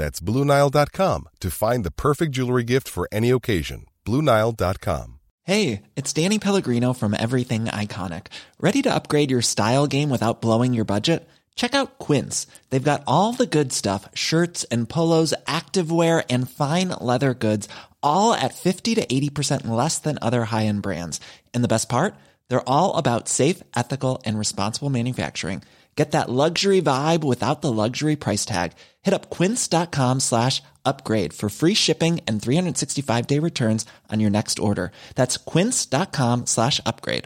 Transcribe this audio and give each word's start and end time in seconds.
That's 0.00 0.18
BlueNile.com 0.18 1.28
to 1.40 1.50
find 1.50 1.84
the 1.84 1.90
perfect 1.90 2.32
jewelry 2.32 2.64
gift 2.64 2.88
for 2.88 3.06
any 3.12 3.28
occasion. 3.28 3.84
BlueNile.com. 4.06 5.20
Hey, 5.42 5.82
it's 5.94 6.14
Danny 6.14 6.38
Pellegrino 6.38 6.94
from 6.94 7.12
Everything 7.12 7.66
Iconic. 7.66 8.28
Ready 8.58 8.80
to 8.80 8.94
upgrade 8.94 9.30
your 9.30 9.42
style 9.42 9.86
game 9.86 10.08
without 10.08 10.40
blowing 10.40 10.72
your 10.72 10.86
budget? 10.86 11.28
Check 11.54 11.74
out 11.74 11.98
Quince. 11.98 12.46
They've 12.70 12.90
got 12.90 13.02
all 13.06 13.34
the 13.34 13.52
good 13.58 13.74
stuff 13.74 14.08
shirts 14.14 14.64
and 14.70 14.88
polos, 14.88 15.34
activewear, 15.46 16.24
and 16.30 16.48
fine 16.48 16.88
leather 16.88 17.34
goods, 17.34 17.68
all 18.02 18.32
at 18.32 18.54
50 18.54 18.94
to 18.94 19.04
80% 19.04 19.66
less 19.66 19.98
than 19.98 20.18
other 20.22 20.46
high 20.46 20.64
end 20.64 20.80
brands. 20.80 21.20
And 21.52 21.62
the 21.62 21.74
best 21.74 21.90
part? 21.90 22.14
They're 22.48 22.66
all 22.66 22.96
about 22.96 23.28
safe, 23.28 23.62
ethical, 23.76 24.22
and 24.24 24.38
responsible 24.38 24.88
manufacturing. 24.88 25.62
Get 25.96 26.12
that 26.12 26.28
luxury 26.28 26.80
vibe 26.80 27.24
without 27.24 27.60
the 27.60 27.72
luxury 27.72 28.16
price 28.16 28.44
tag. 28.44 28.72
Hit 29.02 29.12
up 29.12 29.28
quince.com 29.30 30.20
slash 30.20 30.62
upgrade 30.84 31.32
for 31.32 31.48
free 31.50 31.74
shipping 31.74 32.20
and 32.26 32.40
365 32.40 33.26
day 33.26 33.38
returns 33.38 33.84
on 34.10 34.20
your 34.20 34.30
next 34.30 34.58
order. 34.58 34.92
That's 35.14 35.36
quince.com 35.36 36.46
slash 36.46 36.80
upgrade. 36.86 37.24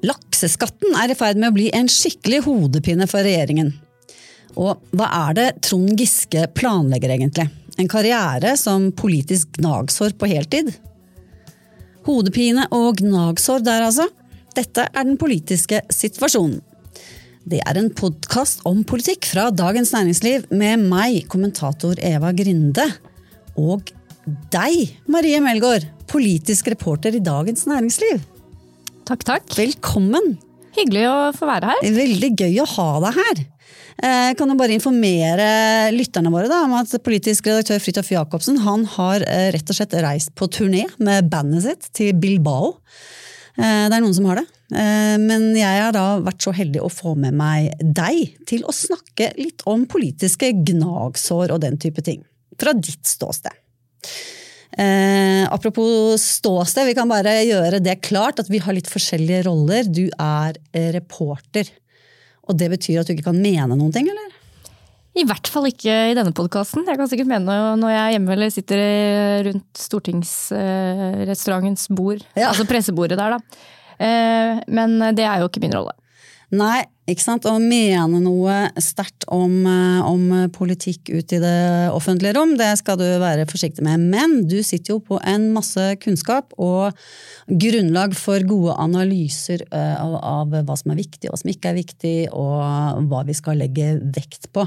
Lakseskatten 0.00 0.94
er 0.96 1.12
i 1.12 1.16
ferd 1.18 1.36
med 1.40 1.50
å 1.50 1.56
bli 1.56 1.66
en 1.76 1.88
skikkelig 1.92 2.44
hodepine 2.46 3.04
for 3.10 3.26
regjeringen. 3.26 3.74
Og 4.56 4.80
hva 4.96 5.08
er 5.28 5.34
det 5.36 5.48
Trond 5.66 5.92
Giske 6.00 6.46
planlegger 6.56 7.12
egentlig? 7.12 7.50
En 7.80 7.88
karriere 7.88 8.54
som 8.60 8.88
politisk 8.96 9.58
gnagsår 9.58 10.16
på 10.18 10.30
heltid? 10.32 10.72
Hodepine 12.08 12.64
og 12.74 13.02
gnagsår 13.02 13.62
der, 13.64 13.84
altså. 13.90 14.08
Dette 14.56 14.82
er 14.88 15.06
den 15.06 15.18
politiske 15.20 15.78
situasjonen. 15.94 16.58
Det 17.50 17.60
er 17.62 17.78
en 17.78 17.88
podkast 17.96 18.64
om 18.68 18.82
politikk 18.86 19.28
fra 19.30 19.46
Dagens 19.54 19.92
Næringsliv 19.94 20.48
med 20.52 20.82
meg, 20.90 21.22
kommentator 21.30 21.98
Eva 22.04 22.32
Grinde, 22.36 22.84
og 23.58 23.92
deg, 24.52 24.96
Marie 25.10 25.38
Melgaard, 25.42 25.86
politisk 26.10 26.68
reporter 26.74 27.14
i 27.16 27.22
Dagens 27.24 27.64
Næringsliv. 27.70 28.20
Takk, 29.08 29.24
takk. 29.28 29.46
Velkommen! 29.56 30.34
Hyggelig 30.76 31.06
å 31.10 31.16
få 31.34 31.48
være 31.48 31.70
her. 31.72 31.86
Veldig 31.96 32.30
gøy 32.42 32.60
å 32.62 32.68
ha 32.74 32.90
deg 33.06 33.16
her. 33.22 33.46
Jeg 34.00 34.36
kan 34.38 34.50
jo 34.50 34.58
bare 34.58 34.74
informere 34.76 35.48
lytterne 35.94 36.30
våre 36.32 36.50
da, 36.50 36.62
om 36.66 36.76
at 36.78 36.92
politisk 37.04 37.50
redaktør 37.50 37.82
Fridtjof 37.82 38.12
Jacobsen 38.14 38.60
han 38.64 38.86
har 38.96 39.24
rett 39.54 39.72
og 39.72 39.76
slett 39.76 39.96
reist 40.02 40.34
på 40.38 40.50
turné 40.50 40.86
med 40.98 41.30
bandet 41.32 41.66
sitt 41.66 41.90
til 41.96 42.14
Bilbao. 42.18 42.76
Det 43.56 43.66
er 43.66 44.00
noen 44.00 44.14
som 44.14 44.28
har 44.30 44.38
det. 44.40 44.44
Men 45.20 45.48
jeg 45.58 45.80
har 45.82 45.90
da 45.92 46.20
vært 46.22 46.44
så 46.44 46.52
heldig 46.54 46.84
å 46.86 46.90
få 46.92 47.16
med 47.18 47.34
meg 47.36 47.72
deg 47.82 48.36
til 48.48 48.62
å 48.62 48.74
snakke 48.74 49.32
litt 49.40 49.64
om 49.68 49.82
politiske 49.90 50.52
gnagsår 50.70 51.54
og 51.54 51.62
den 51.64 51.80
type 51.82 52.04
ting. 52.06 52.22
Fra 52.60 52.76
ditt 52.78 53.10
ståsted. 53.10 53.56
Eh, 54.78 55.52
apropos 55.52 56.22
ståsted, 56.22 56.86
vi 56.86 56.94
kan 56.94 57.10
bare 57.10 57.40
gjøre 57.42 57.80
det 57.82 57.98
klart 58.06 58.38
at 58.38 58.50
vi 58.50 58.60
har 58.62 58.76
litt 58.76 58.90
forskjellige 58.90 59.44
roller. 59.48 59.88
Du 59.88 60.06
er 60.14 60.58
reporter. 60.94 61.68
Og 62.48 62.58
det 62.58 62.70
betyr 62.72 63.00
at 63.00 63.08
du 63.08 63.16
ikke 63.16 63.30
kan 63.30 63.42
mene 63.42 63.74
noen 63.74 63.92
ting, 63.94 64.08
eller? 64.10 64.36
I 65.18 65.24
hvert 65.26 65.48
fall 65.50 65.66
ikke 65.66 65.90
i 66.12 66.14
denne 66.14 66.30
podkasten. 66.36 66.84
Jeg 66.86 66.98
kan 67.00 67.08
sikkert 67.10 67.32
mene 67.32 67.54
når 67.80 67.90
jeg 67.90 68.02
er 68.02 68.12
hjemme 68.14 68.32
eller 68.36 68.50
sitter 68.54 68.78
rundt 69.48 69.80
stortingsrestaurantens 69.88 71.88
bord. 71.90 72.20
Ja. 72.38 72.46
Altså 72.52 72.64
pressebordet 72.68 73.18
der, 73.18 73.30
da. 73.34 73.38
Eh, 74.00 74.60
men 74.70 74.88
det 75.16 75.24
er 75.26 75.38
jo 75.42 75.46
ikke 75.50 75.64
min 75.64 75.74
rolle. 75.74 75.94
Nei, 76.50 76.82
ikke 77.06 77.22
sant. 77.22 77.46
Å 77.46 77.60
mene 77.62 78.18
noe 78.24 78.54
sterkt 78.82 79.22
om, 79.30 79.52
eh, 79.70 80.00
om, 80.02 80.24
politikk 80.50 81.12
ut 81.12 81.32
i 81.36 81.38
det 81.38 81.90
offentlige 81.94 82.34
rom, 82.34 82.56
det 82.58 82.72
skal 82.80 82.98
du 82.98 83.06
være 83.22 83.46
forsiktig 83.46 83.84
med. 83.86 84.00
Men 84.00 84.48
du 84.50 84.58
sitter 84.66 84.96
jo 84.96 84.98
på 84.98 85.20
en 85.22 85.52
masse 85.54 85.84
kunnskap 86.02 86.50
og 86.58 86.90
grunnlag 87.46 88.16
for 88.18 88.42
gode 88.42 88.74
analyser 88.82 89.62
eh, 89.70 89.94
av, 90.02 90.18
av 90.18 90.58
hva 90.66 90.76
som 90.78 90.90
er 90.90 91.00
viktig 91.02 91.30
og 91.30 91.38
som 91.38 91.52
ikke 91.54 91.70
er 91.70 91.78
viktig, 91.78 92.16
og 92.34 93.06
hva 93.06 93.22
vi 93.28 93.38
skal 93.38 93.62
legge 93.62 93.94
vekt 94.10 94.50
på. 94.50 94.66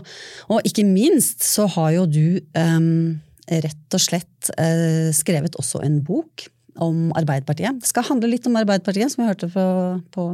Og 0.55 0.63
ikke 0.63 0.87
minst 0.87 1.43
så 1.43 1.67
har 1.75 1.91
jo 1.97 2.07
du 2.07 2.39
um, 2.55 3.19
rett 3.51 3.95
og 3.95 4.01
slett 4.01 4.51
uh, 4.55 5.11
skrevet 5.15 5.59
også 5.59 5.83
en 5.83 5.99
bok 6.05 6.47
om 6.81 7.11
Arbeiderpartiet. 7.17 7.79
Det 7.81 7.89
skal 7.89 8.05
handle 8.07 8.29
litt 8.31 8.47
om 8.49 8.55
Arbeiderpartiet, 8.59 9.11
som 9.13 9.23
jeg 9.23 9.33
hørte 9.33 9.49
på, 9.53 9.65
på 10.13 10.25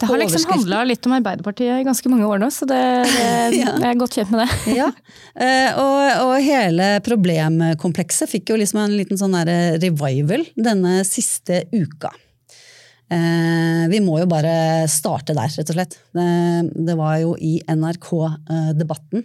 Det 0.00 0.08
har 0.08 0.20
liksom 0.22 0.46
handla 0.50 0.82
litt 0.88 1.06
om 1.06 1.14
Arbeiderpartiet 1.18 1.82
i 1.82 1.86
ganske 1.86 2.12
mange 2.12 2.28
år 2.28 2.42
nå, 2.42 2.50
så 2.54 2.68
det, 2.68 2.80
det, 3.06 3.26
ja. 3.60 3.74
jeg 3.74 3.90
er 3.90 4.00
godt 4.00 4.18
kjent 4.18 4.32
med 4.34 4.44
det. 4.44 4.76
ja, 4.80 4.88
eh, 5.38 5.78
og, 5.78 6.00
og, 6.26 6.34
hele 6.44 6.90
problemkomplekset 7.06 8.30
fikk 8.30 8.54
jo 8.54 8.60
liksom 8.60 8.82
en 8.84 8.96
liten 8.98 9.20
sånn 9.20 9.36
revival 9.82 10.46
denne 10.56 11.00
siste 11.08 11.64
uka. 11.74 12.12
Eh, 13.08 13.84
vi 13.88 14.02
må 14.04 14.18
jo 14.20 14.28
bare 14.28 14.84
starte 14.90 15.36
der, 15.36 15.48
rett 15.48 15.72
og 15.72 15.78
slett. 15.78 15.98
Det, 16.12 16.28
det 16.90 16.96
var 16.98 17.18
jo 17.22 17.34
i 17.40 17.58
NRK-debatten 17.64 19.24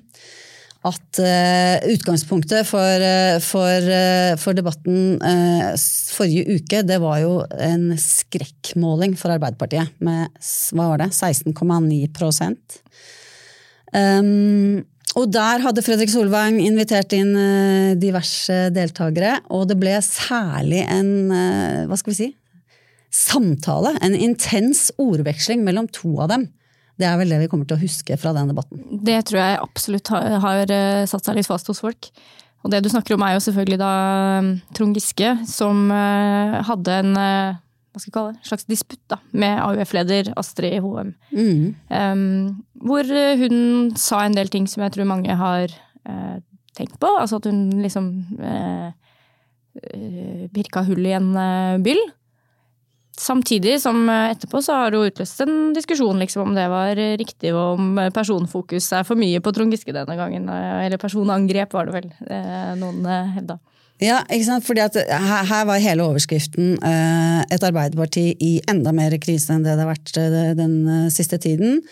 at 0.83 1.19
uh, 1.23 1.79
utgangspunktet 1.93 2.67
for, 2.67 3.03
uh, 3.07 3.39
for, 3.43 3.87
uh, 3.87 4.35
for 4.39 4.55
debatten 4.57 5.15
forrige 6.11 6.57
uke, 6.57 6.81
det 6.83 6.99
var 7.03 7.21
jo 7.23 7.37
en 7.55 7.93
skrekkmåling 7.99 9.15
for 9.19 9.31
Arbeiderpartiet 9.33 9.93
med 10.03 10.27
hva 10.75 10.89
var 10.91 11.05
det, 11.05 11.09
16,9 11.15 11.55
um, 13.95 14.83
Og 15.15 15.31
der 15.31 15.63
hadde 15.63 15.85
Fredrik 15.85 16.11
Solvang 16.11 16.59
invitert 16.59 17.15
inn 17.15 17.31
diverse 18.01 18.67
deltakere, 18.75 19.37
og 19.55 19.69
det 19.71 19.79
ble 19.79 19.95
særlig 20.03 20.83
en, 20.89 21.31
hva 21.87 21.99
skal 21.99 22.11
vi 22.11 22.19
si, 22.19 22.29
samtale, 23.13 23.93
en 24.01 24.17
intens 24.17 24.89
ordveksling 24.99 25.63
mellom 25.63 25.87
to 25.93 26.17
av 26.25 26.33
dem 26.33 26.49
det 27.01 27.09
er 27.09 27.17
vel 27.17 27.33
det 27.33 27.41
vi 27.41 27.49
kommer 27.51 27.67
til 27.69 27.77
å 27.77 27.81
huske 27.81 28.17
fra 28.21 28.33
den 28.35 28.51
debatten. 28.51 28.83
Det 29.05 29.17
tror 29.29 29.41
jeg 29.41 29.59
absolutt 29.63 30.13
har, 30.13 30.37
har 30.43 30.73
eh, 30.73 31.03
satt 31.09 31.25
seg 31.25 31.39
litt 31.39 31.49
fast 31.49 31.69
hos 31.71 31.81
folk. 31.83 32.11
Og 32.63 32.71
det 32.71 32.83
du 32.83 32.89
snakker 32.91 33.17
om 33.17 33.25
er 33.25 33.35
jo 33.35 33.43
selvfølgelig 33.43 33.79
da 33.81 33.91
um, 34.39 34.53
Trond 34.77 34.95
Giske, 34.95 35.33
som 35.49 35.89
uh, 35.91 36.61
hadde 36.63 36.99
en 37.01 37.17
uh, 37.17 37.59
hva 37.93 38.01
skal 38.01 38.09
vi 38.09 38.15
kalle 38.15 38.33
det, 38.33 38.47
slags 38.47 38.67
disputt 38.69 39.01
da, 39.11 39.19
med 39.37 39.59
AUF-leder 39.61 40.31
Astrid 40.39 40.79
Hoem. 40.81 41.11
Mm. 41.33 41.73
Um, 41.91 42.63
hvor 42.87 43.09
hun 43.41 43.57
sa 43.99 44.23
en 44.23 44.37
del 44.37 44.49
ting 44.53 44.65
som 44.69 44.85
jeg 44.85 44.95
tror 44.95 45.09
mange 45.11 45.35
har 45.37 45.75
uh, 46.09 46.37
tenkt 46.77 46.97
på. 47.03 47.11
Altså 47.19 47.37
at 47.37 47.49
hun 47.51 47.67
liksom 47.83 48.09
uh, 48.39 48.89
pirka 50.55 50.85
hull 50.87 51.05
i 51.05 51.13
en 51.17 51.29
byll. 51.85 52.01
Samtidig 53.19 53.75
som 53.81 54.07
eh, 54.09 54.31
etterpå 54.33 54.61
så 54.65 54.79
har 54.79 54.93
det 54.93 55.01
utløst 55.11 55.43
en 55.45 55.73
diskusjon 55.75 56.17
liksom, 56.23 56.47
om 56.47 56.55
det 56.57 56.65
var 56.71 56.97
riktig, 57.19 57.51
og 57.53 57.77
om 57.77 57.99
personfokus 58.13 58.87
er 58.97 59.05
for 59.05 59.19
mye 59.19 59.41
på 59.43 59.53
Trond 59.53 59.73
Giske 59.73 59.93
denne 59.93 60.17
gangen. 60.17 60.47
Eh, 60.49 60.87
eller 60.87 61.01
personangrep, 61.01 61.75
var 61.75 61.89
det 61.89 61.93
vel 61.99 62.09
eh, 62.25 62.73
noen 62.79 63.05
hevda. 63.35 63.59
Ja, 64.01 64.23
ikke 64.25 64.47
sant? 64.47 64.65
Fordi 64.65 64.81
at 64.81 64.97
her, 64.97 65.67
var 65.69 65.83
hele 65.83 66.07
overskriften 66.09 66.73
eh, 66.81 67.43
et 67.53 67.63
Arbeiderparti 67.63 68.25
i 68.41 68.55
enda 68.67 68.91
mer 68.95 69.13
krise 69.21 69.53
enn 69.53 69.61
det 69.63 69.77
det 69.77 69.85
har 69.85 69.93
vært 69.93 70.57
den 70.57 70.75
siste 71.13 71.37
tiden. 71.37 71.83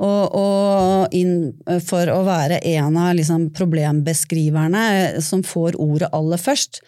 Og, 0.00 0.32
og 0.32 1.12
inn 1.12 1.52
for 1.84 2.08
å 2.08 2.22
være 2.24 2.62
en 2.72 2.96
av 2.96 3.12
liksom, 3.18 3.50
problembeskriverne 3.52 5.20
som 5.20 5.44
får 5.44 5.76
ordet 5.76 6.08
aller 6.16 6.40
først. 6.40 6.80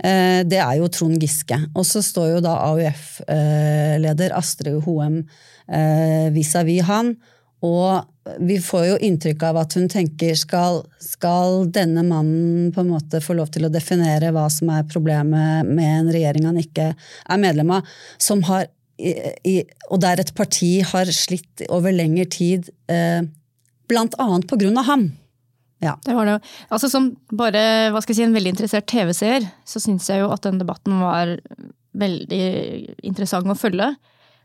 Eh, 0.00 0.40
det 0.48 0.60
er 0.60 0.78
jo 0.80 0.88
Trond 0.92 1.20
Giske. 1.20 1.58
Og 1.74 1.84
så 1.88 2.02
står 2.04 2.36
jo 2.36 2.44
da 2.44 2.56
AUF-leder 2.70 4.36
Astrid 4.36 4.80
Hoem 4.86 5.20
eh, 5.68 6.30
vis-à-vis 6.34 6.88
han. 6.88 7.14
Og 7.66 8.36
vi 8.40 8.56
får 8.62 8.84
jo 8.86 8.98
inntrykk 9.04 9.42
av 9.50 9.58
at 9.60 9.74
hun 9.76 9.88
tenker 9.92 10.36
skal, 10.38 10.80
skal 11.02 11.66
denne 11.72 12.04
mannen 12.06 12.70
på 12.72 12.84
en 12.84 12.92
måte 12.94 13.20
få 13.24 13.36
lov 13.36 13.50
til 13.52 13.66
å 13.66 13.72
definere 13.72 14.32
hva 14.32 14.46
som 14.52 14.70
er 14.72 14.88
problemet 14.88 15.68
med 15.68 15.90
en 15.98 16.12
regjering 16.14 16.48
han 16.48 16.60
ikke 16.60 16.92
er 16.94 17.42
medlem 17.42 17.74
av, 17.76 17.88
som 18.20 18.44
har 18.48 18.68
i, 19.00 19.62
og 19.88 20.00
der 20.02 20.20
et 20.20 20.32
parti 20.36 20.82
har 20.84 21.08
slitt 21.14 21.62
over 21.72 21.94
lengre 21.94 22.26
tid 22.28 22.68
eh, 22.92 23.22
blant 23.88 24.16
annet 24.20 24.44
på 24.48 24.58
grunn 24.60 24.76
av 24.80 24.88
ham. 24.90 25.06
Ja. 25.80 25.96
Det 26.04 26.14
var 26.14 26.28
det. 26.28 26.38
Altså 26.68 26.90
Som 26.92 27.14
bare 27.32 27.90
hva 27.92 28.02
skal 28.04 28.14
jeg 28.14 28.20
si, 28.20 28.28
en 28.28 28.36
veldig 28.36 28.54
interessert 28.54 28.88
TV-seer, 28.90 29.46
så 29.64 29.80
syns 29.80 30.08
jeg 30.12 30.22
jo 30.22 30.30
at 30.32 30.44
den 30.44 30.60
debatten 30.60 31.00
var 31.00 31.38
veldig 31.96 32.44
interessant 33.06 33.48
å 33.50 33.58
følge. 33.58 33.94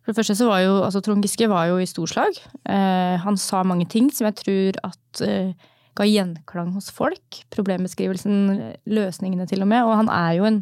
For 0.06 0.14
det 0.14 0.20
første 0.20 0.36
så 0.38 0.48
var 0.48 0.62
jo, 0.62 0.74
altså 0.86 1.02
Trond 1.02 1.26
Giske 1.26 1.50
var 1.50 1.68
jo 1.72 1.80
i 1.82 1.88
storslag. 1.90 2.38
Eh, 2.70 3.16
han 3.22 3.40
sa 3.42 3.64
mange 3.66 3.88
ting 3.90 4.12
som 4.14 4.28
jeg 4.30 4.38
tror 4.38 4.78
at 4.86 5.22
eh, 5.26 5.56
ga 5.98 6.06
gjenklang 6.06 6.76
hos 6.76 6.92
folk. 6.94 7.40
Problembeskrivelsen, 7.54 8.36
løsningene 8.86 9.48
til 9.50 9.66
og 9.66 9.72
med. 9.72 9.82
Og 9.88 9.96
han 10.04 10.12
er 10.14 10.36
jo 10.38 10.46
en 10.50 10.62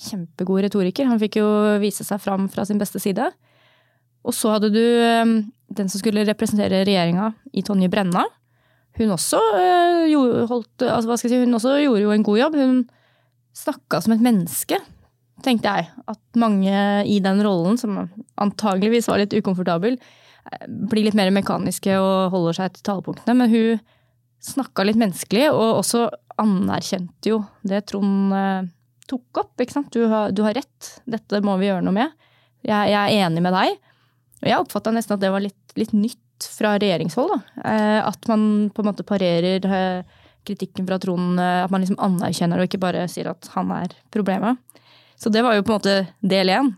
kjempegod 0.00 0.64
retoriker. 0.66 1.06
Han 1.06 1.20
fikk 1.22 1.38
jo 1.38 1.46
vise 1.82 2.06
seg 2.06 2.18
fram 2.22 2.48
fra 2.50 2.66
sin 2.66 2.82
beste 2.82 2.98
side. 3.02 3.30
Og 4.26 4.34
så 4.36 4.56
hadde 4.56 4.72
du 4.74 4.82
eh, 4.82 5.38
den 5.70 5.92
som 5.92 6.02
skulle 6.02 6.26
representere 6.26 6.82
regjeringa 6.82 7.30
i 7.54 7.62
Tonje 7.66 7.90
Brenna. 7.92 8.26
Hun 8.98 9.12
også, 9.14 9.40
eh, 9.56 10.46
holdt, 10.50 10.82
altså 10.82 11.16
si, 11.20 11.36
hun 11.38 11.54
også 11.56 11.76
gjorde 11.80 12.02
jo 12.02 12.14
en 12.14 12.24
god 12.26 12.38
jobb. 12.38 12.56
Hun 12.58 12.80
snakka 13.56 14.00
som 14.02 14.14
et 14.14 14.24
menneske, 14.24 14.80
tenkte 15.44 15.70
jeg. 15.70 15.90
At 16.10 16.20
mange 16.38 17.04
i 17.06 17.20
den 17.22 17.44
rollen, 17.46 17.78
som 17.80 18.08
antageligvis 18.40 19.08
var 19.08 19.22
litt 19.22 19.36
ukomfortabel, 19.36 19.98
eh, 20.50 20.66
blir 20.66 21.06
litt 21.06 21.18
mer 21.18 21.30
mekaniske 21.30 21.96
og 22.00 22.34
holder 22.34 22.58
seg 22.58 22.74
til 22.74 22.88
talepunktene. 22.90 23.36
Men 23.36 23.50
hun 23.50 23.80
snakka 24.40 24.84
litt 24.84 25.00
menneskelig, 25.00 25.50
og 25.52 25.84
også 25.84 26.08
anerkjente 26.40 27.28
jo 27.28 27.42
det 27.62 27.84
Trond 27.90 28.32
tok 29.10 29.42
opp. 29.42 29.54
ikke 29.60 29.74
sant? 29.74 29.92
Du 29.92 30.06
har, 30.08 30.32
du 30.32 30.42
har 30.46 30.56
rett, 30.56 30.90
dette 31.10 31.42
må 31.44 31.56
vi 31.60 31.68
gjøre 31.68 31.84
noe 31.84 31.96
med. 31.96 32.10
Jeg, 32.64 32.92
jeg 32.92 33.00
er 33.00 33.26
enig 33.26 33.42
med 33.44 33.54
deg. 33.56 33.78
Og 34.40 34.48
jeg 34.48 34.62
oppfatta 34.62 34.92
nesten 34.94 35.16
at 35.16 35.22
det 35.22 35.32
var 35.32 35.44
litt, 35.44 35.74
litt 35.76 35.92
nytt 35.96 36.20
fra 36.44 36.76
regjeringshold. 36.78 37.32
Da. 37.34 37.70
Eh, 37.70 38.08
at 38.08 38.28
man 38.28 38.70
på 38.74 38.82
en 38.82 38.90
måte 38.90 39.06
parerer 39.06 39.66
eh, 39.66 40.18
kritikken 40.46 40.86
fra 40.88 40.98
Trond, 41.02 41.38
eh, 41.40 41.62
at 41.64 41.72
man 41.72 41.84
liksom 41.84 42.00
anerkjenner 42.02 42.58
det 42.58 42.66
og 42.66 42.70
ikke 42.70 42.82
bare 42.82 43.06
sier 43.10 43.32
at 43.32 43.50
han 43.54 43.72
er 43.76 43.94
problemet. 44.12 44.60
Så 45.20 45.32
det 45.32 45.44
var 45.44 45.56
jo 45.56 45.64
på 45.64 45.74
en 45.74 45.80
måte 45.80 45.96
del 46.20 46.52
én. 46.54 46.74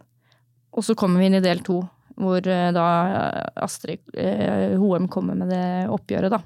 Og 0.72 0.86
så 0.86 0.96
kommer 0.98 1.20
vi 1.20 1.28
inn 1.28 1.38
i 1.38 1.44
del 1.44 1.60
to, 1.62 1.82
hvor 2.16 2.40
da 2.42 2.86
Astrid 3.60 4.00
Hoem 4.80 5.04
kommer 5.12 5.36
med 5.36 5.52
det 5.52 5.66
oppgjøret, 5.92 6.32
da. 6.32 6.40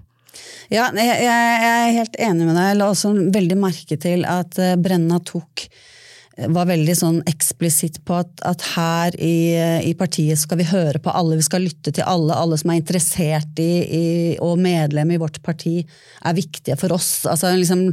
Ja, 0.69 0.89
jeg, 0.91 1.15
jeg, 1.23 1.61
er 1.71 1.95
helt 1.95 2.19
enig 2.21 2.49
med 2.49 2.59
deg. 2.59 2.73
Jeg 2.73 2.79
la 2.81 2.89
også 2.91 3.13
veldig 3.15 3.59
merke 3.61 3.97
til 4.03 4.27
at 4.29 4.59
Brenna 4.83 5.21
tok 5.25 5.69
var 6.37 6.69
veldig 6.69 6.95
sånn 6.97 7.19
eksplisitt 7.29 8.03
på 8.05 8.19
at, 8.21 8.43
at 8.45 8.61
her 8.75 9.15
i, 9.23 9.57
i, 9.89 9.93
partiet 9.97 10.37
skal 10.37 10.61
vi 10.61 10.67
høre 10.69 11.01
på 11.01 11.13
alle, 11.17 11.39
vi 11.39 11.47
skal 11.47 11.65
lytte 11.65 11.95
til 11.97 12.05
alle. 12.05 12.37
Alle 12.37 12.59
som 12.61 12.73
er 12.73 12.81
interessert 12.81 13.63
i, 13.63 13.71
i 13.81 14.07
og 14.45 14.61
medlem 14.61 15.15
i 15.15 15.21
vårt 15.21 15.41
parti, 15.47 15.79
er 16.27 16.37
viktige 16.37 16.77
for 16.77 16.93
oss. 16.97 17.25
Altså, 17.31 17.55
liksom, 17.57 17.87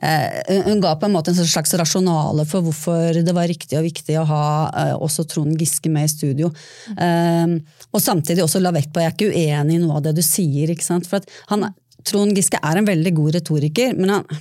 eh, 0.00 0.62
hun 0.70 0.80
ga 0.80 0.94
på 0.96 1.10
en 1.10 1.16
måte 1.18 1.34
en 1.34 1.40
slags 1.40 1.76
rasjonale 1.76 2.46
for 2.48 2.64
hvorfor 2.64 3.20
det 3.20 3.36
var 3.36 3.50
riktig 3.50 3.76
og 3.76 3.84
viktig 3.84 4.16
å 4.22 4.26
ha 4.30 4.46
eh, 4.70 4.94
også 4.96 5.26
Trond 5.28 5.60
Giske 5.60 5.92
med 5.92 6.08
i 6.08 6.14
studio. 6.14 6.48
Eh, 6.96 7.58
og 7.90 8.00
samtidig 8.00 8.46
også 8.46 8.62
la 8.64 8.72
vekt 8.76 8.94
på 8.94 9.04
Jeg 9.04 9.12
er 9.12 9.18
ikke 9.18 9.34
uenig 9.34 9.76
i 9.76 9.82
noe 9.82 10.00
av 10.00 10.08
det 10.08 10.16
du 10.16 10.24
sier. 10.24 10.72
ikke 10.72 10.88
sant? 10.88 11.08
For 11.10 11.20
han, 11.52 11.68
Trond 12.08 12.32
Giske 12.36 12.62
er 12.64 12.80
en 12.80 12.88
veldig 12.88 13.12
god 13.20 13.36
retoriker, 13.36 13.92
men 13.98 14.16
han 14.16 14.40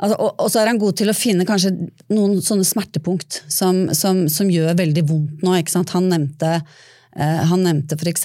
Altså, 0.00 0.16
og, 0.16 0.30
og, 0.38 0.46
så 0.48 0.62
er 0.62 0.70
han 0.70 0.80
god 0.80 0.96
til 0.96 1.12
å 1.12 1.16
finne 1.16 1.46
kanskje 1.48 1.74
noen 2.12 2.38
sånne 2.44 2.64
smertepunkt 2.64 3.42
som, 3.52 3.88
som, 3.96 4.24
som 4.32 4.48
gjør 4.52 4.78
veldig 4.78 5.04
vondt 5.08 5.44
nå. 5.44 5.58
ikke 5.60 5.74
sant? 5.74 5.92
Han 5.92 6.08
nevnte 6.08 6.54
uh, 6.56 7.42
han 7.50 7.66
nevnte 7.66 7.98
f.eks. 8.00 8.24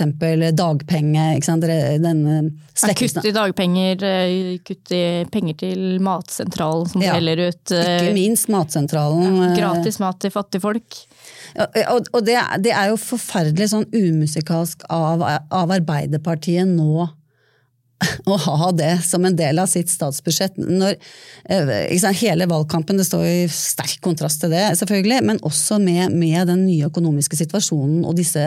dagpenge. 0.56 1.26
ikke 1.36 1.50
sant? 1.50 1.66
Denne 1.68 2.38
kutt 2.96 3.28
i 3.28 3.34
dagpenger, 3.36 4.06
eh, 4.08 4.54
kutt 4.64 4.96
i 4.96 5.02
penger 5.32 5.60
til 5.66 5.84
Matsentralen 6.06 6.88
som 6.94 7.04
ja, 7.04 7.18
deler 7.18 7.50
ut 7.50 7.76
uh, 7.76 7.82
Ikke 7.84 8.16
minst 8.16 8.48
Matsentralen. 8.56 9.42
Ja, 9.44 9.52
gratis 9.60 10.00
mat 10.00 10.22
til 10.24 10.32
fattigfolk. 10.32 11.02
Og, 11.60 12.08
og 12.16 12.24
det, 12.24 12.40
det, 12.64 12.72
er 12.72 12.94
jo 12.94 13.04
forferdelig 13.04 13.74
sånn 13.74 13.88
umusikalsk 13.92 14.88
av, 14.92 15.28
av 15.52 15.76
Arbeiderpartiet 15.76 16.72
nå 16.72 17.10
å 18.30 18.38
ha 18.46 18.70
det 18.76 18.94
som 19.06 19.26
en 19.28 19.36
del 19.38 19.60
av 19.62 19.70
sitt 19.72 19.92
statsbudsjett. 19.92 20.58
Når, 20.58 20.98
sant, 22.02 22.20
hele 22.22 22.48
valgkampen 22.50 23.00
det 23.00 23.08
står 23.08 23.26
i 23.28 23.44
sterk 23.52 24.00
kontrast 24.06 24.44
til 24.44 24.54
det, 24.54 24.64
selvfølgelig, 24.80 25.22
men 25.30 25.42
også 25.48 25.80
med, 25.84 26.16
med 26.16 26.50
den 26.52 26.66
nye 26.68 26.90
økonomiske 26.90 27.40
situasjonen 27.42 28.06
og 28.06 28.18
disse 28.20 28.44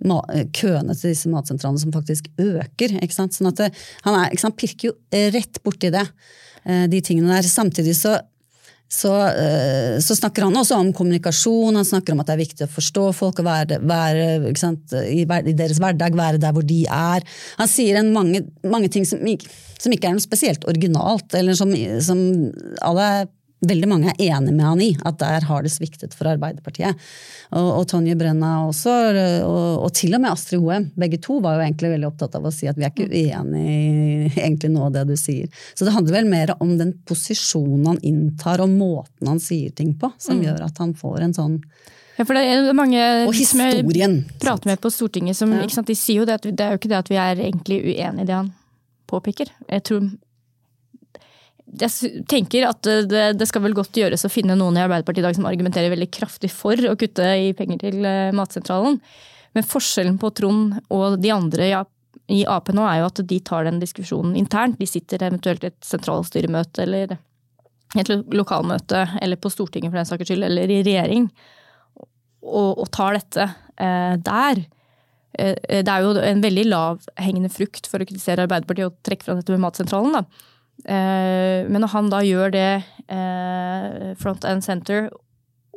køene 0.00 0.96
til 0.96 1.12
disse 1.12 1.30
matsentralene 1.32 1.82
som 1.82 1.94
faktisk 1.94 2.30
øker. 2.40 2.98
Sånn 3.10 3.50
det, 3.58 3.70
han 4.06 4.18
er, 4.18 4.34
sant, 4.40 4.58
pirker 4.60 4.90
jo 4.90 4.96
rett 5.34 5.60
borti 5.64 5.92
det, 5.92 6.06
eh, 6.64 6.86
de 6.90 7.02
tingene 7.04 7.36
der. 7.36 7.48
Samtidig 7.50 7.96
så 7.98 8.18
så, 8.90 9.12
eh, 9.28 9.98
så, 10.02 10.16
snakker 10.18 10.48
han 10.48 10.56
også 10.58 10.74
om 10.82 10.92
kommunikasjon, 10.96 11.78
han 11.78 11.86
snakker 11.86 12.14
om 12.14 12.22
at 12.22 12.30
det 12.30 12.34
er 12.34 12.42
viktig 12.42 12.66
å 12.66 12.72
forstå 12.74 13.04
folk 13.14 13.38
og 13.38 13.46
være, 13.46 13.78
være 13.86 14.54
sant, 14.58 14.94
i, 15.06 15.22
deres 15.54 15.78
hverdag, 15.78 16.16
være 16.18 16.42
der 16.42 16.56
hvor 16.56 16.66
de 16.66 16.80
er. 16.90 17.26
Han 17.60 17.70
sier 17.70 18.02
mange, 18.10 18.42
mange, 18.66 18.90
ting 18.90 19.06
som, 19.06 19.22
som, 19.78 19.94
ikke 19.94 20.10
er 20.10 20.16
noe 20.18 20.24
spesielt 20.24 20.66
originalt, 20.66 21.38
eller 21.38 21.54
som, 21.58 21.70
som 22.02 22.24
alle 22.82 23.10
veldig 23.60 23.88
mange 23.90 24.12
er 24.12 24.36
enig 24.36 24.54
med 24.54 24.64
han 24.64 24.82
i, 24.82 24.90
at 25.06 25.18
der 25.20 25.44
har 25.48 25.64
det 25.64 25.72
sviktet 25.72 26.14
for 26.16 26.30
Arbeiderpartiet. 26.30 26.96
Og, 27.50 27.68
og 27.80 27.84
Tonje 27.90 28.16
Brenna 28.18 28.52
også, 28.68 28.94
og, 29.44 29.84
og, 29.84 29.90
til 29.96 30.16
og 30.16 30.22
med 30.22 30.32
Astrid 30.32 30.62
Hoem. 30.62 30.88
Begge 31.00 31.20
to 31.22 31.40
var 31.44 31.58
jo 31.58 31.66
egentlig 31.66 31.92
veldig 31.94 32.08
opptatt 32.08 32.38
av 32.38 32.48
å 32.48 32.54
si 32.54 32.70
at 32.70 32.80
vi 32.80 32.86
er 32.88 32.94
ikke 32.94 33.10
uenig 33.10 34.32
egentlig 34.40 34.72
av 34.80 34.92
det 34.96 35.06
du 35.10 35.16
sier. 35.20 35.62
Så 35.74 35.86
det 35.86 35.94
handler 35.96 36.20
vel 36.20 36.30
mer 36.30 36.54
om 36.58 36.76
den 36.80 36.94
posisjonen 37.08 37.92
han 37.92 38.02
inntar, 38.06 38.64
og 38.64 38.72
måten 38.72 39.30
han 39.30 39.42
sier 39.42 39.74
ting 39.76 39.92
på, 40.00 40.12
som 40.20 40.40
mm. 40.40 40.44
gjør 40.48 40.68
at 40.70 40.84
han 40.84 40.96
får 40.98 41.26
en 41.28 41.36
sånn 41.36 41.58
ja, 42.20 42.26
for 42.28 42.36
det 42.36 42.42
er 42.52 42.74
mange 42.76 43.00
og 43.24 43.30
historien. 43.32 44.18
Som 44.28 44.40
prater 44.42 44.68
med 44.68 44.80
på 44.82 44.90
Stortinget 44.92 45.38
som 45.38 45.54
ja. 45.56 45.62
sant, 45.72 45.88
de 45.88 45.96
sier 45.96 46.20
jo 46.20 46.26
det 46.28 46.34
at 46.36 46.44
det 46.44 46.66
er 46.66 46.74
jo 46.74 46.80
ikke 46.82 46.90
det 46.92 46.98
at 46.98 47.08
vi 47.08 47.16
er 47.16 47.40
egentlig 47.46 47.78
uenig 47.80 48.26
i 48.26 48.28
det 48.28 48.34
han 48.36 48.50
påpeker. 49.08 49.48
Jeg 49.70 49.84
tror 49.88 50.10
jeg 51.78 52.24
tenker 52.28 52.66
at 52.66 52.82
det, 52.82 53.24
det, 53.38 53.46
skal 53.46 53.62
vel 53.62 53.76
godt 53.76 53.94
gjøres 53.96 54.24
å 54.26 54.32
finne 54.32 54.56
noen 54.58 54.78
i 54.78 54.82
Arbeiderpartiet 54.82 55.22
i 55.22 55.26
dag 55.28 55.36
som 55.36 55.46
argumenterer 55.46 55.92
veldig 55.92 56.08
kraftig 56.12 56.50
for 56.52 56.74
å 56.74 56.96
kutte 56.98 57.26
i 57.38 57.52
penger 57.56 57.84
til 57.84 58.06
eh, 58.08 58.32
Matsentralen. 58.34 58.98
Men 59.54 59.66
forskjellen 59.66 60.18
på 60.18 60.32
Trond 60.34 60.80
og 60.94 61.20
de 61.22 61.32
andre 61.34 61.70
i 62.30 62.42
Ap 62.46 62.70
nå 62.74 62.84
er 62.86 63.00
jo 63.00 63.08
at 63.10 63.22
de 63.26 63.38
tar 63.46 63.66
den 63.66 63.80
diskusjonen 63.82 64.34
internt. 64.38 64.78
De 64.80 64.88
sitter 64.88 65.22
eventuelt 65.26 65.64
i 65.66 65.70
et 65.70 65.78
sentralstyremøte 65.86 66.84
eller 66.86 67.16
et 67.98 68.12
lokalmøte, 68.34 69.06
eller 69.18 69.38
på 69.38 69.50
Stortinget 69.50 69.90
for 69.90 69.98
den 69.98 70.06
saks 70.06 70.28
skyld, 70.30 70.46
eller 70.46 70.70
i 70.70 70.82
regjering, 70.86 71.24
og, 72.46 72.78
og 72.78 72.86
tar 72.94 73.18
dette 73.18 73.48
eh, 73.82 74.14
der. 74.26 74.62
Eh, 75.34 75.82
det 75.82 75.90
er 75.90 76.06
jo 76.06 76.14
en 76.22 76.44
veldig 76.44 76.68
lavhengende 76.70 77.50
frukt 77.50 77.90
for 77.90 78.02
å 78.02 78.06
kritisere 78.06 78.46
Arbeiderpartiet 78.46 78.90
og 78.90 79.02
trekke 79.06 79.26
fra 79.26 79.38
dette 79.38 79.54
med 79.54 79.66
Matsentralen. 79.66 80.18
da 80.20 80.24
Eh, 80.24 80.59
men 80.86 81.82
når 81.82 81.92
han 81.92 82.08
da 82.12 82.22
gjør 82.24 82.54
det 82.54 82.68
eh, 83.12 84.14
front 84.20 84.46
and 84.48 84.64
center, 84.64 85.10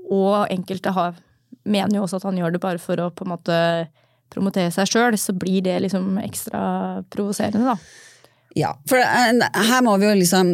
og 0.04 0.48
enkelte 0.54 0.94
har, 0.96 1.18
mener 1.64 1.98
jo 1.98 2.06
også 2.06 2.22
at 2.22 2.28
han 2.30 2.40
gjør 2.40 2.56
det 2.56 2.64
bare 2.64 2.82
for 2.82 3.00
å 3.02 3.10
på 3.12 3.26
en 3.26 3.34
måte 3.34 3.58
promotere 4.34 4.72
seg 4.74 4.90
sjøl, 4.90 5.18
så 5.20 5.36
blir 5.38 5.64
det 5.66 5.78
liksom 5.86 6.18
ekstra 6.24 6.64
provoserende, 7.14 7.74
da. 7.74 7.78
Ja, 8.54 8.70
for 8.90 9.02
her 9.02 9.82
må 9.86 9.96
vi 9.98 10.06
jo 10.06 10.18
liksom 10.18 10.52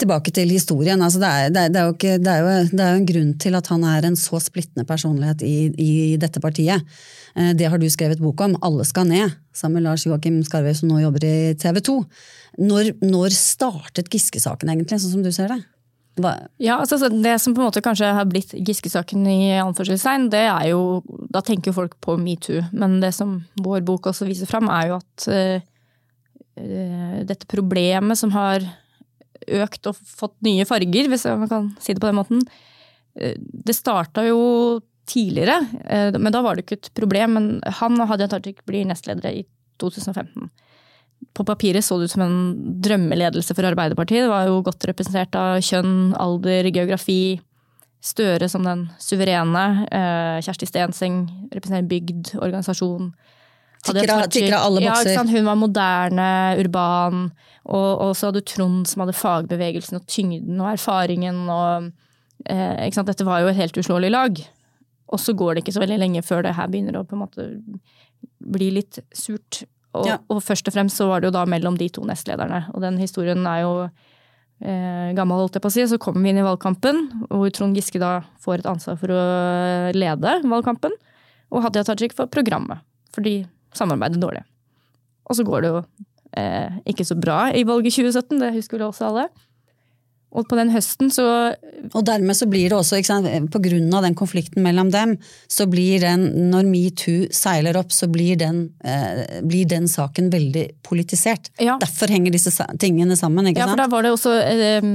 tilbake 0.00 0.32
til 0.34 0.50
historien. 0.52 1.00
Altså 1.00 1.22
det, 1.22 1.30
er, 1.30 1.54
det, 1.54 1.62
er, 1.62 1.72
det, 1.72 1.84
ikke, 1.94 2.18
det, 2.20 2.34
er 2.34 2.42
jo, 2.42 2.50
det, 2.68 2.82
er 2.84 2.92
jo, 2.92 3.00
en 3.00 3.08
grunn 3.08 3.32
til 3.40 3.56
at 3.56 3.70
han 3.72 3.86
er 3.88 4.08
en 4.08 4.18
så 4.20 4.40
splittende 4.44 4.84
personlighet 4.88 5.44
i, 5.46 5.54
i 5.80 5.90
dette 6.20 6.42
partiet. 6.42 6.84
Eh, 7.34 7.54
det 7.56 7.70
har 7.72 7.80
du 7.80 7.88
skrevet 7.88 8.20
bok 8.20 8.44
om, 8.44 8.58
'Alle 8.60 8.84
skal 8.84 9.08
ned', 9.08 9.32
sammen 9.56 9.80
med 9.80 9.88
Lars 9.88 10.04
Joakim 10.04 10.42
Skarvøy, 10.44 10.74
som 10.76 10.92
nå 10.92 11.00
jobber 11.00 11.24
i 11.24 11.54
TV 11.56 11.80
2. 11.80 11.96
Når, 12.60 12.92
når 13.08 13.32
startet 13.32 14.12
Giske-saken 14.12 14.68
egentlig, 14.68 15.00
sånn 15.00 15.16
som 15.16 15.24
du 15.24 15.32
ser 15.32 15.48
det? 15.54 15.62
Hva? 16.20 16.34
Ja, 16.60 16.76
altså 16.82 17.08
Det 17.08 17.36
som 17.40 17.54
på 17.54 17.62
en 17.62 17.70
måte 17.70 17.80
kanskje 17.80 18.12
har 18.12 18.26
blitt 18.28 18.52
Giske-saken 18.52 19.24
i 19.30 19.54
anførselstegn, 19.62 20.28
det 20.28 20.42
er 20.50 20.72
jo 20.72 21.00
Da 21.30 21.40
tenker 21.40 21.70
jo 21.70 21.78
folk 21.78 21.94
på 22.02 22.18
metoo. 22.18 22.66
Men 22.72 23.00
det 23.00 23.14
som 23.14 23.44
vår 23.56 23.80
bok 23.86 24.10
også 24.10 24.26
viser 24.26 24.50
fram, 24.50 24.68
er 24.68 24.90
jo 24.90 25.00
at 25.00 25.28
Eh, 25.30 25.62
dette 27.26 27.48
problemet 27.50 28.18
som 28.18 28.32
har 28.34 28.64
økt 29.48 29.88
og 29.90 29.98
fått 29.98 30.36
nye 30.44 30.66
farger, 30.68 31.08
hvis 31.10 31.26
man 31.30 31.50
kan 31.50 31.70
si 31.80 31.94
det 31.94 32.02
på 32.02 32.10
den 32.10 32.18
måten. 32.18 32.44
Eh, 33.18 33.36
det 33.38 33.76
starta 33.76 34.24
jo 34.26 34.80
tidligere, 35.10 35.58
eh, 35.84 36.18
men 36.18 36.32
da 36.32 36.42
var 36.42 36.56
det 36.56 36.66
ikke 36.66 36.80
et 36.80 36.90
problem. 36.96 37.36
Men 37.38 37.48
han 37.80 37.98
og 38.00 38.10
Hadia 38.10 38.28
Tajik 38.30 38.64
blir 38.68 38.86
nestledere 38.88 39.40
i 39.40 39.44
2015. 39.82 40.50
På 41.36 41.44
papiret 41.44 41.84
så 41.84 41.98
det 41.98 42.08
ut 42.08 42.14
som 42.14 42.24
en 42.24 42.80
drømmeledelse 42.82 43.54
for 43.54 43.68
Arbeiderpartiet. 43.68 44.24
Det 44.24 44.32
var 44.32 44.48
jo 44.48 44.62
godt 44.64 44.86
representert 44.88 45.34
av 45.36 45.60
kjønn, 45.64 46.14
alder, 46.16 46.70
geografi. 46.72 47.40
Støre 48.00 48.48
som 48.48 48.64
den 48.64 48.86
suverene. 48.96 49.84
Kjersti 50.40 50.64
Stenseng 50.64 51.26
representerer 51.52 51.90
bygd, 51.90 52.32
organisasjon. 52.40 53.10
Tikker 53.84 54.52
av- 54.54 54.64
alle 54.66 54.80
Ja, 54.84 54.92
bokser. 54.94 55.14
sant? 55.14 55.30
Hun 55.30 55.44
var 55.44 55.56
moderne, 55.56 56.28
urban, 56.60 57.30
og, 57.66 58.00
og 58.00 58.14
så 58.16 58.28
hadde 58.28 58.40
du 58.42 58.48
Trond 58.50 58.86
som 58.86 59.00
hadde 59.04 59.16
fagbevegelsen 59.16 59.96
og 60.00 60.06
tyngden 60.06 60.60
og 60.60 60.72
erfaringen 60.74 61.48
og 61.48 61.90
eh? 62.46 62.90
Dette 62.90 63.24
var 63.24 63.40
jo 63.40 63.48
et 63.48 63.56
helt 63.56 63.76
uslåelig 63.80 64.10
lag. 64.10 64.40
Og 65.10 65.18
så 65.18 65.34
går 65.34 65.54
det 65.56 65.64
ikke 65.64 65.74
så 65.74 65.82
veldig 65.82 65.98
lenge 65.98 66.22
før 66.22 66.42
det 66.46 66.54
her 66.54 66.68
begynner 66.70 67.00
å 67.00 67.04
på 67.08 67.16
en 67.16 67.24
måte 67.24 67.48
bli 68.40 68.70
litt 68.70 68.98
surt. 69.12 69.64
Og, 69.94 70.06
Ja. 70.06 70.18
og 70.30 70.38
først 70.42 70.68
og 70.68 70.74
fremst 70.74 70.96
så 71.00 71.08
var 71.08 71.20
det 71.20 71.26
jo 71.32 71.34
da 71.38 71.44
mellom 71.46 71.76
de 71.76 71.88
to 71.88 72.02
nestlederne. 72.06 72.68
Og 72.74 72.80
den 72.80 72.96
historien 72.98 73.44
er 73.46 73.62
jo 73.62 73.90
eh, 74.62 75.12
gammel, 75.16 75.40
holdt 75.40 75.54
jeg 75.58 75.62
på 75.64 75.70
å 75.70 75.72
si. 75.72 75.82
Så 75.90 75.98
kommer 75.98 76.22
vi 76.22 76.30
inn 76.30 76.38
i 76.38 76.46
valgkampen, 76.46 77.26
hvor 77.28 77.50
Trond 77.50 77.74
Giske 77.76 77.98
da 77.98 78.20
får 78.44 78.60
et 78.60 78.66
ansvar 78.70 78.98
for 79.00 79.08
å 79.08 79.22
lede 79.96 80.36
valgkampen. 80.46 80.92
Og 81.50 81.62
Hadia 81.64 81.82
Tajik 81.82 82.14
får 82.14 82.28
programmet, 82.30 82.78
for 83.12 83.22
de 83.26 83.46
samarbeider 83.76 84.22
dårlig. 84.22 84.44
Og 85.30 85.38
så 85.38 85.46
går 85.46 85.62
det 85.62 85.70
jo 85.70 85.82
eh, 86.38 86.80
ikke 86.90 87.06
så 87.06 87.16
bra 87.18 87.44
i 87.54 87.66
valget 87.68 87.96
2017, 88.00 88.40
det 88.42 88.54
husker 88.56 88.78
vel 88.78 88.88
også 88.90 89.10
alle. 89.10 89.28
Og 90.30 90.46
på 90.46 90.54
den 90.54 90.70
høsten 90.70 91.08
så 91.10 91.24
Og 91.90 92.04
dermed 92.06 92.36
så 92.38 92.46
blir 92.46 92.70
det 92.70 92.76
også, 92.76 93.00
ikke 93.00 93.08
sant, 93.08 93.50
på 93.50 93.62
grunn 93.64 93.88
av 93.96 94.04
den 94.06 94.14
konflikten 94.18 94.62
mellom 94.62 94.92
dem, 94.94 95.16
så 95.50 95.66
blir 95.70 96.04
den, 96.04 96.28
når 96.52 96.68
metoo 96.70 97.24
seiler 97.34 97.78
opp, 97.80 97.90
så 97.90 98.06
blir 98.10 98.38
den, 98.38 98.68
eh, 98.84 99.40
blir 99.42 99.66
den 99.66 99.88
saken 99.90 100.30
veldig 100.30 100.68
politisert. 100.86 101.50
Ja. 101.58 101.78
Derfor 101.82 102.12
henger 102.12 102.36
disse 102.36 102.52
tingene 102.78 103.18
sammen, 103.18 103.48
ikke 103.50 103.64
sant? 103.64 103.66
Ja, 103.66 103.74
for 103.74 103.82
da 103.82 103.88
var 103.90 104.06
det 104.06 104.12
også 104.14 104.36
eh, 104.38 104.90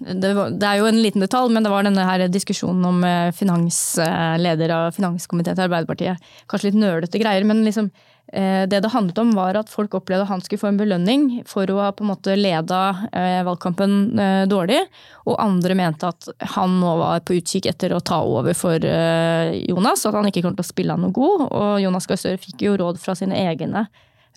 det, 0.00 0.34
var, 0.34 0.52
det 0.56 0.66
er 0.66 0.78
jo 0.80 0.86
en 0.88 1.02
liten 1.02 1.20
detalj, 1.20 1.52
men 1.52 1.66
det 1.66 1.72
var 1.72 1.84
denne 1.84 2.04
her 2.08 2.22
diskusjonen 2.32 2.86
om 2.88 3.02
eh, 3.04 3.32
finansleder 3.36 4.72
av 4.72 4.94
finanskomiteen 4.96 5.58
til 5.58 5.66
Arbeiderpartiet. 5.66 6.30
Kanskje 6.48 6.70
litt 6.70 6.80
nølete 6.80 7.20
greier, 7.20 7.44
men 7.44 7.60
liksom 7.66 7.90
eh, 8.32 8.64
det 8.70 8.80
det 8.80 8.92
handlet 8.94 9.20
om 9.20 9.34
var 9.36 9.58
at 9.60 9.68
folk 9.72 9.98
opplevde 9.98 10.24
at 10.24 10.32
han 10.32 10.40
skulle 10.44 10.62
få 10.62 10.70
en 10.70 10.80
belønning 10.80 11.28
for 11.48 11.68
å 11.68 11.78
ha 11.82 11.90
på 11.92 12.06
en 12.06 12.12
måte 12.14 12.38
leda 12.38 12.80
eh, 13.12 13.42
valgkampen 13.44 14.16
dårlig, 14.48 14.80
og 15.28 15.38
andre 15.44 15.76
mente 15.76 16.08
at 16.08 16.30
han 16.56 16.80
nå 16.80 16.96
var 17.02 17.20
på 17.20 17.36
utkikk 17.36 17.68
etter 17.74 17.92
å 17.92 18.00
ta 18.00 18.22
over 18.24 18.56
for 18.56 18.80
Jonas, 18.80 20.06
og 20.06 20.14
at 20.14 20.20
han 20.22 20.32
ikke 20.32 20.46
kom 20.48 20.56
til 20.56 20.64
å 20.64 20.70
spille 20.72 20.96
han 20.96 21.04
noe 21.04 21.14
god. 21.14 21.48
Og 21.50 21.70
Jonas 21.84 22.08
Gahr 22.08 22.24
Støre 22.24 22.40
fikk 22.40 22.64
jo 22.70 22.78
råd 22.80 23.00
fra 23.02 23.18
sine 23.18 23.36
egne 23.50 23.84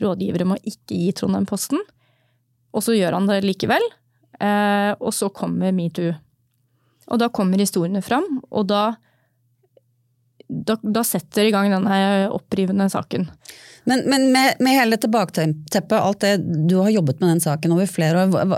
rådgivere 0.03 0.43
om 0.43 0.57
å 0.57 0.63
ikke 0.67 0.99
gi 0.99 1.11
Trondheim 1.15 1.47
posten. 1.47 1.79
Og 2.73 2.83
så 2.83 2.95
gjør 2.97 3.15
han 3.15 3.29
det 3.29 3.43
likevel. 3.45 3.83
Eh, 4.43 4.91
og 4.99 5.13
så 5.15 5.31
kommer 5.33 5.73
metoo. 5.75 6.13
Og 7.11 7.19
da 7.19 7.29
kommer 7.33 7.59
historiene 7.59 8.01
fram, 8.03 8.25
og 8.47 8.67
da, 8.71 8.83
da, 10.47 10.77
da 10.79 11.03
setter 11.03 11.49
i 11.49 11.53
gang 11.53 11.71
denne 11.71 12.29
opprivende 12.31 12.87
saken. 12.91 13.27
Men, 13.83 14.05
men 14.07 14.29
med, 14.31 14.61
med 14.63 14.77
hele 14.77 14.95
tilbaketeppet, 15.01 15.97
alt 15.97 16.23
det 16.23 16.37
du 16.69 16.77
har 16.79 16.93
jobbet 16.93 17.19
med 17.19 17.33
den 17.33 17.41
saken 17.43 17.73
over 17.75 17.89
flere 17.91 18.23
år, 18.23 18.53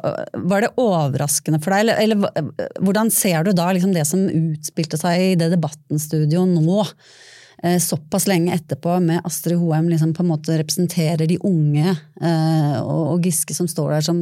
var 0.52 0.62
det 0.62 0.76
overraskende 0.82 1.58
for 1.64 1.74
deg? 1.74 1.88
Eller, 1.88 2.04
eller 2.04 2.76
hvordan 2.86 3.10
ser 3.14 3.48
du 3.48 3.56
da 3.58 3.72
liksom 3.74 3.96
det 3.96 4.06
som 4.06 4.28
utspilte 4.30 5.02
seg 5.02 5.32
i 5.32 5.32
det 5.42 5.50
debattenstudioet 5.56 6.54
nå? 6.60 6.84
eh, 7.64 7.80
Såpass 7.82 8.28
lenge 8.30 8.54
etterpå, 8.54 9.00
med 9.00 9.26
Astrid 9.26 9.58
Hoem 9.58 9.90
liksom 9.90 10.14
på 10.14 10.24
en 10.24 10.30
måte 10.30 10.60
representerer 10.60 11.26
de 11.30 11.40
unge, 11.42 11.96
eh, 12.22 12.78
og 12.84 13.26
Giske 13.26 13.58
som 13.58 13.70
står 13.72 13.98
der 13.98 14.06
som 14.06 14.22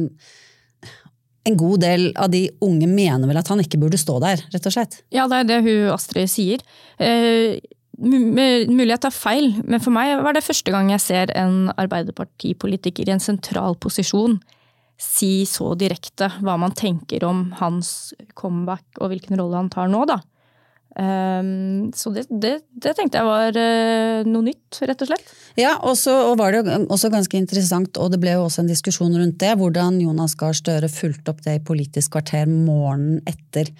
En 1.44 1.56
god 1.60 1.80
del 1.84 2.06
av 2.16 2.30
de 2.32 2.46
unge 2.64 2.86
mener 2.88 3.28
vel 3.28 3.36
at 3.36 3.48
han 3.52 3.60
ikke 3.60 3.78
burde 3.82 3.98
stå 4.00 4.16
der, 4.24 4.40
rett 4.54 4.66
og 4.70 4.72
slett. 4.72 5.02
Ja, 5.12 5.26
det 5.28 5.42
er 5.42 5.48
det 5.50 5.58
hun 5.66 5.90
Astrid 5.92 6.30
sier. 6.32 6.62
Eh, 6.98 7.58
mu- 8.00 8.64
mulig 8.72 8.90
jeg 8.94 9.02
tar 9.04 9.12
feil, 9.14 9.50
men 9.64 9.82
for 9.84 9.92
meg 9.92 10.16
var 10.24 10.32
det 10.38 10.44
første 10.46 10.72
gang 10.72 10.88
jeg 10.94 11.02
ser 11.04 11.34
en 11.36 11.68
arbeiderpartipolitiker 11.76 13.08
i 13.10 13.14
en 13.16 13.20
sentral 13.22 13.76
posisjon 13.76 14.38
si 14.96 15.42
så 15.44 15.72
direkte 15.76 16.30
hva 16.40 16.54
man 16.56 16.72
tenker 16.72 17.24
om 17.28 17.48
hans 17.58 18.14
comeback 18.38 19.00
og 19.02 19.10
hvilken 19.12 19.36
rolle 19.40 19.58
han 19.58 19.68
tar 19.74 19.90
nå, 19.92 20.04
da. 20.08 20.20
Um, 20.94 21.90
så 21.90 22.12
det, 22.14 22.22
det, 22.30 22.52
det 22.70 22.92
tenkte 22.94 23.18
jeg 23.18 23.26
var 23.26 23.56
eh, 23.58 24.20
noe 24.30 24.46
nytt, 24.46 24.78
rett 24.86 25.02
og 25.02 25.08
slett. 25.10 25.32
Ja, 25.58 25.76
og 25.86 25.94
så 25.98 26.12
var 26.38 26.50
det 26.50 26.64
jo 26.64 26.80
også 26.90 27.12
ganske 27.14 27.38
interessant, 27.38 27.94
og 28.02 28.10
det 28.10 28.18
ble 28.22 28.34
jo 28.34 28.46
også 28.48 28.64
en 28.64 28.72
diskusjon 28.72 29.14
rundt 29.14 29.38
det, 29.42 29.52
hvordan 29.60 30.00
Jonas 30.02 30.34
Gahr 30.38 30.56
Støre 30.56 30.90
fulgte 30.90 31.30
opp 31.30 31.44
det 31.44 31.60
i 31.60 31.62
Politisk 31.62 32.16
kvarter 32.16 32.50
morgenen 32.50 33.20
etter. 33.30 33.70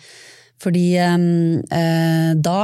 Fordi 0.63 0.85
eh, 0.97 2.31
da 2.39 2.61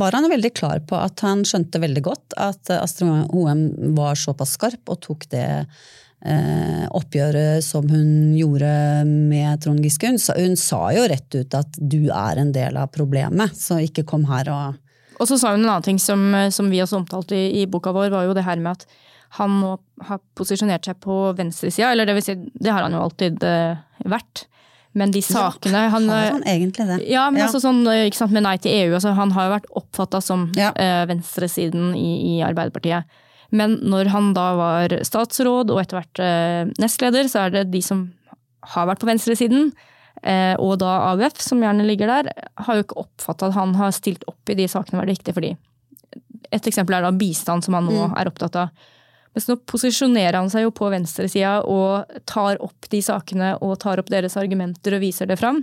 var 0.00 0.16
han 0.16 0.26
jo 0.26 0.32
veldig 0.32 0.50
klar 0.58 0.82
på 0.84 0.98
at 0.98 1.22
han 1.24 1.44
skjønte 1.46 1.80
veldig 1.80 2.02
godt 2.04 2.34
at 2.40 2.72
Astrid 2.74 3.30
Hoem 3.30 3.94
var 3.96 4.18
såpass 4.18 4.56
skarp 4.58 4.90
og 4.90 5.00
tok 5.06 5.28
det 5.32 5.46
eh, 6.26 6.84
oppgjøret 6.90 7.64
som 7.64 7.86
hun 7.88 8.34
gjorde 8.36 8.72
med 9.06 9.62
Trond 9.62 9.86
Giske. 9.86 10.10
Hun 10.10 10.20
sa, 10.20 10.34
hun 10.36 10.58
sa 10.58 10.82
jo 10.96 11.06
rett 11.08 11.38
ut 11.38 11.56
at 11.56 11.78
du 11.78 12.10
er 12.10 12.42
en 12.42 12.52
del 12.52 12.76
av 12.80 12.90
problemet, 12.92 13.54
så 13.56 13.78
ikke 13.86 14.06
kom 14.08 14.26
her 14.28 14.50
og 14.52 14.82
Og 15.18 15.28
så 15.28 15.38
sa 15.40 15.52
hun 15.54 15.64
en 15.64 15.70
annen 15.72 15.86
ting 15.86 15.98
som, 16.02 16.22
som 16.54 16.68
vi 16.70 16.80
også 16.84 17.00
omtalte 17.02 17.36
i, 17.36 17.62
i 17.62 17.66
boka 17.70 17.92
vår, 17.94 18.10
var 18.14 18.28
jo 18.28 18.34
det 18.36 18.44
her 18.46 18.60
med 18.62 18.76
at 18.78 18.86
han 19.38 19.58
nå 19.60 19.74
har 20.08 20.20
posisjonert 20.38 20.86
seg 20.88 20.96
på 21.04 21.16
venstresida, 21.36 21.90
eller 21.92 22.08
det 22.08 22.14
vil 22.16 22.24
si, 22.24 22.36
det 22.54 22.70
har 22.72 22.86
han 22.86 22.94
jo 22.96 23.02
alltid 23.04 23.42
eh, 23.44 23.76
vært. 24.08 24.46
Men 24.96 25.12
de 25.12 25.20
sakene 25.22 25.82
han 25.92 26.06
Har 26.08 26.30
han 26.38 26.46
egentlig 26.48 26.86
det? 26.88 26.96
Ja, 27.12 27.26
men 27.30 27.42
altså 27.44 27.60
sånn, 27.60 27.82
ikke 28.08 28.16
sant, 28.22 28.32
med 28.32 28.46
Nei 28.46 28.54
til 28.62 28.72
EU, 28.72 28.94
altså, 28.96 29.12
han 29.18 29.34
har 29.36 29.48
jo 29.48 29.52
vært 29.58 29.68
oppfatta 29.82 30.22
som 30.24 30.46
Ja. 30.56 30.70
eh, 30.80 31.02
venstresiden 31.10 31.92
i, 31.98 32.38
i 32.38 32.38
Arbeiderpartiet. 32.46 33.04
Men 33.52 33.78
når 33.84 34.08
han 34.12 34.32
da 34.36 34.46
var 34.56 34.96
statsråd 35.04 35.70
og 35.72 35.82
etter 35.82 36.00
hvert 36.00 36.22
eh, 36.24 36.72
nestleder, 36.80 37.28
så 37.28 37.44
er 37.46 37.54
det 37.58 37.66
de 37.72 37.82
som 37.84 38.06
har 38.74 38.88
vært 38.88 39.00
på 39.04 39.08
venstresiden, 39.12 39.70
eh, 39.76 39.94
og 40.58 40.72
da 40.82 40.92
AUF, 41.12 41.40
som 41.44 41.60
gjerne 41.62 41.86
ligger 41.86 42.10
der, 42.10 42.28
har 42.66 42.78
jo 42.78 42.82
ikke 42.84 43.00
oppfatta 43.04 43.48
at 43.48 43.54
han 43.54 43.74
har 43.78 43.92
stilt 43.94 44.24
opp 44.26 44.50
i 44.50 44.56
de 44.58 44.66
sakene 44.68 44.98
hvor 44.98 45.06
det 45.06 45.14
riktig 45.18 45.34
for 45.36 45.46
de. 45.46 45.52
Et 46.50 46.66
eksempel 46.70 46.96
er 46.96 47.04
da 47.06 47.12
bistand, 47.14 47.62
som 47.64 47.76
han 47.78 47.86
nå 47.86 48.08
er 48.18 48.30
opptatt 48.30 48.56
av. 48.58 48.72
Mens 49.36 49.46
nå 49.46 49.58
posisjonerer 49.70 50.38
han 50.38 50.50
seg 50.50 50.64
jo 50.64 50.72
på 50.74 50.88
venstresida 50.90 51.60
og 51.68 52.08
tar 52.26 52.58
opp 52.64 52.88
de 52.90 53.02
sakene 53.04 53.52
og 53.62 53.76
tar 53.82 54.00
opp 54.00 54.08
deres 54.10 54.34
argumenter 54.40 54.96
og 54.96 55.04
viser 55.04 55.28
det 55.30 55.38
fram. 55.38 55.60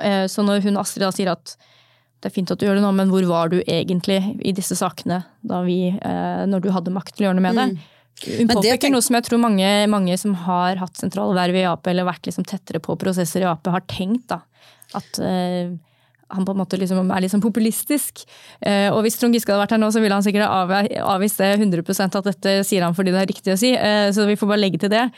Eh, 0.00 0.26
Så 0.26 0.42
når 0.42 0.64
hun 0.64 0.80
Astrid 0.80 1.04
da 1.04 1.12
sier 1.14 1.30
at 1.34 1.56
det 2.22 2.30
er 2.30 2.34
fint 2.34 2.50
at 2.54 2.58
du 2.58 2.66
gjør 2.66 2.78
det 2.78 2.84
nå, 2.84 2.92
men 2.94 3.10
hvor 3.10 3.24
var 3.26 3.50
du 3.50 3.60
egentlig 3.66 4.20
i 4.46 4.54
disse 4.54 4.76
sakene 4.78 5.24
da 5.42 5.60
vi, 5.66 5.88
eh, 5.90 6.42
når 6.46 6.62
du 6.62 6.70
hadde 6.70 6.94
makt 6.94 7.16
til 7.16 7.26
å 7.26 7.28
gjøre 7.28 7.38
noe 7.38 7.46
med 7.48 7.58
det? 7.58 7.68
Mm. 7.72 7.78
Men 8.22 8.46
det 8.46 8.56
påpeker 8.56 8.78
ikke 8.78 8.92
noe 8.92 9.04
som 9.04 9.16
jeg 9.18 9.26
tror 9.26 9.40
mange, 9.42 9.70
mange 9.90 10.16
som 10.20 10.34
har 10.44 10.78
hatt 10.78 10.98
sentrale 10.98 11.34
verv 11.36 11.58
i 11.58 11.64
Ap, 11.66 11.86
eller 11.90 12.06
vært 12.06 12.28
liksom 12.28 12.46
tettere 12.46 12.82
på 12.82 12.94
prosesser 13.00 13.42
i 13.42 13.48
Ap, 13.50 13.66
har 13.66 13.84
tenkt. 13.90 14.28
da. 14.30 14.42
At 14.98 15.18
uh, 15.18 15.72
han 16.32 16.46
på 16.46 16.54
en 16.54 16.60
måte 16.62 16.78
liksom 16.80 17.10
er 17.10 17.24
litt 17.24 17.34
sånn 17.34 17.44
populistisk. 17.44 18.24
Uh, 18.64 18.92
og 18.94 19.02
hvis 19.06 19.18
Trond 19.20 19.34
Giske 19.36 19.52
hadde 19.52 19.64
vært 19.64 19.76
her 19.76 19.82
nå, 19.82 19.90
så 19.92 20.02
ville 20.04 20.16
han 20.16 20.24
sikkert 20.24 20.48
avvist 21.02 21.42
det 21.42 21.54
100 21.58 21.82
at 22.08 22.28
dette 22.30 22.56
sier 22.68 22.86
han 22.86 22.96
fordi 22.96 23.14
det 23.14 23.24
er 23.24 23.30
riktig 23.32 23.56
å 23.56 23.60
si. 23.60 23.74
Uh, 23.74 24.08
så 24.14 24.28
vi 24.28 24.38
får 24.38 24.54
bare 24.54 24.62
legge 24.62 24.82
til 24.84 24.92
det. 24.92 25.08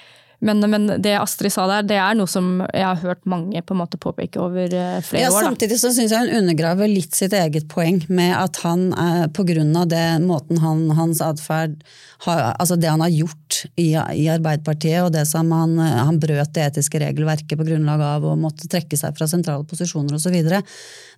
Men, 0.45 0.61
men 0.71 0.87
det 1.03 1.15
Astrid 1.19 1.55
sa 1.55 1.67
der, 1.71 1.87
det 1.89 1.97
er 2.01 2.17
noe 2.19 2.29
som 2.31 2.59
jeg 2.69 2.85
har 2.85 3.01
hørt 3.03 3.23
mange 3.29 3.63
på 3.65 3.75
en 3.75 3.81
måte 3.81 4.01
påpeke 4.01 4.41
over 4.43 4.69
eh, 4.69 4.99
flere 5.07 5.25
Ja, 5.25 5.31
år. 5.33 5.41
da. 5.41 5.51
Samtidig 5.51 5.79
så 5.81 5.93
syns 5.97 6.13
jeg 6.13 6.27
hun 6.29 6.43
undergraver 6.43 6.91
litt 6.91 7.17
sitt 7.17 7.33
eget 7.37 7.69
poeng 7.73 8.03
med 8.13 8.35
at 8.37 8.61
han, 8.65 8.91
pga. 8.93 9.29
på 9.35 9.47
grunn 9.49 9.73
av 9.81 9.95
måten 10.25 10.61
han, 10.63 10.87
hans 10.99 11.23
atferd 11.25 11.81
altså 12.25 12.77
det 12.81 12.89
han 12.89 13.03
har 13.05 13.13
gjort 13.13 13.44
i, 13.81 13.91
i 13.95 14.27
Arbeiderpartiet, 14.33 15.01
og 15.07 15.13
det 15.15 15.25
som 15.31 15.51
han, 15.55 15.77
han 15.79 16.21
brøt 16.23 16.53
det 16.57 16.69
etiske 16.71 17.01
regelverket 17.03 17.59
på 17.61 17.67
grunnlag 17.69 18.03
av 18.05 18.29
å 18.31 18.37
måtte 18.39 18.69
trekke 18.71 18.99
seg 19.01 19.17
fra 19.19 19.29
sentrale 19.31 19.67
posisjoner 19.69 20.17
osv., 20.19 20.39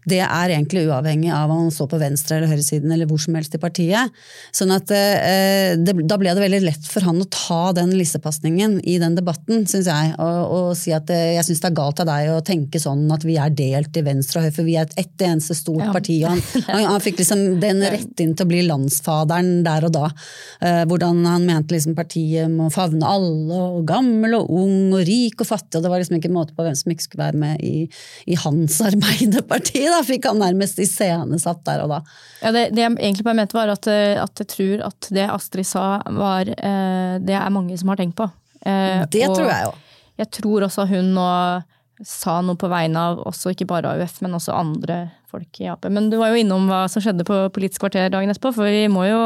det 0.06 0.20
er 0.22 0.52
egentlig 0.54 0.84
uavhengig 0.86 1.32
av 1.34 1.50
om 1.50 1.64
han 1.64 1.72
står 1.74 1.88
på 1.90 1.98
venstre- 1.98 2.36
eller 2.36 2.52
høyresiden 2.52 2.92
eller 2.94 3.08
hvor 3.10 3.18
som 3.18 3.34
helst 3.34 3.56
i 3.56 3.58
partiet. 3.58 4.12
Sånn 4.54 4.70
at 4.70 4.92
eh, 4.94 5.72
det, 5.82 5.96
Da 6.06 6.14
ble 6.20 6.30
det 6.30 6.44
veldig 6.44 6.60
lett 6.62 6.86
for 6.86 7.02
han 7.08 7.18
å 7.24 7.26
ta 7.26 7.72
den 7.74 7.90
lissepasningen 7.98 8.76
i 8.86 9.00
den 9.02 9.16
debatten, 9.18 9.64
syns 9.66 9.88
jeg. 9.90 10.12
Og, 10.22 10.52
og 10.54 10.68
si 10.78 10.94
at 10.94 11.10
eh, 11.10 11.32
jeg 11.40 11.48
syns 11.48 11.64
det 11.64 11.70
er 11.72 11.74
galt 11.80 12.02
av 12.04 12.06
deg 12.12 12.30
å 12.36 12.44
tenke 12.46 12.78
sånn 12.78 13.02
at 13.16 13.26
vi 13.26 13.34
er 13.42 13.50
delt 13.58 13.98
i 13.98 14.04
venstre 14.06 14.38
og 14.38 14.46
høyre, 14.46 14.54
for 14.60 14.68
vi 14.68 14.76
er 14.78 14.86
et, 14.86 14.94
ett 15.02 15.26
eneste 15.26 15.56
stort 15.58 15.82
Ja. 15.82 15.90
parti. 15.96 16.20
Og 16.22 16.30
han, 16.36 16.44
han, 16.70 16.86
han 16.92 17.02
fikk 17.02 17.24
liksom 17.24 17.42
den 17.66 17.82
rett 17.82 18.22
inn 18.22 18.36
til 18.38 18.46
å 18.46 18.50
bli 18.52 18.62
landsfaderen 18.68 19.64
der 19.66 19.88
og 19.90 19.96
da. 19.98 20.06
Eh, 20.62 20.84
hvordan 20.86 21.24
han 21.26 21.48
mente 21.50 21.74
liksom 21.74 21.98
partiet 21.98 22.25
må 22.50 22.68
favne 22.74 23.06
alle, 23.06 23.58
og 23.78 23.84
gammel 23.88 24.36
og 24.38 24.50
ung 24.52 24.94
og 24.96 25.02
rik 25.08 25.40
og 25.42 25.48
fattig. 25.48 25.78
og 25.78 25.84
Det 25.84 25.92
var 25.92 26.02
liksom 26.02 26.18
ikke 26.18 26.32
måte 26.34 26.56
på 26.56 26.64
hvem 26.66 26.76
som 26.78 26.92
ikke 26.92 27.06
skulle 27.06 27.24
være 27.24 27.40
med 27.42 27.62
i, 27.64 27.86
i 28.26 28.38
hans 28.42 28.78
Arbeiderparti. 28.88 29.84
Da 29.92 30.00
fikk 30.06 30.28
han 30.30 30.42
nærmest 30.42 30.80
iscenesatt 30.82 31.62
der 31.68 31.84
og 31.84 31.94
da. 31.94 32.00
Ja, 32.42 32.52
det, 32.56 32.66
det 32.76 32.84
jeg 32.84 32.96
egentlig 32.98 33.26
bare 33.28 33.40
mente 33.40 33.58
var 33.58 33.72
at, 33.74 33.88
eh, 33.92 34.16
at 34.22 34.42
jeg 34.42 34.50
tror 34.52 34.84
at 34.90 35.10
det 35.16 35.28
Astrid 35.32 35.68
sa 35.68 35.86
var 36.16 36.50
eh, 36.52 37.16
Det 37.24 37.36
er 37.38 37.54
mange 37.54 37.78
som 37.80 37.92
har 37.92 38.00
tenkt 38.02 38.18
på. 38.18 38.28
Eh, 38.66 39.06
Det 39.12 39.26
tror 39.30 39.48
jeg 39.50 39.68
jo. 39.68 39.72
Jeg 40.16 40.32
tror 40.32 40.64
også 40.68 40.86
hun 40.88 41.12
nå 41.16 41.30
sa 42.04 42.40
noe 42.44 42.58
på 42.60 42.68
vegne 42.68 43.00
av 43.00 43.22
også 43.24 43.54
ikke 43.54 43.68
bare 43.70 43.94
AUF, 43.96 44.18
men 44.24 44.36
også 44.36 44.52
andre 44.52 44.98
folk 45.30 45.60
i 45.64 45.68
Ap. 45.72 45.86
Men 45.88 46.10
du 46.12 46.18
var 46.20 46.32
jo 46.32 46.40
innom 46.42 46.66
hva 46.68 46.82
som 46.92 47.00
skjedde 47.04 47.24
på 47.24 47.38
Politisk 47.54 47.86
kvarter 47.86 48.10
dagen 48.12 48.32
etterpå, 48.32 48.52
for 48.56 48.68
vi 48.68 48.84
må 48.92 49.06
jo 49.08 49.20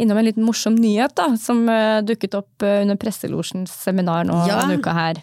innom 0.00 0.18
en 0.20 0.26
liten 0.26 0.44
morsom 0.46 0.74
nyhet 0.80 1.14
da, 1.20 1.28
som 1.40 1.62
uh, 1.68 2.00
dukket 2.06 2.34
opp 2.38 2.64
uh, 2.66 2.80
under 2.82 2.96
Presselosjens 3.00 3.72
seminar 3.84 4.24
nå 4.28 4.40
Ja. 4.48 4.60
denne 4.62 4.80
uka 4.80 4.94
her. 4.96 5.20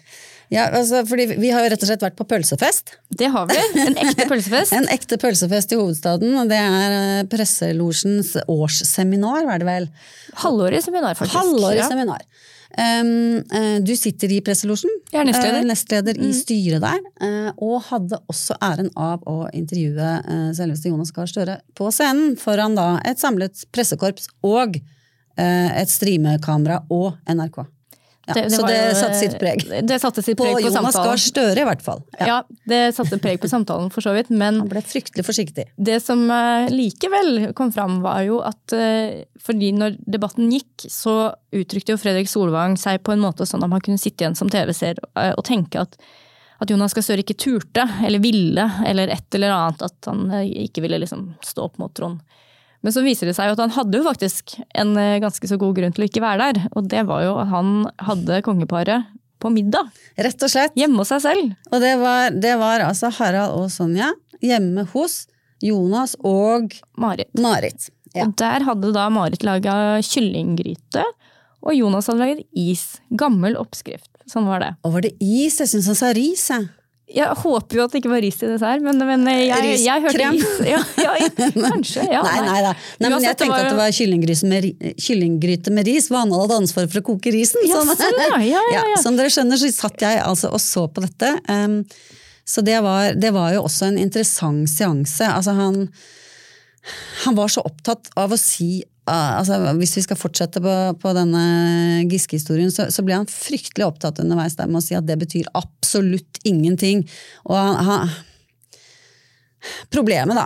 Ja, 0.48 0.62
altså, 0.72 1.02
fordi 1.04 1.26
Vi 1.36 1.50
har 1.52 1.60
jo 1.66 1.68
rett 1.74 1.82
og 1.84 1.88
slett 1.90 2.00
vært 2.06 2.16
på 2.16 2.24
pølsefest. 2.24 2.94
Det 3.12 3.26
har 3.34 3.50
vi. 3.50 3.58
En 3.82 3.98
ekte 4.00 4.24
pølsefest. 4.30 4.72
En 4.72 4.86
ekte 4.88 5.18
pølsefest 5.20 5.74
i 5.74 5.76
hovedstaden. 5.76 6.32
og 6.40 6.48
Det 6.48 6.56
er 6.56 6.94
eh, 6.96 7.26
Presselosjens 7.28 8.30
årsseminar, 8.48 9.44
var 9.44 9.60
det 9.60 9.68
vel? 9.68 9.88
Halvårig 10.44 10.80
seminar, 10.86 11.18
faktisk. 11.18 11.36
Halvårig 11.36 11.82
Ja. 11.82 11.88
seminar. 11.90 12.24
Eh, 12.78 13.78
du 13.82 13.94
sitter 13.96 14.32
i 14.32 14.40
Presselosjen. 14.44 14.92
Jeg 15.12 15.20
er 15.20 15.28
nestleder. 15.28 15.58
Mm. 15.58 15.64
eh, 15.64 15.70
nestleder 15.72 16.20
i 16.22 16.32
styret 16.36 16.84
der. 16.84 17.00
eh, 17.20 17.50
og 17.58 17.82
hadde 17.88 18.20
også 18.30 18.58
æren 18.62 18.90
av 18.96 19.24
å 19.26 19.48
intervjue 19.52 20.12
selveste 20.54 20.92
Jonas 20.92 21.12
Gahr 21.12 21.26
Støre 21.26 21.60
på 21.74 21.90
scenen 21.94 22.36
foran 22.36 22.76
da 22.78 23.00
et 23.04 23.18
samlet 23.18 23.66
pressekorps 23.72 24.28
og 24.42 24.78
et 25.38 25.90
streamekamera 25.90 26.80
og 26.90 27.12
NRK. 27.30 27.60
Ja, 28.28 28.44
så 28.52 28.66
det 28.68 28.78
satte 28.98 29.18
sitt 29.18 29.36
preg. 29.40 29.62
Det 29.88 29.98
satte 30.02 30.22
sitt 30.24 30.36
På 30.38 30.44
preg 30.44 30.58
på, 30.58 30.62
Jonas 30.68 30.96
Gahr. 30.96 31.20
Støre, 31.20 31.62
i 31.62 31.66
hvert 31.68 31.82
fall. 31.84 32.02
Ja. 32.18 32.28
Ja, 32.28 32.36
det 32.68 32.80
satte 32.96 33.18
preg 33.22 33.40
på 33.42 33.48
samtalen 33.50 33.88
for 33.94 34.04
så 34.04 34.12
vidt, 34.16 34.30
men 34.30 34.60
Han 34.62 34.70
ble 34.70 34.82
fryktelig 34.84 35.24
forsiktig. 35.26 35.68
Det 35.76 35.98
som 36.04 36.26
eh, 36.30 36.68
likevel 36.72 37.52
kom 37.58 37.72
fram, 37.74 38.00
var 38.04 38.22
jo 38.26 38.40
at 38.44 38.76
eh, 38.76 39.24
fordi 39.42 39.72
når 39.76 39.98
debatten 40.06 40.52
gikk, 40.52 40.88
så 40.92 41.32
uttrykte 41.54 41.94
jo 41.94 42.00
Fredrik 42.00 42.28
Solvang 42.30 42.76
seg 42.80 43.02
på 43.06 43.14
en 43.14 43.22
måte 43.24 43.46
sånn 43.48 43.64
at 43.64 43.72
man 43.72 43.82
kunne 43.84 44.00
sitte 44.00 44.24
igjen 44.24 44.36
som 44.38 44.50
TV-seer 44.52 45.00
eh, 45.14 45.32
og 45.32 45.44
tenke 45.48 45.80
at, 45.86 45.96
at 46.58 46.70
Jonas 46.72 46.96
Gahr 46.96 47.06
Støre 47.06 47.24
ikke 47.24 47.38
turte, 47.38 47.86
eller 48.04 48.22
ville, 48.22 48.66
eller 48.86 49.14
et 49.14 49.38
eller 49.38 49.54
annet. 49.54 49.86
At 49.88 50.10
han 50.10 50.28
eh, 50.34 50.50
ikke 50.68 50.84
ville 50.84 51.00
liksom 51.00 51.30
stå 51.44 51.70
opp 51.70 51.80
mot 51.80 51.94
Trond. 51.96 52.20
Men 52.86 52.94
så 52.94 53.02
viser 53.02 53.26
det 53.28 53.34
seg 53.34 53.48
jo 53.50 53.56
at 53.56 53.62
han 53.64 53.74
hadde 53.74 53.98
jo 53.98 54.06
faktisk 54.06 54.54
en 54.78 54.92
eh, 55.00 55.18
ganske 55.22 55.50
så 55.50 55.58
god 55.58 55.74
grunn 55.78 55.94
til 55.96 56.04
å 56.04 56.08
ikke 56.08 56.22
være 56.22 56.44
der. 56.52 56.68
Og 56.78 56.86
det 56.90 57.02
var 57.08 57.24
jo 57.24 57.32
at 57.42 57.50
han 57.50 57.72
hadde 58.06 58.42
kongeparet 58.46 59.08
på 59.42 59.50
middag 59.54 59.90
Rett 60.18 60.42
og 60.42 60.50
slett. 60.50 60.74
hjemme 60.78 61.02
hos 61.02 61.10
seg 61.12 61.24
selv. 61.26 61.52
Og 61.72 61.82
det 61.82 61.94
var, 62.00 62.30
det 62.34 62.54
var 62.58 62.86
altså 62.86 63.10
Harald 63.18 63.58
og 63.58 63.68
Sonja 63.74 64.12
hjemme 64.42 64.86
hos 64.94 65.24
Jonas 65.62 66.14
og 66.26 66.74
Marit. 66.98 67.30
Marit. 67.38 67.88
Ja. 68.14 68.26
Og 68.26 68.36
der 68.38 68.64
hadde 68.66 68.92
da 68.94 69.08
Marit 69.12 69.42
laga 69.46 69.98
kyllinggryte, 70.06 71.02
og 71.66 71.74
Jonas 71.74 72.06
hadde 72.10 72.22
laget 72.22 72.44
is. 72.54 73.00
Gammel 73.18 73.58
oppskrift. 73.58 74.10
Sånn 74.30 74.46
var 74.46 74.62
det. 74.62 74.72
Og 74.86 74.94
var 74.94 75.06
det 75.06 75.16
is? 75.18 75.58
Jeg 75.58 75.70
syns 75.72 75.88
han 75.90 75.98
sa 75.98 76.12
ris, 76.14 76.44
jeg. 76.52 76.68
Jeg 77.08 77.36
håper 77.40 77.78
jo 77.78 77.84
at 77.86 77.94
det 77.94 78.02
ikke 78.02 78.10
var 78.12 78.20
ris 78.20 78.36
i 78.44 78.48
dessert, 78.50 78.82
men, 78.84 78.98
men 79.08 79.22
jeg, 79.32 79.78
jeg 79.80 80.02
hørte 80.04 80.26
ris. 80.28 80.42
is. 80.44 80.58
Ja, 80.74 80.80
ja, 81.00 81.14
kanskje. 81.56 82.04
Ja, 82.04 82.20
nei, 82.26 82.42
nei 82.44 82.58
da. 82.66 82.72
Nei, 83.00 83.10
men 83.14 83.24
jeg 83.24 83.38
tenkte 83.40 83.60
at 83.62 83.70
det 83.70 83.78
var 83.78 83.94
kyllinggryte 83.96 84.50
med, 84.50 84.68
kyllinggryte 85.00 85.72
med 85.72 85.88
ris, 85.88 86.10
hva 86.12 86.26
han 86.26 86.34
hadde 86.36 86.58
ansvar 86.60 86.90
for 86.92 87.00
å 87.00 87.06
koke 87.06 87.32
risen. 87.32 87.64
Ja, 87.64 87.80
Sånn. 87.80 87.94
sånn. 87.96 89.00
Som 89.06 89.16
dere 89.16 89.32
skjønner, 89.32 89.60
så 89.60 89.72
satt 89.72 90.04
jeg 90.04 90.20
altså 90.20 90.52
og 90.52 90.60
så 90.60 90.84
på 90.92 91.06
dette. 91.06 91.32
Um, 91.48 91.80
så 92.48 92.64
det 92.64 92.76
var, 92.84 93.14
det 93.16 93.32
var 93.36 93.56
jo 93.56 93.64
også 93.64 93.88
en 93.88 93.98
interessant 94.00 94.68
seanse. 94.72 95.24
Altså 95.32 95.56
han, 95.56 95.82
han 97.24 97.40
var 97.40 97.52
så 97.52 97.64
opptatt 97.64 98.12
av 98.20 98.36
å 98.36 98.40
si 98.40 98.82
altså 99.08 99.58
Hvis 99.78 99.96
vi 99.98 100.04
skal 100.04 100.18
fortsette 100.20 100.62
på, 100.62 100.74
på 101.00 101.12
denne 101.16 101.42
Giske-historien, 102.10 102.72
så, 102.74 102.88
så 102.94 103.04
ble 103.06 103.16
han 103.18 103.28
fryktelig 103.30 103.86
opptatt 103.86 104.22
underveis 104.22 104.58
der 104.58 104.70
med 104.70 104.82
å 104.82 104.84
si 104.84 104.96
at 104.98 105.08
det 105.08 105.18
betyr 105.20 105.50
absolutt 105.58 106.40
ingenting. 106.48 107.04
Og 107.48 107.58
han, 107.58 107.78
han 107.88 108.16
Problemet, 109.90 110.36
da, 110.38 110.44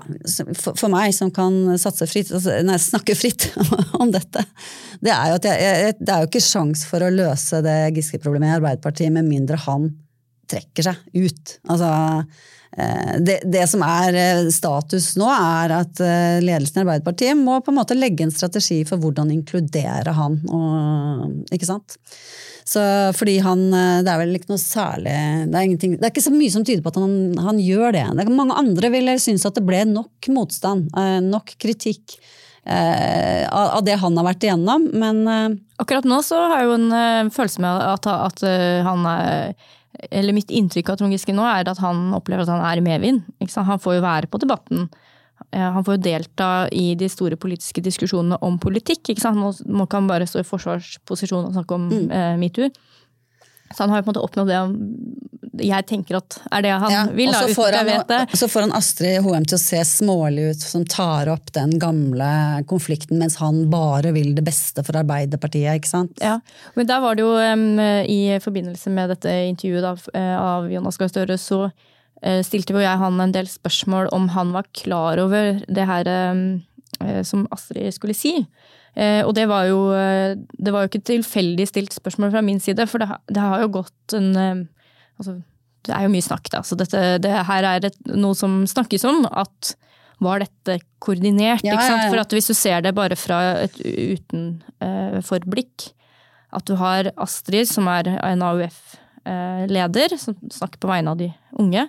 for, 0.57 0.77
for 0.79 0.91
meg 0.91 1.13
som 1.15 1.29
kan 1.35 1.53
satse 1.79 2.07
fritt, 2.09 2.31
altså, 2.33 2.55
nei, 2.65 2.79
snakke 2.81 3.15
fritt 3.15 3.51
om 4.01 4.11
dette, 4.11 4.41
det 5.05 5.13
er 5.13 5.29
jo 5.29 5.37
at 5.37 5.49
jeg, 5.51 5.67
jeg, 5.67 5.99
det 6.01 6.15
er 6.15 6.25
jo 6.25 6.31
ikke 6.31 6.43
sjans 6.43 6.87
for 6.89 7.05
å 7.05 7.13
løse 7.13 7.61
det 7.65 7.77
Giske-problemet 7.99 8.49
i 8.49 8.57
Arbeiderpartiet 8.57 9.13
med 9.13 9.29
mindre 9.29 9.61
han 9.67 9.91
trekker 10.51 10.89
seg 10.89 11.05
ut. 11.13 11.55
Altså, 11.69 11.91
det, 12.73 13.41
det 13.53 13.67
som 13.69 13.83
er 13.85 14.17
eh, 14.17 14.47
status 14.55 15.11
nå, 15.21 15.27
er 15.29 15.75
at 15.77 16.01
eh, 16.01 16.39
ledelsen 16.41 16.81
i 16.81 16.85
Arbeiderpartiet 16.87 17.37
må 17.37 17.59
på 17.61 17.73
en 17.73 17.79
måte 17.83 17.97
legge 17.99 18.25
en 18.25 18.33
strategi 18.33 18.81
for 18.89 19.03
hvordan 19.03 19.33
inkludere 19.35 20.15
han. 20.17 20.39
Og, 20.49 21.53
ikke 21.53 21.69
sant? 21.69 21.99
Så 22.65 22.81
fordi 23.19 23.39
han 23.43 23.65
eh, 23.75 24.01
Det 24.07 24.13
er 24.13 24.21
vel 24.21 24.37
ikke 24.39 24.53
noe 24.53 24.63
særlig 24.63 25.15
Det 25.51 25.59
er, 25.59 25.73
det 25.75 25.99
er 25.99 26.13
ikke 26.13 26.23
så 26.23 26.35
mye 26.35 26.53
som 26.55 26.63
tyder 26.67 26.85
på 26.85 26.93
at 26.93 27.01
han, 27.03 27.17
han 27.43 27.59
gjør 27.61 27.97
det. 27.97 28.07
det 28.21 28.29
mange 28.31 28.57
andre 28.59 28.93
ville 28.95 29.17
synes 29.21 29.47
at 29.49 29.59
det 29.59 29.67
ble 29.67 29.83
nok 29.91 30.31
motstand, 30.33 30.89
eh, 30.97 31.19
nok 31.25 31.57
kritikk. 31.61 32.17
eh, 32.65 33.43
av 33.51 33.83
det 33.85 33.97
han 33.99 34.17
har 34.17 34.27
vært 34.29 34.45
igjennom, 34.47 34.89
men 34.95 35.23
eh, 35.27 35.61
Akkurat 35.83 36.07
nå 36.07 36.21
så 36.23 36.39
har 36.47 36.61
jeg 36.61 36.69
jo 36.69 36.75
en 36.79 36.93
eh, 36.95 37.31
følelse 37.35 37.63
med 37.65 37.87
at, 37.91 38.07
at 38.07 38.43
eh, 38.47 38.81
han 38.87 39.07
er 39.11 39.57
Eller 40.11 40.33
mitt 40.33 40.51
inntrykk 40.51 40.89
av 40.93 41.01
Trond 41.01 41.13
Giske 41.13 41.35
nå 41.37 41.45
er 41.45 41.69
at 41.69 41.81
han 41.83 42.13
opplever 42.17 42.47
at 42.47 42.53
han 42.53 42.65
er 42.65 42.81
i 42.81 42.85
medvind. 42.85 43.27
Han 43.57 43.83
får 43.83 43.99
jo 43.99 44.05
være 44.05 44.31
på 44.33 44.41
debatten. 44.41 44.89
Eh, 45.51 45.61
Han 45.61 45.85
får 45.85 45.99
jo 45.99 46.05
delta 46.07 46.69
i 46.73 46.95
de 46.95 47.09
store 47.13 47.37
politiske 47.37 47.83
diskusjonene 47.85 48.39
om 48.43 48.59
politikk. 48.59 49.11
Ikke 49.13 49.21
sant? 49.25 49.37
Nå 49.39 49.85
ikke 49.85 50.01
han 50.01 50.09
bare 50.09 50.27
stå 50.29 50.41
i 50.41 50.49
forsvarsposisjon 50.49 51.51
og 51.51 51.53
snakke 51.57 51.77
om 51.77 51.91
eh, 52.11 52.37
metoo. 52.41 52.71
Så 53.73 53.85
han 53.85 53.91
har 53.93 54.01
jo 54.01 54.07
på 54.07 54.11
en 54.11 54.15
måte 54.15 54.25
oppnådd 54.27 54.51
det 54.53 54.59
han, 54.61 54.77
jeg 55.61 55.85
tenker 55.87 56.17
at 56.17 56.39
er 56.51 56.63
det 56.65 56.71
han 56.81 56.91
Ja, 56.93 57.03
vil, 57.13 57.29
da, 57.33 57.43
uten 57.45 57.59
han, 57.65 57.75
jeg 57.77 57.87
vet 57.91 58.09
det. 58.09 58.39
Så 58.41 58.49
får 58.49 58.65
han 58.67 58.73
Astrid 58.79 59.19
Hoem 59.27 59.45
til 59.45 59.59
å 59.59 59.61
se 59.61 59.81
smålig 59.85 60.47
ut, 60.55 60.65
som 60.65 60.85
tar 60.89 61.29
opp 61.33 61.53
den 61.53 61.75
gamle 61.83 62.31
konflikten, 62.71 63.19
mens 63.21 63.37
han 63.43 63.67
bare 63.73 64.13
vil 64.17 64.33
det 64.39 64.45
beste 64.47 64.85
for 64.87 64.97
Arbeiderpartiet, 65.03 65.77
ikke 65.83 65.91
sant? 65.91 66.17
Ja, 66.25 66.39
men 66.75 66.89
der 66.89 67.01
var 67.05 67.17
det 67.19 67.27
jo 67.27 67.35
i 68.09 68.21
forbindelse 68.41 68.91
med 68.95 69.13
dette 69.13 69.35
intervjuet 69.51 69.83
da, 69.85 69.95
eh, 70.19 70.37
av 70.41 70.71
Jonas 70.73 70.97
Gahr 71.01 71.13
Støre, 71.13 71.37
så 71.39 71.67
eh, 72.23 72.41
stilte 72.47 72.73
jo 72.73 72.81
jeg 72.81 72.99
han 73.05 73.21
en 73.21 73.33
del 73.35 73.49
spørsmål 73.51 74.09
om 74.17 74.29
han 74.37 74.53
var 74.57 74.69
klar 74.73 75.21
over 75.21 75.61
det 75.69 75.89
her 75.89 76.09
eh, 76.17 77.23
som 77.29 77.45
Astrid 77.53 77.93
skulle 77.95 78.15
si. 78.17 78.39
Og 78.93 79.31
det 79.33 79.47
var 79.49 79.65
jo 79.71 79.79
det 79.89 80.69
var 80.75 80.85
jo 80.85 80.91
ikke 80.91 81.07
tilfeldig 81.09 81.65
stilt 81.71 81.95
spørsmål 81.97 82.29
fra 82.35 82.43
min 82.45 82.59
side, 82.61 82.85
for 82.91 83.01
det, 83.01 83.09
har- 83.41 83.63
jo 83.63 83.71
gått 83.73 84.13
en 84.19 84.69
altså, 85.21 85.39
Det 85.83 85.95
er 85.97 86.07
jo 86.07 86.13
mye 86.13 86.25
snakk, 86.25 86.51
da. 86.53 86.63
Så 86.63 86.79
dette, 86.79 87.01
det 87.23 87.33
her 87.49 87.67
er 87.67 87.89
et, 87.89 87.99
noe 88.07 88.37
som 88.39 88.63
snakkes 88.71 89.05
om. 89.09 89.25
At 89.27 89.75
var 90.23 90.45
dette 90.45 90.79
koordinert? 91.03 91.65
Ja, 91.67 91.75
ja, 91.75 91.97
ja. 92.05 92.11
For 92.13 92.23
at 92.23 92.35
hvis 92.35 92.51
du 92.53 92.55
ser 92.55 92.85
det 92.85 92.95
bare 92.95 93.19
fra 93.19 93.41
et 93.65 93.81
utenforblikk, 93.83 95.91
at 96.53 96.69
du 96.69 96.77
har 96.79 97.11
Astrid, 97.21 97.69
som 97.71 97.89
er 97.91 98.11
en 98.13 98.45
AUF-leder, 98.47 100.17
som 100.21 100.37
snakker 100.53 100.83
på 100.83 100.91
vegne 100.91 101.15
av 101.15 101.21
de 101.21 101.31
unge, 101.59 101.87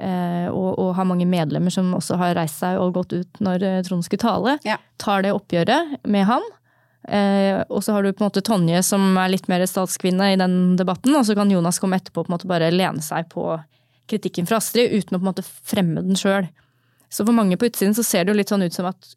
uh, 0.00 0.48
og, 0.50 0.70
og 0.80 0.94
har 0.96 1.08
mange 1.08 1.28
medlemmer 1.28 1.74
som 1.74 1.92
også 1.96 2.18
har 2.20 2.36
reist 2.38 2.62
seg 2.62 2.80
og 2.80 2.94
gått 2.96 3.14
ut 3.14 3.42
når 3.44 3.66
eh, 3.66 3.82
Trond 3.86 4.06
skulle 4.06 4.24
tale, 4.24 4.56
tar 5.00 5.26
det 5.26 5.34
oppgjøret 5.36 6.00
med 6.08 6.26
han. 6.30 6.48
Eh, 7.10 7.64
og 7.68 7.82
så 7.82 7.92
har 7.96 8.04
du 8.06 8.12
på 8.12 8.22
en 8.22 8.28
måte 8.28 8.42
Tonje 8.46 8.82
som 8.86 9.16
er 9.18 9.32
litt 9.32 9.48
mer 9.50 9.64
statskvinne 9.66 10.28
i 10.32 10.38
den 10.38 10.76
debatten, 10.78 11.16
og 11.18 11.24
så 11.26 11.34
kan 11.34 11.50
Jonas 11.50 11.80
komme 11.82 11.98
etterpå 11.98 12.22
og 12.22 12.28
på 12.28 12.30
en 12.30 12.36
måte 12.36 12.50
bare 12.50 12.68
lene 12.70 13.02
seg 13.02 13.26
på 13.32 13.48
kritikken 14.10 14.46
fra 14.46 14.60
Astrid 14.62 14.92
uten 14.94 15.16
å 15.16 15.18
på 15.18 15.24
en 15.24 15.30
måte 15.32 15.44
fremme 15.46 16.04
den 16.06 16.18
sjøl. 16.18 16.46
Så 17.10 17.24
for 17.26 17.34
mange 17.34 17.58
på 17.58 17.66
utsiden 17.66 17.96
så 17.98 18.04
ser 18.06 18.24
det 18.24 18.30
jo 18.34 18.38
litt 18.38 18.52
sånn 18.52 18.62
ut 18.62 18.76
som 18.76 18.86
at 18.92 19.14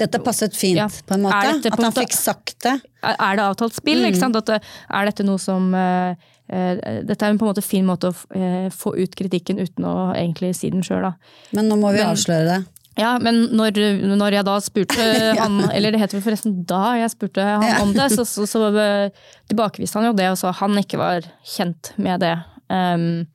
Dette 0.00 0.16
passet 0.24 0.54
fint, 0.56 0.78
Ja. 0.80 0.86
på 0.88 1.12
en 1.12 1.22
måte. 1.26 1.60
Dette 1.60 1.74
At 1.76 1.82
han 1.84 1.92
fikk 1.92 2.14
sagt 2.16 2.54
det. 2.64 2.80
er 3.04 3.36
det 3.36 3.42
avtalt 3.44 3.74
spill? 3.76 4.00
Ikke 4.08 4.16
sant? 4.22 4.34
At 4.38 4.46
det, 4.48 4.62
er 4.88 5.04
dette 5.10 5.26
noe 5.28 5.36
som 5.38 5.74
eh, 5.76 6.14
eh, 6.48 7.02
Dette 7.04 7.20
er 7.26 7.28
en 7.34 7.38
på 7.38 7.44
en 7.44 7.50
måte 7.52 7.62
fin 7.62 7.84
måte 7.84 8.08
å 8.08 8.14
eh, 8.34 8.70
få 8.72 8.94
ut 8.96 9.14
kritikken 9.14 9.60
uten 9.60 9.84
å 9.84 10.14
egentlig 10.16 10.54
si 10.56 10.70
den 10.72 10.80
sjøl, 10.82 11.02
da. 11.04 11.12
Men 11.52 11.68
nå 11.68 11.76
må 11.76 11.92
vi 11.92 12.00
Men- 12.00 12.14
avsløre 12.16 12.46
det. 12.48 12.58
Ja, 13.00 13.14
men 13.22 13.46
når, 13.56 13.80
når 14.04 14.36
jeg 14.38 14.46
da 14.46 14.54
spurte 14.62 15.08
han, 15.40 15.58
eller 15.70 15.94
det 15.94 16.02
heter 16.02 16.18
vel 16.18 16.24
forresten 16.28 16.60
da 16.68 16.94
jeg 17.00 17.12
spurte 17.14 17.44
han 17.46 17.66
om 17.80 17.94
det, 17.96 18.10
så, 18.14 18.26
så, 18.34 18.46
så 18.48 18.64
eh, 18.70 19.26
tilbakeviste 19.50 20.00
han 20.00 20.10
jo 20.10 20.16
det 20.18 20.30
og 20.32 20.40
sa 20.40 20.52
han 20.60 20.78
ikke 20.82 21.00
var 21.00 21.28
kjent 21.56 21.94
med 22.00 22.24
det. 22.24 22.36
Um, 22.70 23.26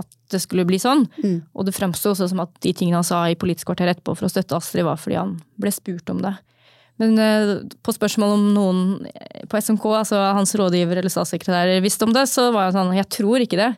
at 0.00 0.08
det 0.32 0.40
skulle 0.42 0.66
bli 0.66 0.80
sånn. 0.80 1.04
Mm. 1.20 1.36
Og 1.54 1.66
det 1.68 1.76
framsto 1.76 2.14
også 2.14 2.30
som 2.32 2.42
at 2.42 2.54
de 2.64 2.72
tingene 2.72 2.98
han 3.02 3.06
sa 3.06 3.22
i 3.28 3.36
Politisk 3.38 3.68
kvarter 3.70 3.90
etterpå 3.92 4.16
for 4.16 4.26
å 4.26 4.32
støtte 4.32 4.56
Astrid, 4.56 4.86
var 4.88 4.98
fordi 5.00 5.20
han 5.20 5.36
ble 5.60 5.72
spurt 5.74 6.10
om 6.12 6.22
det. 6.24 6.34
Men 7.00 7.16
uh, 7.20 7.54
på 7.84 7.94
spørsmål 7.96 8.34
om 8.36 8.50
noen 8.56 8.82
på 9.50 9.60
SMK, 9.60 9.86
altså 10.02 10.20
hans 10.36 10.52
rådgiver 10.58 11.00
eller 11.00 11.12
statssekretær, 11.12 11.72
visste 11.84 12.08
om 12.08 12.12
det, 12.16 12.26
så 12.28 12.50
var 12.54 12.68
jeg 12.68 12.76
sånn, 12.76 12.92
jeg 12.98 13.10
tror 13.20 13.46
ikke 13.46 13.60
det. 13.60 13.70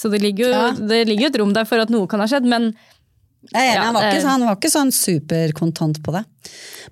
Så 0.00 0.08
det 0.12 0.22
ligger 0.22 0.46
jo 0.46 0.52
Ja. 0.54 0.70
det 0.72 1.02
ligger 1.08 1.28
et 1.28 1.36
rom 1.36 1.52
der 1.52 1.68
for 1.68 1.82
at 1.82 1.90
noe 1.92 2.08
kan 2.08 2.22
ha 2.22 2.28
skjedd, 2.30 2.46
men 2.48 2.70
Jeg 3.48 3.56
er 3.56 3.70
enig, 3.70 3.74
Ja, 3.74 3.84
han, 3.86 3.94
var 3.96 4.06
ikke, 4.06 4.24
han 4.28 4.42
var 4.44 4.56
ikke 4.58 4.70
sånn 4.70 4.90
superkontant 4.92 6.02
på 6.04 6.12
det. 6.12 6.20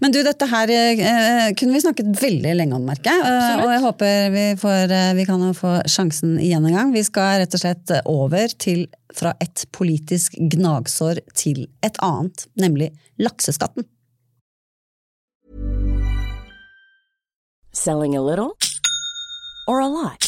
Men 0.01 0.15
du, 0.15 0.21
dette 0.25 0.47
her 0.49 0.71
eh, 0.73 1.51
kunne 1.59 1.77
vi 1.77 1.83
snakket 1.83 2.09
veldig 2.23 2.55
lenge 2.57 2.79
om, 2.79 2.87
merker 2.89 3.13
jeg. 3.13 3.27
Eh, 3.29 3.61
og 3.65 3.73
jeg 3.75 3.83
håper 3.85 4.31
vi, 4.33 4.45
får, 4.63 4.95
eh, 4.97 5.11
vi 5.19 5.27
kan 5.29 5.45
få 5.57 5.75
sjansen 5.91 6.39
igjen 6.41 6.65
en 6.71 6.79
gang. 6.79 6.95
Vi 6.97 7.05
skal 7.05 7.43
rett 7.43 7.57
og 7.59 7.63
slett 7.63 7.93
over 8.09 8.57
til 8.57 8.87
fra 9.19 9.35
et 9.45 9.67
politisk 9.77 10.39
gnagsår 10.55 11.21
til 11.37 11.67
et 11.85 12.01
annet, 12.05 12.49
nemlig 12.61 12.93
lakseskatten. 13.21 13.85
Selling 17.77 18.17
a 18.17 18.23
little 18.25 18.57
or 19.69 19.81
a 19.81 19.89
lot? 19.89 20.28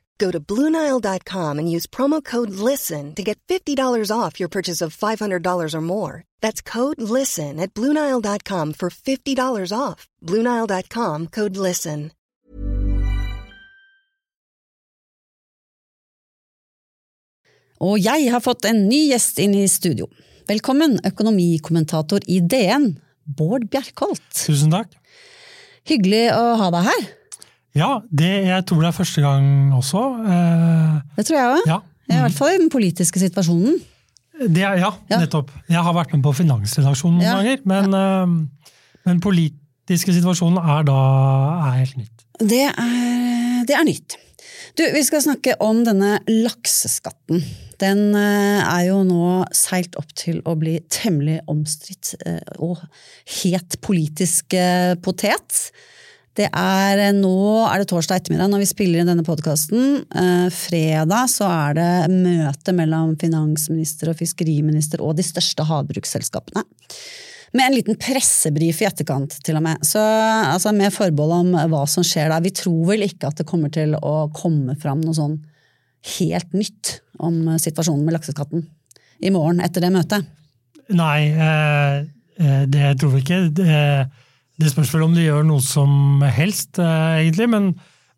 Go 0.21 0.29
to 0.29 0.39
BlueNile.com 0.39 1.57
and 1.57 1.67
use 1.75 1.87
promo 1.87 2.21
code 2.21 2.51
LISTEN 2.51 3.15
to 3.15 3.23
get 3.23 3.39
$50 3.47 3.75
off 4.15 4.39
your 4.39 4.49
purchase 4.49 4.85
of 4.85 4.95
$500 4.95 5.73
or 5.73 5.81
more. 5.81 6.23
That's 6.41 6.61
code 6.61 7.01
LISTEN 7.01 7.59
at 7.59 7.73
BlueNile.com 7.73 8.73
for 8.73 8.89
$50 8.89 9.73
off. 9.75 10.07
BlueNile.com 10.21 11.27
code 11.27 11.57
LISTEN. 11.57 12.11
Og 17.81 17.97
jeg 17.97 18.27
har 18.29 18.43
fått 18.45 18.67
en 18.69 18.83
ny 18.85 19.07
gjest 19.09 19.39
inn 19.41 19.55
i 19.57 19.63
studio. 19.65 20.05
Velkommen, 20.45 20.99
økonomikommentator 21.07 22.21
i 22.29 22.37
DN, 22.45 22.91
Bård 23.25 23.65
Bjerkholt. 23.73 24.21
Tusen 24.37 24.69
takk. 24.69 24.93
Hyggelig 25.89 26.27
å 26.35 26.45
ha 26.61 26.69
deg 26.77 26.85
her. 26.91 27.09
Ja, 27.77 28.01
det, 28.11 28.29
jeg 28.49 28.65
tror 28.67 28.81
det 28.83 28.89
er 28.91 28.97
første 28.97 29.21
gang 29.23 29.45
også. 29.77 30.01
Eh, 30.27 30.97
Det 31.17 31.25
tror 31.29 31.37
jeg 31.39 31.53
òg. 31.55 31.67
ja. 31.71 31.79
I 32.11 32.17
hvert 32.19 32.35
fall 32.35 32.51
i 32.55 32.57
den 32.59 32.69
politiske 32.73 33.19
situasjonen. 33.21 33.77
Det 34.41 34.57
ja, 34.65 34.73
Ja. 34.75 35.19
nettopp. 35.21 35.51
Jeg 35.69 35.79
har 35.85 35.93
vært 35.95 36.11
med 36.13 36.23
på 36.25 36.33
finansredaksjonen 36.35 37.21
noen 37.21 37.37
ganger, 37.37 37.61
men, 37.65 37.93
eh, 37.93 38.65
men 39.05 39.21
politiske 39.23 40.11
situasjonen 40.17 40.57
er 40.59 40.83
da 40.89 40.97
er 41.69 41.77
helt 41.85 41.95
nytt. 42.01 42.25
Det 42.41 42.65
er, 42.67 43.63
det 43.69 43.75
er 43.77 43.85
nytt. 43.87 44.17
Du, 44.77 44.83
vi 44.93 45.03
skal 45.03 45.21
snakke 45.21 45.53
om 45.61 45.83
denne 45.85 46.19
lakseskatten. 46.27 47.43
Den 47.79 48.15
eh, 48.15 48.59
er 48.65 48.87
jo 48.89 49.03
nå 49.07 49.45
seilt 49.55 49.95
opp 49.99 50.11
til 50.15 50.41
å 50.47 50.57
bli 50.59 50.79
temmelig 50.89 51.39
omstridt 51.47 52.15
eh, 52.25 52.39
og 52.59 52.81
het 53.43 53.79
politisk 53.81 54.55
potet. 55.03 55.71
Det 56.37 56.47
er 56.47 57.01
eh, 57.01 57.15
nå 57.15 57.33
er 57.67 57.81
det 57.81 57.89
torsdag 57.91 58.21
ettermiddag 58.21 58.51
når 58.53 58.63
vi 58.63 58.69
spiller 58.69 59.01
inn 59.01 59.11
denne 59.11 59.25
podkasten. 59.27 60.05
fredag 60.55 61.27
så 61.33 61.49
er 61.49 61.75
det 61.79 61.89
møte 62.13 62.75
mellom 62.75 63.17
finansminister 63.19 64.13
og 64.13 64.19
fiskeriminister 64.21 65.03
og 65.03 65.17
de 65.19 65.25
største 65.27 65.65
havbruksselskapene. 65.67 66.63
Med 67.51 67.65
en 67.65 67.75
liten 67.75 67.97
pressebrif 67.99 68.79
i 68.79 68.87
etterkant, 68.87 69.33
til 69.43 69.57
og 69.59 69.65
med. 69.65 69.81
Så 69.83 69.99
altså, 69.99 70.71
Med 70.71 70.93
forbehold 70.95 71.33
om 71.35 71.71
hva 71.73 71.83
som 71.89 72.05
skjer 72.07 72.31
der. 72.31 72.43
Vi 72.45 72.53
tror 72.55 72.85
vel 72.93 73.03
ikke 73.09 73.27
at 73.27 73.41
det 73.41 73.47
kommer 73.49 73.73
til 73.73 73.97
å 73.99 74.29
komme 74.31 74.77
fram 74.79 75.03
noe 75.03 75.17
sånn 75.17 75.41
helt 76.17 76.55
nytt 76.55 77.01
om 77.19 77.43
situasjonen 77.59 78.07
med 78.07 78.15
lakseskatten 78.15 78.63
i 79.21 79.31
morgen 79.33 79.61
etter 79.61 79.83
det 79.83 79.91
møtet. 79.93 80.29
Nei, 80.97 81.29
eh, 81.29 81.97
eh, 82.41 82.63
det 82.67 82.95
tror 82.99 83.15
vi 83.15 83.23
ikke. 83.23 83.41
Det, 83.55 83.75
det 84.61 84.71
spørs 84.71 84.93
vel 84.93 85.07
om 85.07 85.15
de 85.17 85.25
gjør 85.25 85.43
noe 85.47 85.63
som 85.65 86.21
helst, 86.37 86.79
eh, 86.79 87.19
egentlig. 87.23 87.49
Men, 87.51 87.71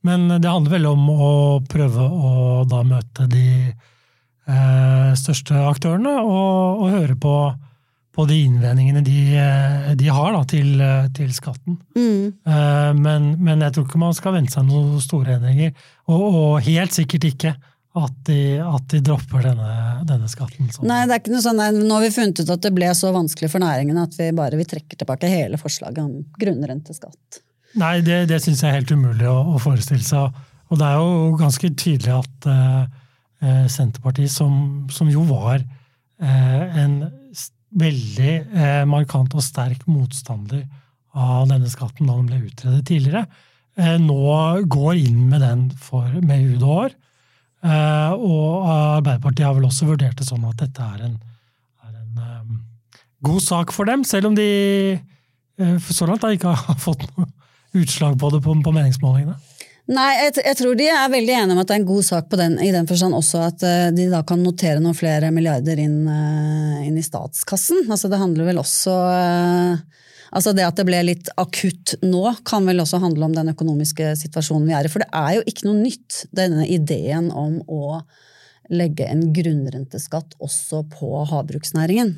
men 0.03 0.27
det 0.36 0.49
handler 0.49 0.77
vel 0.77 0.88
om 0.91 1.10
å 1.10 1.34
prøve 1.71 2.06
å 2.06 2.63
da 2.69 2.84
møte 2.88 3.27
de 3.32 3.45
eh, 3.71 5.12
største 5.19 5.56
aktørene 5.69 6.17
og, 6.21 6.84
og 6.84 6.93
høre 6.97 7.15
på, 7.19 7.36
på 8.13 8.25
de 8.29 8.39
innvendingene 8.45 9.03
de, 9.06 9.19
eh, 9.39 9.91
de 9.99 10.10
har 10.12 10.36
da, 10.36 10.43
til, 10.51 10.73
eh, 10.84 11.10
til 11.15 11.32
skatten. 11.36 11.79
Eh, 12.45 12.91
Men, 12.93 13.34
men 13.39 13.63
jeg 13.63 13.73
tror 13.73 13.88
ikke 13.88 14.03
man 14.03 14.17
skal 14.17 14.36
vente 14.38 14.53
seg 14.53 14.67
noen 14.67 14.99
store 15.01 15.38
endringer. 15.39 15.71
Og, 16.12 16.25
og 16.27 16.60
helt 16.67 16.93
sikkert 16.95 17.32
ikke 17.32 17.56
at 17.93 18.13
de, 18.25 18.58
at 18.58 18.86
de 18.89 18.99
dropper 19.06 19.43
denne, 19.45 19.73
denne 20.10 20.29
skatten. 20.32 20.69
Sånn. 20.73 20.88
Nei, 20.89 21.03
det 21.06 21.13
er 21.13 21.21
ikke 21.21 21.34
noe 21.36 21.43
sånn, 21.45 21.60
nei, 21.62 21.69
Nå 21.75 21.93
har 21.93 22.01
vi 22.01 22.13
funnet 22.15 22.41
ut 22.41 22.53
at 22.56 22.63
det 22.65 22.71
ble 22.73 22.89
så 22.97 23.12
vanskelig 23.13 23.51
for 23.53 23.62
næringen 23.62 23.99
at 24.01 24.17
vi 24.17 24.32
bare 24.34 24.58
vi 24.58 24.65
trekker 24.69 24.97
tilbake 24.97 25.29
hele 25.29 25.60
forslaget 25.62 26.01
om 26.01 26.23
grunnrenteskatt. 26.41 27.43
Nei, 27.77 27.99
det, 28.06 28.23
det 28.29 28.41
syns 28.41 28.63
jeg 28.63 28.71
er 28.71 28.79
helt 28.79 28.93
umulig 28.93 29.29
å, 29.29 29.38
å 29.53 29.62
forestille 29.62 30.06
seg. 30.06 30.34
Og 30.73 30.82
det 30.82 30.89
er 30.89 30.97
jo 30.97 31.38
ganske 31.38 31.69
tydelig 31.77 32.15
at 32.15 32.49
eh, 32.49 32.84
eh, 33.45 33.63
Senterpartiet, 33.69 34.34
som, 34.34 34.56
som 34.93 35.10
jo 35.13 35.25
var 35.29 35.60
eh, 35.62 36.82
en 36.82 36.97
veldig 37.77 38.34
eh, 38.34 38.84
markant 38.89 39.34
og 39.38 39.45
sterk 39.45 39.86
motstander 39.89 40.65
av 41.13 41.45
denne 41.49 41.69
skatten 41.69 42.10
da 42.10 42.17
den 42.17 42.29
ble 42.29 42.41
utredet 42.49 42.86
tidligere, 42.89 43.27
eh, 43.77 43.97
nå 44.01 44.65
går 44.65 45.01
inn 45.01 45.27
med 45.29 45.45
den 45.45 45.65
for, 45.77 46.10
med 46.25 46.41
hud 46.41 46.65
og 46.65 46.73
hår. 46.73 46.95
Eh, 47.63 48.13
og 48.19 48.65
Arbeiderpartiet 48.67 49.47
har 49.47 49.56
vel 49.56 49.69
også 49.69 49.88
vurdert 49.88 50.19
det 50.19 50.28
sånn 50.28 50.43
at 50.49 50.60
dette 50.60 50.84
er 50.84 51.06
en, 51.08 51.15
er 51.88 51.93
en 51.95 52.19
eh, 52.26 52.58
god 53.23 53.39
sak 53.45 53.71
for 53.76 53.88
dem, 53.88 54.04
selv 54.08 54.32
om 54.32 54.36
de 54.36 54.47
eh, 54.99 55.78
så 55.88 56.10
langt 56.10 56.26
da 56.26 56.34
ikke 56.36 56.52
har 56.52 56.80
fått 56.88 57.08
noe 57.13 57.30
utslag 57.80 58.19
på 58.19 58.34
det 58.34 58.43
på, 58.43 58.58
på 58.65 58.76
meningsmålingene. 58.76 59.39
Nei, 59.93 60.12
jeg, 60.15 60.36
jeg 60.45 60.56
tror 60.60 60.76
de 60.80 60.86
er 60.88 61.10
veldig 61.12 61.34
enige 61.36 61.56
om 61.56 61.60
at 61.60 61.67
det 61.67 61.76
er 61.76 61.82
en 61.82 61.89
god 61.89 62.06
sak 62.08 62.28
på 62.32 62.38
den, 62.39 62.54
i 62.63 62.69
den 62.71 62.86
forstand 62.88 63.17
også 63.17 63.41
at 63.49 63.65
de 63.91 64.06
da 64.12 64.21
kan 64.28 64.39
notere 64.39 64.80
noen 64.80 64.95
flere 64.95 65.32
milliarder 65.36 65.82
inn, 65.84 66.06
inn 66.88 66.99
i 66.99 67.04
statskassen. 67.04 67.82
Altså 67.91 68.08
det 68.12 68.21
handler 68.21 68.47
vel 68.47 68.62
også 68.62 68.95
eh, 69.12 70.02
Altså 70.33 70.53
det 70.57 70.65
at 70.65 70.79
det 70.79 70.87
ble 70.87 70.99
litt 71.05 71.29
akutt 71.37 71.95
nå, 72.01 72.25
kan 72.47 72.65
vel 72.65 72.81
også 72.81 72.99
handle 73.03 73.27
om 73.27 73.35
den 73.35 73.51
økonomiske 73.53 74.15
situasjonen 74.17 74.65
vi 74.69 74.75
er 74.75 74.87
i. 74.87 74.91
For 74.91 75.03
det 75.03 75.09
er 75.13 75.37
jo 75.37 75.43
ikke 75.49 75.67
noe 75.67 75.81
nytt, 75.83 76.23
denne 76.33 76.65
ideen 76.65 77.29
om 77.29 77.59
å 77.69 77.99
legge 78.73 79.05
en 79.11 79.27
grunnrenteskatt 79.35 80.37
også 80.41 80.83
på 80.93 81.25
havbruksnæringen. 81.29 82.15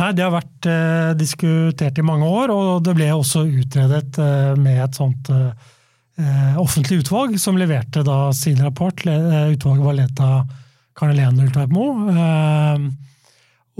Nei, 0.00 0.08
det 0.16 0.24
har 0.24 0.32
vært 0.32 0.66
eh, 0.68 1.12
diskutert 1.20 2.00
i 2.00 2.04
mange 2.04 2.28
år, 2.28 2.52
og 2.52 2.84
det 2.84 2.94
ble 2.96 3.10
også 3.12 3.44
utredet 3.44 4.18
eh, 4.20 4.52
med 4.60 4.80
et 4.86 4.96
sånt 4.96 5.28
eh, 5.32 6.56
offentlig 6.60 7.02
utvalg 7.02 7.36
som 7.40 7.60
leverte 7.60 8.04
da 8.06 8.26
sin 8.36 8.60
rapport. 8.64 9.04
Eh, 9.08 9.52
utvalget 9.52 9.86
var 9.88 9.98
ledet 10.00 10.24
av 10.24 10.52
Karne-Lene 10.96 11.44
Ultveitmo. 11.46 11.88
Eh, 12.12 12.86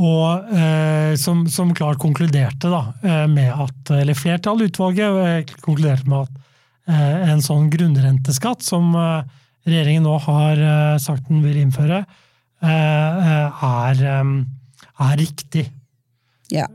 og 0.00 0.48
eh, 0.57 1.12
som, 1.20 1.42
som 1.52 1.74
klart 1.76 1.98
konkluderte 2.00 2.70
da, 2.72 2.78
eh, 3.05 3.26
med 3.28 3.50
at 3.52 3.90
Eller 3.92 4.16
flertallet 4.16 4.64
i 4.64 4.70
utvalget 4.72 5.18
eh, 5.26 5.55
konkluderte 5.61 6.09
med 6.09 6.24
at 6.24 6.31
eh, 6.88 7.31
en 7.35 7.42
sånn 7.44 7.68
grunnrenteskatt 7.70 8.64
som 8.64 8.94
eh, 8.96 9.22
regjeringen 9.68 10.02
nå 10.09 10.16
har 10.24 10.57
eh, 10.64 10.96
sagt 10.98 11.28
den 11.28 11.42
vil 11.44 11.61
innføre, 11.61 12.05
er, 12.62 14.02
er 15.02 15.16
riktig 15.18 15.64
Ja. 16.52 16.66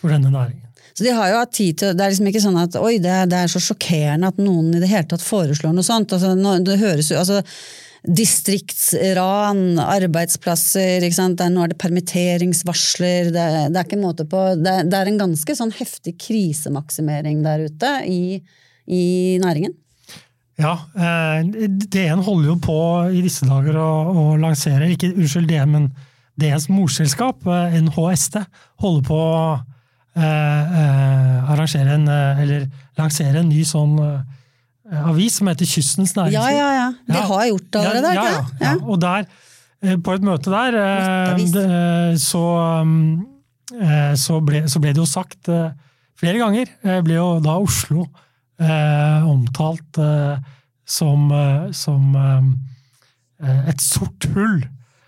for 0.00 0.08
denne 0.12 0.30
næringen. 0.32 0.62
Så 0.96 1.04
de 1.04 1.12
har 1.12 1.28
jo 1.28 1.38
hatt 1.42 1.52
tid 1.52 1.76
til, 1.76 1.92
Det 1.96 2.00
er 2.06 2.10
liksom 2.12 2.28
ikke 2.30 2.40
sånn 2.40 2.56
at 2.62 2.76
oi, 2.80 2.94
det, 2.98 3.10
er- 3.12 3.26
det 3.28 3.36
er 3.44 3.50
så 3.52 3.60
sjokkerende 3.60 4.30
at 4.32 4.38
noen 4.40 4.70
i 4.74 4.80
det 4.80 4.88
hele 4.88 5.04
tatt 5.10 5.20
foreslår 5.24 5.74
noe 5.76 5.84
sånt. 5.84 6.12
Altså, 6.16 6.32
nå- 6.34 6.64
det 6.64 6.78
høres 6.80 7.10
jo, 7.12 7.18
altså 7.20 7.42
Distriktsran, 8.06 9.80
arbeidsplasser, 9.82 11.02
er, 11.02 11.48
nå 11.50 11.64
er 11.64 11.72
det 11.72 11.78
permitteringsvarsler. 11.82 13.32
Det, 13.34 13.46
det 13.74 13.80
er 13.80 13.88
ikke 13.88 13.98
en 13.98 14.04
måte 14.04 14.26
på, 14.30 14.42
det, 14.60 14.76
det 14.92 15.00
er 15.00 15.10
en 15.10 15.18
ganske 15.24 15.56
sånn 15.58 15.74
heftig 15.74 16.14
krisemaksimering 16.22 17.42
der 17.42 17.66
ute 17.66 17.90
i, 18.06 18.38
i 18.86 19.02
næringen. 19.42 19.74
Ja, 20.56 20.76
eh, 20.96 21.42
DN 21.44 22.22
holder 22.24 22.52
jo 22.52 22.58
på 22.64 22.78
i 23.12 23.20
disse 23.24 23.44
dager 23.48 23.76
å, 23.76 23.88
lansere, 24.40 24.88
ikke 24.94 25.10
unnskyld 25.12 25.50
DN, 25.50 25.74
men 25.74 25.90
DNs 26.40 26.70
morselskap, 26.72 27.42
eh, 27.50 27.76
NHST, 27.82 28.38
holder 28.84 29.04
på 29.04 29.18
å 29.18 29.36
eh, 30.16 30.22
eh, 30.22 31.52
arrangere 31.52 31.98
en, 31.98 32.08
eller 32.08 32.70
lansere 32.96 33.42
en 33.42 33.50
ny 33.50 33.66
sånn 33.68 33.98
avis 34.92 35.36
som 35.40 35.48
heter 35.50 35.66
Kystens 35.66 36.14
Næringsliv. 36.16 36.32
Ja, 36.32 36.50
ja, 36.50 36.68
ja. 36.74 36.88
Det 37.08 37.16
Ja. 37.16 37.26
har 37.26 37.46
gjort 37.50 37.70
det 37.72 37.80
allerede, 37.80 38.14
ja, 38.14 38.24
ja, 38.24 38.40
det? 38.40 38.60
ja. 38.60 38.74
Og 38.86 39.00
der, 39.00 39.26
eh, 39.82 39.96
på 39.96 40.14
et 40.14 40.22
møte 40.22 40.50
der, 40.50 40.76
eh, 40.82 41.36
det- 41.36 42.20
så, 42.20 42.42
eh, 43.80 44.14
så, 44.14 44.40
ble, 44.44 44.62
så 44.70 44.80
ble 44.82 44.92
det 44.94 45.02
jo 45.02 45.06
sagt 45.08 45.48
eh, 45.48 45.70
flere 46.18 46.38
ganger, 46.38 46.66
eh, 46.84 47.00
ble 47.06 47.14
jo 47.18 47.40
da 47.44 47.56
Oslo 47.58 48.06
eh, 48.60 49.26
omtalt 49.26 49.98
eh, 49.98 50.38
som, 50.86 51.26
eh, 51.32 51.70
som 51.72 52.14
eh, 53.42 53.68
et 53.68 53.80
sort 53.84 54.24
hull. 54.34 54.62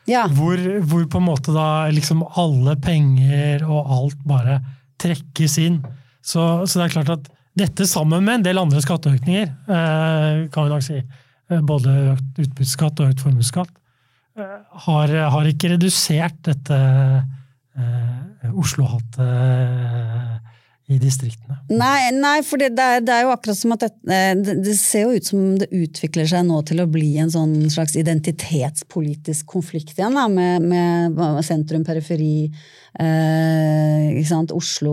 Ja. 0.09 0.27
Hvor, 0.27 0.57
hvor 0.89 1.05
på 1.13 1.21
en 1.21 1.27
måte 1.29 1.53
da 1.53 1.89
liksom 1.93 2.23
alle 2.41 2.75
penger 2.81 3.65
og 3.69 3.91
alt 3.93 4.23
bare 4.29 4.59
trekkes 4.99 5.59
inn. 5.61 5.83
Så, 6.25 6.65
så 6.67 6.81
det 6.81 6.87
er 6.89 6.95
klart 6.97 7.11
at 7.19 7.29
dette 7.59 7.87
sammen 7.89 8.25
med 8.25 8.39
en 8.39 8.47
del 8.47 8.61
andre 8.61 8.83
skatteøkninger, 8.85 9.49
eh, 9.49 10.49
kan 10.53 10.67
vi 10.67 10.73
nok 10.73 10.85
si, 10.87 10.99
eh, 10.99 11.61
både 11.61 11.95
økt 12.15 12.43
utbytteskatt 12.45 13.03
og 13.03 13.13
økt 13.13 13.25
formuesskatt, 13.27 13.73
eh, 14.39 14.59
har, 14.87 15.15
har 15.35 15.51
ikke 15.51 15.75
redusert 15.75 16.39
dette 16.49 16.79
Oslo-hatet 18.59 19.29
i 20.89 20.97
distriktene. 20.97 21.59
Nei, 21.69 22.09
nei 22.17 22.39
for 22.47 22.61
det, 22.61 22.71
det, 22.79 22.85
er, 22.85 23.03
det 23.05 23.13
er 23.13 23.27
jo 23.27 23.33
akkurat 23.35 23.59
som 23.59 23.75
at 23.75 23.85
det, 23.85 24.55
det, 24.65 24.75
ser 24.81 25.05
jo 25.05 25.19
ut 25.19 25.29
som 25.29 25.43
det 25.61 25.69
utvikler 25.69 26.29
seg 26.31 26.47
nå 26.49 26.63
til 26.69 26.81
å 26.81 26.89
bli 26.89 27.11
en 27.21 27.33
sånn 27.33 27.55
slags 27.71 27.95
identitetspolitisk 28.01 29.47
konflikt 29.53 29.99
igjen, 29.99 30.17
da, 30.17 30.25
med, 30.33 30.65
med 30.65 31.45
sentrum-periferi. 31.45 32.49
Eh, 32.99 34.19
ikke 34.19 34.27
sant? 34.27 34.53
Oslo 34.55 34.93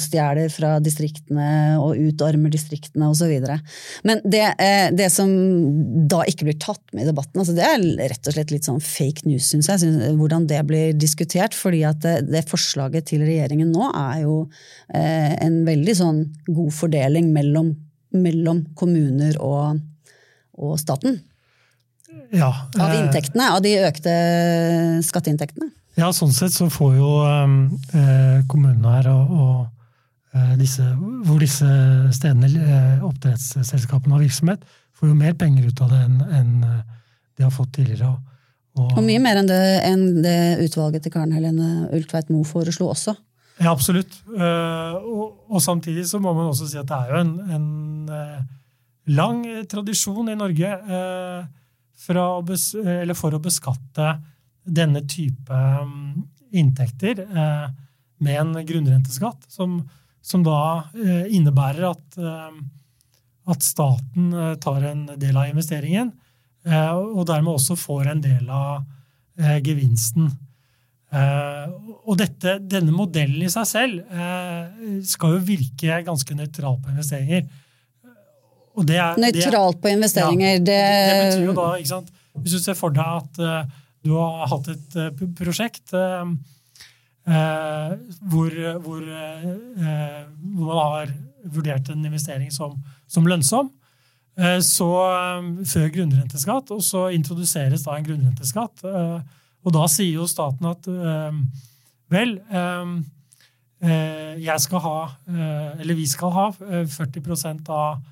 stjeler 0.00 0.50
fra 0.52 0.74
distriktene 0.84 1.78
og 1.80 1.96
utarmer 1.96 2.52
distriktene 2.52 3.08
osv. 3.08 3.32
Men 4.04 4.20
det, 4.28 4.44
eh, 4.60 4.88
det 4.92 5.08
som 5.14 5.30
da 6.08 6.20
ikke 6.28 6.50
blir 6.50 6.58
tatt 6.60 6.82
med 6.92 7.06
i 7.06 7.08
debatten, 7.08 7.40
altså 7.40 7.54
det 7.56 7.64
er 7.64 8.10
rett 8.12 8.28
og 8.28 8.36
slett 8.36 8.52
litt 8.52 8.68
sånn 8.68 8.82
fake 8.84 9.24
news, 9.24 9.48
syns 9.48 9.70
jeg, 9.72 9.86
synes, 9.86 10.18
hvordan 10.20 10.44
det 10.50 10.60
blir 10.68 10.92
diskutert. 10.92 11.56
fordi 11.56 11.82
at 11.88 12.02
det, 12.04 12.16
det 12.28 12.44
forslaget 12.50 13.08
til 13.08 13.24
regjeringen 13.24 13.72
nå 13.72 13.88
er 13.88 14.26
jo 14.26 14.36
eh, 14.92 15.32
en 15.40 15.62
veldig 15.64 15.96
sånn 15.96 16.20
god 16.50 16.74
fordeling 16.76 17.32
mellom, 17.32 17.72
mellom 18.12 18.66
kommuner 18.76 19.40
og, 19.40 19.80
og 20.60 20.76
staten. 20.82 21.22
Ja, 22.36 22.52
Av 22.76 22.90
eh, 22.90 23.00
inntektene, 23.00 23.48
av 23.56 23.64
de 23.64 23.78
økte 23.86 24.12
skatteinntektene. 25.08 25.72
Ja, 25.96 26.10
sånn 26.12 26.34
sett 26.36 26.52
så 26.52 26.68
får 26.72 26.96
jo 26.98 27.10
eh, 27.24 28.42
kommunene 28.50 28.96
her 28.98 29.08
og, 29.12 29.30
og 29.32 30.36
eh, 30.36 30.54
disse, 30.60 30.84
hvor 31.24 31.40
disse 31.40 31.68
stedene, 32.12 32.50
eh, 32.52 33.04
oppdrettsselskapene 33.06 34.16
har 34.16 34.24
virksomhet, 34.26 34.66
får 34.96 35.12
jo 35.12 35.16
mer 35.16 35.36
penger 35.40 35.70
ut 35.70 35.80
av 35.84 35.94
det 35.94 36.02
enn 36.04 36.18
enn, 36.40 36.56
eh, 36.68 36.82
de 37.36 37.46
har 37.46 37.52
fått 37.52 37.72
tidligere. 37.78 38.10
Og, 38.76 38.90
Og 38.92 39.02
mye 39.04 39.22
mer 39.24 39.40
enn 39.40 39.48
det, 39.48 39.62
enn 39.88 40.04
det 40.24 40.36
utvalget 40.66 41.04
til 41.04 41.12
Karen 41.14 41.32
Helene 41.32 41.88
Ultveit 41.96 42.28
Moe 42.32 42.44
foreslo 42.48 42.90
også. 42.92 43.16
Ja, 43.56 43.70
absolutt. 43.72 44.12
Og, 44.28 45.36
og 45.48 45.62
samtidig 45.64 46.02
så 46.08 46.20
må 46.20 46.34
man 46.36 46.50
også 46.50 46.66
si 46.68 46.76
at 46.76 46.88
det 46.90 46.96
er 46.96 47.12
jo 47.14 47.20
en, 47.22 47.30
en 47.56 47.68
lang 49.16 49.44
tradisjon 49.70 50.28
i 50.32 50.36
Norge 50.38 50.72
eh, 50.76 51.44
fra 52.06 52.24
å 52.36 52.42
bes, 52.46 52.72
eller 52.76 53.16
for 53.16 53.36
å 53.36 53.42
beskatte 53.42 54.16
denne 54.66 55.02
type 55.08 55.54
mm, 55.54 56.22
inntekter 56.56 57.22
eh, 57.24 57.68
med 58.18 58.40
en 58.40 58.66
grunnrenteskatt, 58.66 59.44
som, 59.48 59.80
som 60.22 60.44
da 60.44 60.60
eh, 60.94 61.26
innebærer 61.36 61.90
at, 61.90 62.18
eh, 62.18 62.56
at 63.52 63.66
staten 63.66 64.32
eh, 64.32 64.54
tar 64.62 64.88
en 64.90 65.06
del 65.14 65.36
av 65.36 65.50
investeringen, 65.52 66.14
og 66.66 67.20
dermed 67.28 67.52
også 67.52 67.76
får 67.78 68.08
en 68.10 68.20
del 68.24 68.48
av 68.50 68.80
gevinsten. 69.62 70.32
Og 71.14 72.16
dette, 72.18 72.56
denne 72.58 72.90
modellen 72.90 73.44
i 73.46 73.50
seg 73.54 73.68
selv 73.70 74.16
skal 75.06 75.36
jo 75.36 75.44
virke 75.46 76.00
ganske 76.08 76.34
nøytral 76.34 76.80
på 76.82 76.90
investeringer. 76.90 77.46
Og 78.74 78.88
det 78.90 78.98
er, 78.98 79.14
Nøytralt 79.22 79.78
på 79.78 79.94
investeringer, 79.94 80.56
ja, 80.56 80.64
det, 80.72 80.80
det 80.82 81.22
betyr 81.22 81.46
jo 81.52 81.54
da, 81.60 81.68
ikke 81.78 81.92
sant 81.92 82.10
Hvis 82.40 82.58
du 82.58 82.64
ser 82.66 82.80
for 82.82 82.98
deg 82.98 83.22
at 83.22 83.78
du 84.06 84.12
har 84.14 84.46
hatt 84.50 84.70
et 84.72 84.98
eh, 85.00 85.24
prosjekt 85.38 85.94
eh, 85.96 86.28
eh, 87.26 87.96
hvor, 88.30 88.54
hvor, 88.84 89.02
hvor 89.02 90.70
man 90.70 90.78
har 90.80 91.16
vurdert 91.56 91.90
en 91.92 92.06
investering 92.06 92.50
som, 92.54 92.78
som 93.06 93.26
lønnsom, 93.28 93.70
så 94.60 94.86
før 95.64 95.86
grunnrenteskatt, 95.94 96.68
og 96.74 96.82
så 96.84 97.06
introduseres 97.16 97.86
da 97.86 97.94
en 97.96 98.04
grunnrenteskatt. 98.04 98.82
og 98.84 99.72
da 99.72 99.84
sier 99.88 100.18
jo 100.18 100.26
staten 100.28 100.68
at 100.68 100.88
vel, 102.12 102.34
jeg 103.80 104.64
skal 104.66 104.84
ha, 104.84 104.98
eller 105.80 105.96
vi 105.96 106.04
skal 106.10 106.34
ha 106.34 106.46
eh, 106.66 106.84
40% 106.84 107.72
av, 107.72 108.04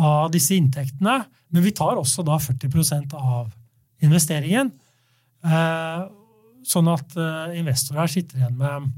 av 0.00 0.32
disse 0.32 0.56
inntektene, 0.56 1.18
men 1.50 1.66
vi 1.66 1.74
tar 1.76 2.00
også 2.00 2.24
da 2.24 2.38
40% 2.40 3.18
av 3.18 3.50
investeringen. 4.00 4.72
Eh, 5.44 6.00
sånn 6.70 6.88
at 6.92 7.14
eh, 7.16 7.54
investorer 7.60 8.02
her 8.02 8.10
sitter 8.12 8.40
igjen 8.42 8.56
med, 8.60 8.90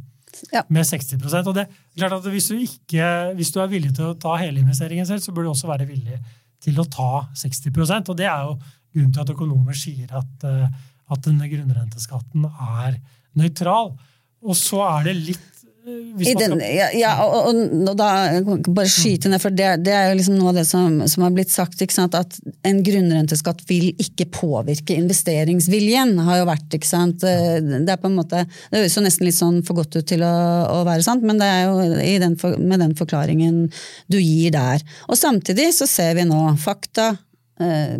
Ja. 0.50 0.62
med 0.72 0.87
60% 0.88 1.46
Og 1.46 1.55
det 1.55 1.66
er 1.68 1.98
klart 2.00 2.16
at 2.16 2.24
hvis 2.33 2.48
du, 2.50 2.57
ikke, 2.59 3.35
hvis 3.38 3.52
du 3.55 3.61
er 3.62 3.68
villig 3.70 3.92
til 3.94 4.09
å 4.11 4.18
ta 4.18 4.33
hele 4.40 4.59
investeringen 4.62 5.07
selv, 5.07 5.22
så 5.22 5.31
bør 5.35 5.46
du 5.46 5.50
også 5.52 5.68
være 5.70 5.87
villig 5.87 6.18
til 6.62 6.81
å 6.81 6.87
ta 6.90 7.28
60% 7.38 8.09
Og 8.11 8.16
det 8.18 8.26
er 8.26 8.42
jo 8.48 8.57
grunnen 8.94 9.12
til 9.14 9.22
at 9.22 9.31
økonomer 9.37 9.76
sier 9.78 10.11
at, 10.18 10.46
eh, 10.48 10.68
at 11.12 11.22
denne 11.28 11.46
grunnrenteskatten 11.52 12.48
er 12.48 12.98
nøytral. 13.38 13.94
Og 14.42 14.57
så 14.59 14.83
er 14.98 15.05
det 15.11 15.16
litt 15.20 15.62
I 16.22 16.35
den, 16.38 16.55
ja, 16.61 16.88
ja 16.96 17.12
og, 17.24 17.48
og, 17.50 17.61
og 17.90 17.96
da 17.98 18.09
bare 18.66 18.88
skyte 18.90 19.31
ned, 19.33 19.40
for 19.42 19.55
det, 19.55 19.68
det 19.87 19.94
er 19.96 20.11
jo 20.11 20.18
liksom 20.18 20.37
noe 20.38 20.50
av 20.52 20.59
det 20.61 20.64
som, 20.68 21.00
som 21.09 21.24
har 21.26 21.33
blitt 21.37 21.50
sagt, 21.52 21.81
at 21.83 22.38
en 22.68 22.83
grunnrenteskatt 22.87 23.64
vil 23.68 23.90
ikke 24.02 24.26
påvirke 24.35 24.96
investeringsviljen, 24.98 26.14
har 26.26 26.42
jo 26.42 26.48
vært, 26.50 26.68
ikke 26.78 26.88
sant. 26.88 27.24
Eh, 27.26 27.59
Det 27.62 27.88
er 27.94 28.00
på 28.02 28.11
en 28.11 28.18
måte, 28.20 28.44
det 28.70 28.83
høres 28.83 28.96
jo 28.98 29.05
nesten 29.05 29.26
litt 29.28 29.38
sånn 29.38 29.62
for 29.66 29.78
godt 29.81 29.96
ut 29.98 30.07
til 30.12 30.22
å, 30.26 30.33
å 30.76 30.85
være 30.88 31.05
sant, 31.07 31.24
men 31.26 31.40
det 31.42 31.48
er 31.48 31.66
jo 31.66 31.76
i 32.02 32.16
den, 32.22 32.37
for- 32.40 32.59
med 32.59 32.81
den 32.85 32.94
forklaringen 32.98 33.64
du 34.12 34.18
gir 34.20 34.52
der. 34.55 34.83
Og 35.09 35.18
samtidig 35.18 35.70
så 35.76 35.88
ser 35.90 36.14
vi 36.18 36.28
nå 36.28 36.44
fakta 36.62 37.12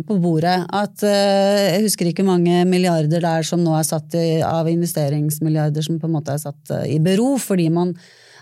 på 0.07 0.17
bordet 0.19 0.55
at 0.73 1.03
eh, 1.05 1.75
jeg 1.75 1.85
husker 1.85 2.09
ikke 2.09 2.25
mange 2.25 2.63
milliarder 2.67 3.21
der 3.23 3.45
som 3.47 3.61
nå 3.63 3.75
er 3.77 3.85
satt 3.87 4.15
i, 4.17 4.41
av 4.43 4.67
investeringsmilliarder 4.71 5.85
som 5.85 5.99
på 6.01 6.09
en 6.09 6.15
måte 6.15 6.33
er 6.33 6.41
satt 6.41 6.73
eh, 6.73 6.95
i 6.95 6.99
bero, 7.03 7.35
fordi 7.39 7.69
man 7.73 7.93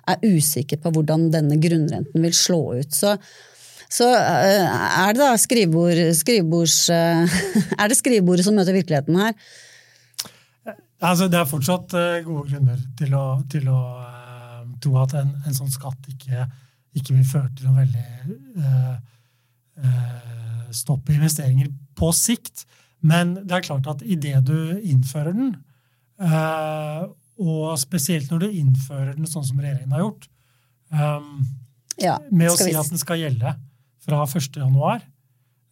er 0.09 0.23
usikker 0.23 0.79
på 0.81 0.91
hvordan 0.95 1.29
denne 1.33 1.57
grunnrenten 1.61 2.25
vil 2.25 2.33
slå 2.35 2.61
ut. 2.79 2.95
Så, 2.95 3.15
så 3.91 4.07
eh, 4.15 4.79
er 5.03 5.13
det 5.13 5.21
da 5.21 5.35
skrivebord, 5.39 6.01
skrivebords... 6.17 6.79
eh, 6.95 7.37
er 7.81 7.91
det 7.91 7.99
skrivebordet 7.99 8.47
som 8.47 8.57
møter 8.57 8.77
virkeligheten 8.77 9.19
her? 9.21 9.37
Altså, 11.01 11.27
det 11.27 11.39
er 11.39 11.49
fortsatt 11.49 11.95
eh, 11.97 12.19
gode 12.25 12.47
grunner 12.49 12.81
til 12.97 13.13
å, 13.17 13.25
til 13.51 13.69
å 13.73 13.79
eh, 14.07 14.59
tro 14.81 14.97
at 15.01 15.15
en, 15.21 15.35
en 15.45 15.57
sånn 15.57 15.71
skatt 15.73 16.11
ikke, 16.13 16.45
ikke 16.97 17.17
vil 17.17 17.25
føre 17.27 17.49
til 17.57 17.69
noen 17.69 17.83
veldig 17.83 18.67
eh, 19.83 20.69
stopp 20.75 21.09
i 21.09 21.17
investeringer 21.17 21.71
på 21.97 22.11
sikt. 22.15 22.65
Men 23.01 23.33
det 23.39 23.57
er 23.57 23.65
klart 23.65 23.87
at 23.89 24.03
idet 24.05 24.43
du 24.45 24.77
innfører 24.77 25.33
den, 25.33 25.55
eh, 26.21 27.07
og 27.41 27.79
spesielt 27.81 28.29
når 28.29 28.43
du 28.43 28.59
innfører 28.61 29.15
den 29.15 29.29
sånn 29.29 29.47
som 29.47 29.61
regjeringen 29.61 29.95
har 29.95 30.05
gjort, 30.05 30.29
eh, 30.93 31.33
Ja, 32.01 32.19
med 32.31 32.49
å 32.49 32.57
si 32.57 32.71
at 32.73 32.89
den 32.89 33.01
skal 33.01 33.19
gjelde 33.19 33.55
fra 34.01 34.23
1. 34.25 34.55
januar 34.57 35.01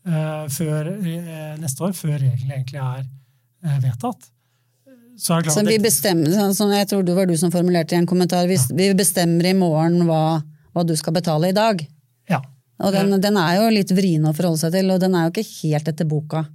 eh, 0.06 0.46
før, 0.54 0.92
neste 1.62 1.86
år, 1.86 1.96
før 1.98 2.18
reglene 2.20 2.60
egentlig 2.60 2.82
er 2.82 3.80
vedtatt. 3.82 4.30
Så 5.20 5.34
er 5.34 5.42
det 5.42 5.50
klart 5.50 5.58
Så 5.58 5.66
vi 5.68 5.80
bestemmer, 5.84 6.54
sånn 6.56 6.74
jeg 6.74 6.88
tror 6.90 7.04
det 7.04 7.16
var 7.18 7.28
du 7.28 7.36
som 7.38 7.52
formulerte 7.52 7.96
i 7.96 8.00
en 8.00 8.08
kommentar, 8.08 8.48
vi, 8.48 8.58
vi 8.74 8.92
bestemmer 8.96 9.50
i 9.50 9.56
morgen 9.58 10.06
hva, 10.08 10.40
hva 10.74 10.86
du 10.88 10.96
skal 10.98 11.18
betale 11.18 11.52
i 11.52 11.56
dag. 11.56 11.82
Og 12.80 12.96
den, 12.96 13.18
den 13.20 13.38
er 13.42 13.58
jo 13.60 13.68
litt 13.74 13.92
vrien 13.92 14.26
å 14.28 14.34
forholde 14.36 14.62
seg 14.62 14.78
til, 14.78 14.90
og 14.94 15.02
den 15.04 15.18
er 15.18 15.28
jo 15.28 15.34
ikke 15.34 15.50
helt 15.50 15.92
etter 15.92 16.08
boka. 16.08 16.46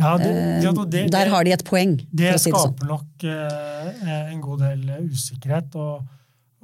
Ja, 0.00 0.14
det, 0.16 0.30
ja, 0.64 0.70
det, 0.72 1.02
Der 1.12 1.28
har 1.28 1.44
de 1.44 1.52
et 1.52 1.64
poeng, 1.66 1.98
det 2.08 2.30
si 2.40 2.48
det 2.48 2.56
sånn. 2.56 2.72
skaper 2.72 2.88
nok 2.88 3.24
eh, 3.28 4.06
en 4.32 4.40
god 4.40 4.62
del 4.64 5.10
usikkerhet. 5.10 5.74
Og, 5.76 6.06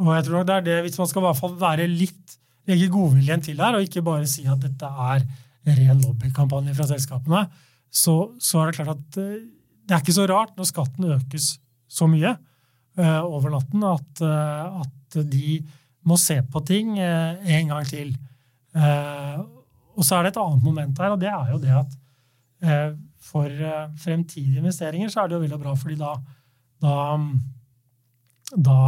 og 0.01 0.13
jeg 0.15 0.27
tror 0.29 0.47
det 0.49 0.55
er 0.55 0.65
det, 0.71 0.77
hvis 0.87 0.97
man 1.03 1.11
skal 1.11 1.23
i 1.23 1.27
hvert 1.27 1.41
fall 1.43 1.59
være 1.61 1.89
litt 1.91 2.39
legge 2.67 2.89
godviljen 2.91 3.45
til 3.45 3.61
her, 3.61 3.77
og 3.77 3.85
ikke 3.85 4.05
bare 4.07 4.27
si 4.31 4.47
at 4.49 4.63
dette 4.63 4.89
er 4.89 5.27
en 5.67 5.79
ren 5.83 6.01
lobbykampanje 6.07 6.75
fra 6.79 6.89
selskapene, 6.89 7.45
så, 7.93 8.17
så 8.43 8.63
er 8.63 8.71
det 8.71 8.79
klart 8.81 8.97
at 8.97 9.21
eh, 9.23 9.45
det 9.87 9.95
er 9.95 10.03
ikke 10.03 10.17
så 10.17 10.27
rart 10.31 10.57
når 10.59 10.71
skatten 10.71 11.11
økes 11.15 11.51
så 11.87 12.09
mye 12.11 12.33
eh, 12.33 13.21
over 13.23 13.53
natten, 13.53 13.85
at, 13.87 14.23
eh, 14.25 14.81
at 14.83 15.21
de 15.31 15.59
må 16.07 16.19
se 16.21 16.39
på 16.41 16.63
ting 16.67 16.97
eh, 17.03 17.53
en 17.59 17.75
gang 17.75 17.87
til. 17.89 18.15
Eh, 18.77 19.41
og 19.97 20.05
så 20.05 20.19
er 20.19 20.27
det 20.27 20.35
et 20.35 20.41
annet 20.43 20.65
moment 20.65 21.03
her, 21.03 21.15
og 21.15 21.21
det 21.21 21.33
er 21.33 21.53
jo 21.55 21.61
det 21.63 21.75
at 21.81 21.99
eh, 22.63 22.89
for 23.27 23.49
eh, 23.49 23.85
fremtidige 24.01 24.61
investeringer 24.61 25.13
så 25.13 25.23
er 25.23 25.31
det 25.31 25.39
jo 25.39 25.45
veldig 25.47 25.61
bra, 25.63 25.75
fordi 25.79 25.97
da, 26.01 26.13
da, 26.85 26.97
da 28.69 28.79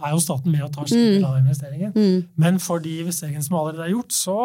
er 0.00 0.14
jo 0.14 0.24
staten 0.24 0.50
med 0.50 0.64
og 0.66 0.72
tar 0.74 0.88
sin 0.90 1.18
del 1.18 1.28
av 1.28 1.38
investeringen. 1.42 1.94
Men 2.40 2.60
for 2.62 2.82
de 2.82 2.96
investeringene 3.04 3.44
som 3.46 3.60
allerede 3.60 3.86
er 3.86 3.94
gjort, 3.94 4.16
så, 4.16 4.38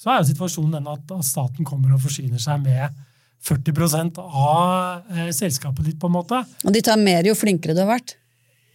så 0.00 0.14
er 0.14 0.22
jo 0.22 0.30
situasjonen 0.32 0.78
den 0.80 0.92
at, 0.94 1.16
at 1.18 1.28
staten 1.28 1.68
kommer 1.68 1.94
og 1.94 2.02
forsyner 2.06 2.40
seg 2.42 2.64
med 2.64 3.02
40 3.42 4.18
av 4.22 5.02
eh, 5.10 5.30
selskapet 5.34 5.84
ditt, 5.84 6.00
på 6.00 6.08
en 6.08 6.16
måte. 6.16 6.42
Og 6.62 6.74
de 6.74 6.82
tar 6.84 7.00
mer 7.00 7.26
jo 7.26 7.34
flinkere 7.34 7.74
du 7.74 7.82
har 7.82 7.90
vært. 7.90 8.16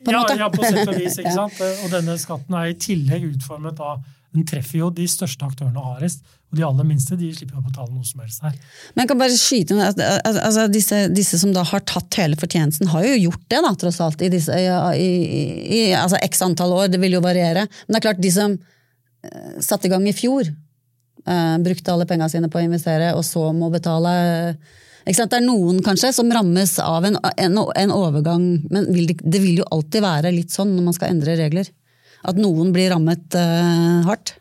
På 0.05 0.13
ja, 0.13 0.21
ja, 0.37 0.49
på 0.53 0.61
sett 0.61 0.83
og 0.83 0.97
vis. 0.99 1.17
ikke 1.17 1.33
sant? 1.41 1.61
Og 1.85 1.93
denne 1.93 2.17
skatten 2.21 2.57
er 2.59 2.73
i 2.73 2.77
tillegg 2.79 3.29
utformet 3.31 3.79
da 3.79 3.95
Den 4.35 4.45
treffer 4.47 4.81
jo 4.81 4.89
de 4.93 5.05
største 5.09 5.47
aktørene 5.47 5.83
hardest. 5.83 6.25
Og 6.47 6.59
de 6.59 6.63
aller 6.63 6.87
minste 6.87 7.17
de 7.19 7.29
slipper 7.35 7.59
å 7.59 7.63
betale 7.65 7.91
noe 7.91 8.07
som 8.07 8.21
helst 8.23 8.43
her. 8.45 8.53
Men 8.95 9.03
jeg 9.03 9.11
kan 9.11 9.19
bare 9.19 9.39
skyte 9.39 9.75
inn 9.75 9.81
altså, 9.83 10.67
disse, 10.71 11.01
disse 11.11 11.39
som 11.41 11.51
da 11.55 11.65
har 11.67 11.83
tatt 11.87 12.19
hele 12.19 12.39
fortjenesten, 12.39 12.87
har 12.93 13.03
jo 13.03 13.17
gjort 13.25 13.43
det, 13.51 13.59
da, 13.65 13.73
tross 13.81 13.99
alt, 14.03 14.23
i, 14.23 14.29
disse, 14.31 14.55
i, 14.55 14.69
i, 14.95 15.09
i 15.79 15.81
altså, 15.97 16.19
x 16.23 16.43
antall 16.45 16.75
år. 16.77 16.87
Det 16.93 17.01
vil 17.03 17.17
jo 17.17 17.23
variere. 17.25 17.65
Men 17.67 17.97
det 17.97 17.99
er 17.99 18.07
klart, 18.07 18.23
de 18.23 18.31
som 18.31 18.55
eh, 18.55 19.59
satte 19.63 19.89
i 19.89 19.91
gang 19.91 20.07
i 20.07 20.15
fjor, 20.15 20.47
uh, 21.27 21.55
brukte 21.63 21.93
alle 21.93 22.07
pengene 22.07 22.31
sine 22.31 22.51
på 22.51 22.61
å 22.61 22.67
investere, 22.67 23.11
og 23.17 23.25
så 23.27 23.49
må 23.55 23.71
betale 23.73 24.13
ikke 25.07 25.21
sant? 25.21 25.31
Det 25.31 25.39
er 25.39 25.45
noen 25.47 25.77
kanskje 25.83 26.11
som 26.15 26.31
rammes 26.35 26.73
av 26.83 27.05
en, 27.07 27.15
en, 27.15 27.59
en 27.63 27.93
overgang, 27.95 28.47
men 28.71 28.87
vil 28.91 29.07
det, 29.11 29.21
det 29.23 29.39
vil 29.43 29.61
jo 29.61 29.67
alltid 29.71 30.03
være 30.03 30.33
litt 30.35 30.51
sånn 30.51 30.73
når 30.75 30.87
man 30.89 30.95
skal 30.97 31.13
endre 31.13 31.37
regler. 31.39 31.69
At 32.25 32.39
noen 32.39 32.73
blir 32.75 32.91
rammet 32.93 33.37
uh, 33.37 34.01
hardt. 34.07 34.37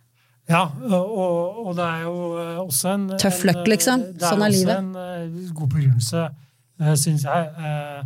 Ja, 0.48 0.62
og, 0.70 1.66
og 1.66 1.72
det 1.74 1.82
er 1.82 2.02
jo 2.04 2.18
eh, 2.38 2.58
også 2.62 2.92
en 2.92 3.06
Tøff 3.18 3.40
løkk, 3.48 3.64
liksom. 3.66 4.04
Sånn 4.22 4.44
er 4.46 4.52
livet. 4.54 4.68
Det 4.68 4.76
er 4.76 5.24
også 5.24 5.32
en 5.32 5.40
eh, 5.42 5.48
god 5.58 5.72
begrunnelse, 5.72 6.20
syns 7.02 7.24
jeg, 7.26 7.48
eh, 7.66 8.04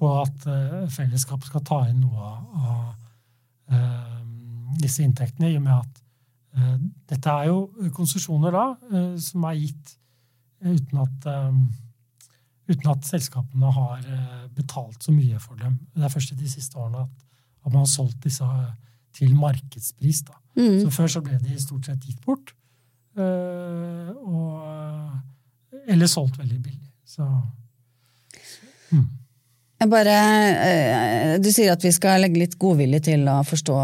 på 0.00 0.12
at 0.22 0.46
eh, 0.48 0.78
fellesskapet 0.94 1.50
skal 1.50 1.64
ta 1.68 1.82
inn 1.90 2.00
noe 2.00 2.30
av, 2.30 2.94
eh, 3.76 4.16
disse 4.80 5.04
inntektene, 5.04 5.50
i 5.52 5.58
og 5.60 5.66
med 5.66 5.74
at 5.76 6.00
eh, 6.56 6.78
dette 7.12 7.36
er 7.42 7.50
jo 7.50 7.90
konsesjoner 7.92 8.56
da, 8.56 8.64
eh, 8.88 9.12
som 9.20 9.44
er 9.50 9.60
gitt 9.60 9.92
eh, 10.64 10.72
uten 10.72 11.04
at 11.04 11.28
eh, 11.28 11.50
uten 12.72 12.88
at 12.94 13.04
selskapene 13.04 13.72
har 13.76 14.00
eh, 14.00 14.46
betalt 14.56 15.04
så 15.04 15.12
mye 15.12 15.36
for 15.42 15.60
dem. 15.60 15.76
Det 15.92 16.06
er 16.06 16.14
først 16.14 16.32
i 16.32 16.40
de 16.40 16.48
siste 16.50 16.78
årene 16.80 17.04
at, 17.04 17.28
man 17.68 17.82
har 17.82 17.90
solgt 17.90 18.22
disse 18.24 18.48
eh, 18.48 18.72
til 19.16 19.34
markedspris. 19.38 20.22
Da. 20.28 20.34
Mm. 20.58 20.78
Så 20.84 20.92
før 20.94 21.08
så 21.16 21.22
ble 21.24 21.38
de 21.42 21.58
stort 21.60 21.88
sett 21.88 22.04
gitt 22.06 22.20
bort. 22.24 22.52
eh, 23.16 24.12
og, 24.24 25.18
eller 25.88 26.06
solgt 26.08 26.38
veldig 26.40 26.60
billig. 26.62 26.88
Så 27.04 27.26
Jeg 29.82 29.90
bare, 29.90 30.12
eh, 30.62 31.38
du 31.42 31.48
sier 31.50 31.72
at 31.72 31.82
vi 31.82 31.90
skal 31.90 32.20
legge 32.22 32.38
litt 32.38 32.54
godvilje 32.60 33.00
til 33.08 33.24
å 33.26 33.40
forstå, 33.42 33.78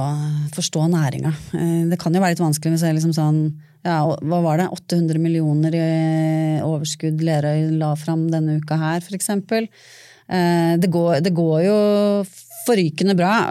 forstå 0.55 0.85
næringa. 0.93 1.33
Eh, 1.59 1.89
Det 1.91 1.99
kan 1.99 2.15
jo 2.15 2.21
være 2.23 2.37
litt 2.37 2.45
vanskelig 2.45 2.77
hvis 2.77 2.85
jeg 2.87 2.95
liksom 2.95 3.15
sånn 3.17 3.41
ja, 3.85 4.05
Hva 4.07 4.39
var 4.43 4.59
det? 4.59 4.69
800 4.75 5.19
millioner 5.23 5.75
i 5.75 6.61
overskudd 6.63 7.21
Lerøy 7.23 7.79
la 7.79 7.95
fram 7.97 8.29
denne 8.31 8.61
uka 8.61 8.77
her. 8.79 9.01
Eh, 10.29 10.77
Det 10.79 10.91
går, 10.91 11.21
det 11.21 11.35
går 11.35 11.63
jo 11.65 11.77
forrykende 12.67 13.17
bra. 13.17 13.49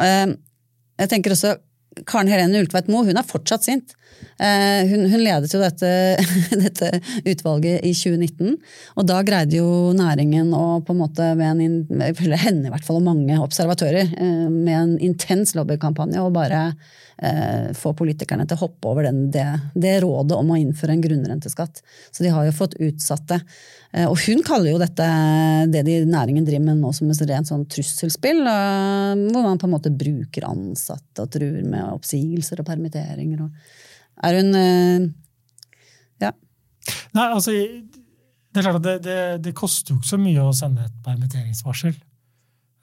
Jeg 0.98 1.10
tenker 1.10 1.32
også 1.32 1.58
Karen 2.06 2.30
Helene 2.32 2.60
Ultveit 2.62 2.90
Moe 2.92 3.06
hun 3.08 3.18
er 3.18 3.28
fortsatt 3.28 3.66
sint. 3.68 3.96
Eh, 4.38 4.86
Hun, 4.92 5.08
hun 5.10 5.24
ledet 5.24 5.54
jo 5.54 5.62
dette, 5.62 5.90
dette 6.64 6.92
utvalget 7.26 7.82
i 7.86 7.94
2019, 7.98 8.54
og 8.96 9.08
da 9.10 9.22
greide 9.26 9.58
jo 9.58 9.94
næringen 9.98 10.52
å 10.54 10.80
på 10.86 10.94
en 10.94 11.02
måte, 11.02 11.32
med 11.40 11.64
en, 11.66 11.80
henne 12.38 12.68
i 12.68 12.74
hvert 12.74 12.86
fall, 12.86 13.00
og 13.02 13.08
mange 13.08 13.40
observatører, 13.42 14.14
eh, 14.14 14.46
med 14.52 14.76
en 14.78 14.96
intens 15.10 15.56
lobbykampanje, 15.58 16.22
å 16.22 16.34
bare 16.34 16.62
eh, 17.18 17.74
få 17.78 17.96
politikerne 17.98 18.46
til 18.46 18.60
å 18.60 18.68
hoppe 18.68 18.92
over 18.92 19.08
den, 19.10 19.24
det, 19.34 19.48
det 19.74 19.98
rådet 20.06 20.38
om 20.38 20.54
å 20.54 20.60
innføre 20.62 20.94
en 20.94 21.02
grunnrenteskatt. 21.02 21.82
Så 22.12 22.26
de 22.26 22.34
har 22.34 22.46
jo 22.46 22.54
fått 22.56 22.78
utsatt 22.78 23.26
det. 23.34 23.42
Eh, 23.94 24.06
Og 24.06 24.22
hun 24.28 24.46
kaller 24.46 24.76
jo 24.76 24.84
dette, 24.84 25.10
det 25.74 25.82
de 25.88 25.98
næringen 26.06 26.46
driver 26.46 26.70
med 26.70 26.84
nå, 26.84 26.94
som 26.94 27.10
et 27.10 27.26
rent 27.26 27.50
sånn 27.50 27.66
trusselspill, 27.74 28.46
eh, 28.46 29.26
hvor 29.34 29.50
man 29.50 29.58
på 29.58 29.66
en 29.66 29.76
måte 29.80 29.94
bruker 29.94 30.46
ansatte 30.46 31.26
og 31.26 31.34
truer 31.34 31.66
med 31.66 31.90
oppsigelser 31.98 32.62
og 32.62 32.70
permitteringer. 32.70 33.48
Og 33.48 33.86
er 34.24 34.40
hun 34.40 34.56
eh, 34.58 35.08
Ja. 36.24 36.32
Nei, 37.14 37.28
altså 37.28 37.52
Det 37.54 38.62
er 38.62 38.66
klart 38.66 38.80
at 38.80 38.86
det, 38.88 38.98
det, 39.06 39.18
det 39.46 39.54
koster 39.58 39.94
jo 39.94 40.00
ikke 40.00 40.12
så 40.16 40.20
mye 40.22 40.46
å 40.48 40.54
sende 40.56 40.88
et 40.88 41.00
permitteringsvarsel. 41.06 41.94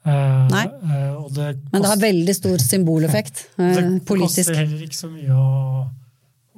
Eh, 0.05 0.47
Nei. 0.53 0.65
eh, 0.69 1.21
det 1.35 1.47
Men 1.71 1.81
det 1.81 1.89
har 1.89 2.01
veldig 2.03 2.35
stor 2.37 2.61
symboleffekt 2.61 3.47
eh, 3.57 3.79
det, 3.79 3.85
koster 4.05 4.53
heller 4.53 4.83
ikke 4.85 4.99
så 4.99 5.09
mye 5.09 5.33
å, 5.33 5.85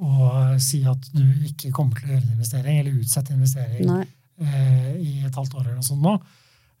å 0.04 0.34
si 0.60 0.82
at 0.84 1.08
du 1.14 1.24
ikke 1.48 1.72
kommer 1.72 1.96
til 1.96 2.10
å 2.10 2.12
gjøre 2.12 2.26
en 2.26 2.34
investering, 2.36 2.82
eller 2.82 3.00
utsette 3.00 3.32
investering 3.32 3.88
eh, 3.88 4.92
i 5.00 5.14
et 5.24 5.34
halvt 5.34 5.56
år 5.56 5.64
eller 5.64 5.80
noe 5.80 5.88
sånt 5.88 6.04
nå. 6.04 6.18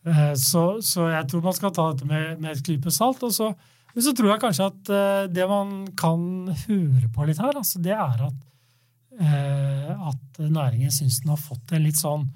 Eh, 0.06 0.34
så, 0.38 0.64
så 0.84 1.08
jeg 1.10 1.26
tror 1.30 1.44
man 1.48 1.56
skal 1.56 1.72
ta 1.74 1.88
dette 1.92 2.08
med, 2.08 2.38
med 2.42 2.54
et 2.54 2.64
klype 2.64 2.92
salt. 2.94 3.22
Og 3.26 3.34
så, 3.34 3.50
men 3.98 4.04
så 4.06 4.12
tror 4.14 4.28
jeg 4.30 4.38
kanskje 4.44 4.66
at 4.70 4.90
eh, 4.94 5.24
det 5.34 5.44
man 5.50 5.70
kan 5.98 6.20
høre 6.68 7.08
på 7.10 7.24
litt 7.26 7.40
her, 7.42 7.56
altså 7.58 7.80
det 7.82 7.96
er 7.96 8.20
at, 8.28 8.36
eh, 9.18 9.88
at 9.90 10.38
næringen 10.38 10.92
syns 10.94 11.16
den 11.24 11.32
har 11.32 11.40
fått 11.42 11.74
en 11.74 11.82
litt 11.82 11.98
sånn 11.98 12.28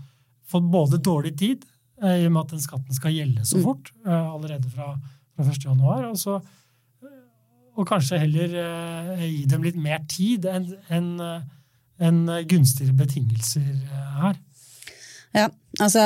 Fått 0.52 0.66
både 0.68 0.98
dårlig 1.00 1.30
tid, 1.40 1.62
eh, 2.02 2.18
i 2.20 2.26
og 2.26 2.32
med 2.34 2.40
at 2.42 2.50
den 2.56 2.60
skatten 2.60 2.92
skal 2.92 3.14
gjelde 3.14 3.46
så 3.48 3.62
fort, 3.62 3.92
eh, 4.02 4.26
allerede 4.34 4.68
fra, 4.68 4.90
fra 5.32 5.46
1. 5.46 5.62
januar. 5.64 6.02
Og, 6.10 6.18
så, 6.20 6.34
og 7.72 7.86
kanskje 7.88 8.18
heller 8.20 8.56
gi 9.22 9.46
dem 9.48 9.64
litt 9.64 9.78
mer 9.80 10.02
tid 10.10 10.44
enn 10.50 10.66
en, 10.92 11.08
enn 12.02 12.20
gunstigere 12.50 12.98
betingelser 12.98 13.70
her. 14.18 14.36
Ja, 15.32 15.46
altså 15.80 16.04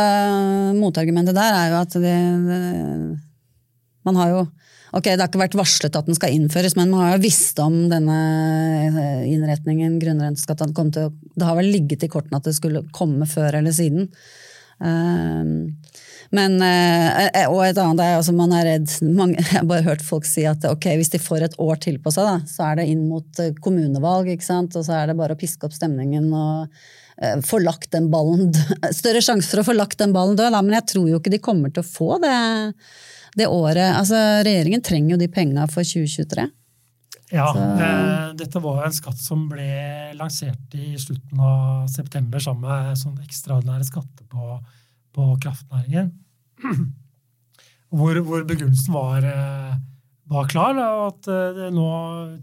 Motargumentet 0.78 1.34
der 1.34 1.58
er 1.64 1.72
jo 1.72 1.80
at 1.80 1.98
det 2.04 2.14
Man 4.06 4.20
har 4.20 4.32
jo 4.34 4.46
Ok, 4.94 5.08
det 5.10 5.18
har 5.18 5.26
ikke 5.26 5.40
vært 5.42 5.56
varslet 5.58 5.96
at 5.98 6.06
den 6.06 6.16
skal 6.16 6.32
innføres, 6.32 6.76
men 6.78 6.92
man 6.92 7.02
har 7.02 7.16
jo 7.16 7.24
visst 7.26 7.58
om 7.60 7.74
denne 7.90 8.16
eh, 8.86 9.24
innretningen, 9.28 9.98
grunnrenteskatten, 10.00 10.72
kom 10.76 10.92
til 10.94 11.10
Det 11.34 11.44
har 11.44 11.58
vel 11.58 11.68
ligget 11.74 12.06
i 12.06 12.08
kortene 12.08 12.38
at 12.38 12.46
det 12.46 12.54
skulle 12.56 12.84
komme 12.94 13.26
før 13.28 13.58
eller 13.58 13.74
siden. 13.76 14.06
Ehm, 14.84 15.72
men, 16.30 16.58
eh, 16.60 17.46
Og 17.48 17.62
et 17.64 17.78
annet 17.78 18.02
er 18.02 18.18
altså 18.18 18.34
man 18.36 18.52
er 18.52 18.66
redd 18.66 18.90
mange, 19.08 19.38
Jeg 19.40 19.62
har 19.62 19.64
bare 19.68 19.86
hørt 19.86 20.04
folk 20.04 20.26
si 20.28 20.44
at 20.48 20.64
ok, 20.68 20.90
hvis 20.98 21.12
de 21.14 21.22
får 21.22 21.46
et 21.46 21.58
år 21.62 21.80
til 21.80 21.98
på 22.02 22.12
seg, 22.12 22.28
da, 22.28 22.36
så 22.50 22.70
er 22.70 22.80
det 22.80 22.90
inn 22.92 23.06
mot 23.08 23.40
eh, 23.40 23.54
kommunevalg, 23.62 24.28
ikke 24.34 24.46
sant? 24.46 24.76
og 24.76 24.86
så 24.86 25.00
er 25.00 25.10
det 25.10 25.18
bare 25.18 25.36
å 25.36 25.40
piske 25.40 25.66
opp 25.66 25.76
stemningen 25.76 26.28
og 26.34 26.68
eh, 27.22 27.40
få 27.46 27.62
lagt 27.64 27.92
den 27.96 28.10
ballen. 28.12 28.52
Større 29.00 29.24
sjanse 29.24 29.50
for 29.52 29.62
å 29.62 29.68
få 29.70 29.76
lagt 29.78 30.00
den 30.02 30.14
ballen 30.16 30.36
død, 30.36 30.52
da, 30.52 30.62
men 30.62 30.76
jeg 30.80 30.90
tror 30.92 31.10
jo 31.10 31.22
ikke 31.22 31.32
de 31.32 31.42
kommer 31.42 31.72
til 31.72 31.84
å 31.84 31.88
få 31.88 32.20
det, 32.24 32.36
det 33.36 33.48
året. 33.52 33.92
Altså, 33.96 34.18
Regjeringen 34.46 34.84
trenger 34.84 35.14
jo 35.14 35.20
de 35.20 35.28
penga 35.32 35.66
for 35.70 35.86
2023. 35.86 36.46
Ja, 37.34 37.48
eh, 37.58 38.34
dette 38.38 38.62
var 38.62 38.84
en 38.86 38.94
skatt 38.94 39.18
som 39.18 39.48
ble 39.50 39.66
lansert 40.14 40.74
i 40.78 40.94
slutten 41.00 41.40
av 41.42 41.88
september 41.90 42.42
sammen 42.42 42.68
med 42.68 43.00
sånn 43.00 43.18
ekstraordinære 43.24 43.88
skatter 43.88 44.28
på, 44.30 44.60
på 45.16 45.32
kraftnæringen. 45.42 46.12
Hvor, 47.96 48.18
hvor 48.26 48.42
begrunnelsen 48.44 48.92
var, 48.92 49.22
eh, 49.24 49.74
var 50.26 50.48
klar, 50.50 50.72
da, 50.74 50.86
og 50.98 51.04
at 51.12 51.28
eh, 51.30 51.52
det 51.54 51.68
nå 51.72 51.84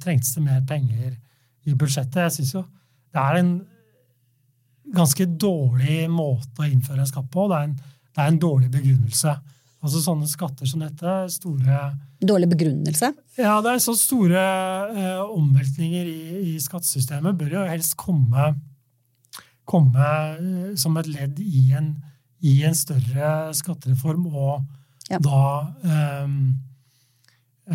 trengtes 0.01 0.31
det 0.37 0.43
mer 0.45 0.61
penger 0.65 1.17
i 1.67 1.75
budsjettet. 1.75 2.21
Jeg 2.23 2.35
syns 2.37 2.53
jo 2.55 2.61
det 3.13 3.21
er 3.21 3.39
en 3.41 3.51
ganske 4.95 5.27
dårlig 5.27 6.07
måte 6.09 6.63
å 6.63 6.69
innføre 6.69 7.03
en 7.03 7.09
skatt 7.11 7.27
på. 7.33 7.45
Det 7.51 7.59
er 7.59 7.67
en, 7.67 7.75
det 7.75 8.23
er 8.23 8.31
en 8.31 8.39
dårlig 8.41 8.71
begrunnelse. 8.73 9.35
Altså 9.83 9.99
Sånne 9.99 10.27
skatter 10.31 10.65
som 10.69 10.79
dette, 10.79 11.13
store 11.33 11.79
Dårlig 12.23 12.47
begrunnelse. 12.53 13.09
ja, 13.37 13.57
det 13.61 13.71
er 13.73 13.81
så 13.83 13.93
store 13.99 14.43
eh, 14.95 15.23
omveltninger 15.27 16.05
i, 16.07 16.53
i 16.53 16.59
skattesystemet 16.63 17.35
bør 17.37 17.57
jo 17.57 17.63
helst 17.67 17.97
komme, 17.99 18.53
komme 19.67 20.05
eh, 20.39 20.69
som 20.79 20.95
et 21.01 21.09
ledd 21.11 21.41
i 21.43 21.65
en, 21.75 21.91
i 22.47 22.61
en 22.63 22.75
større 22.79 23.51
skattereform, 23.59 24.27
og 24.31 24.63
Ja. 25.11 25.17
da 25.19 25.73
eh, 25.83 26.27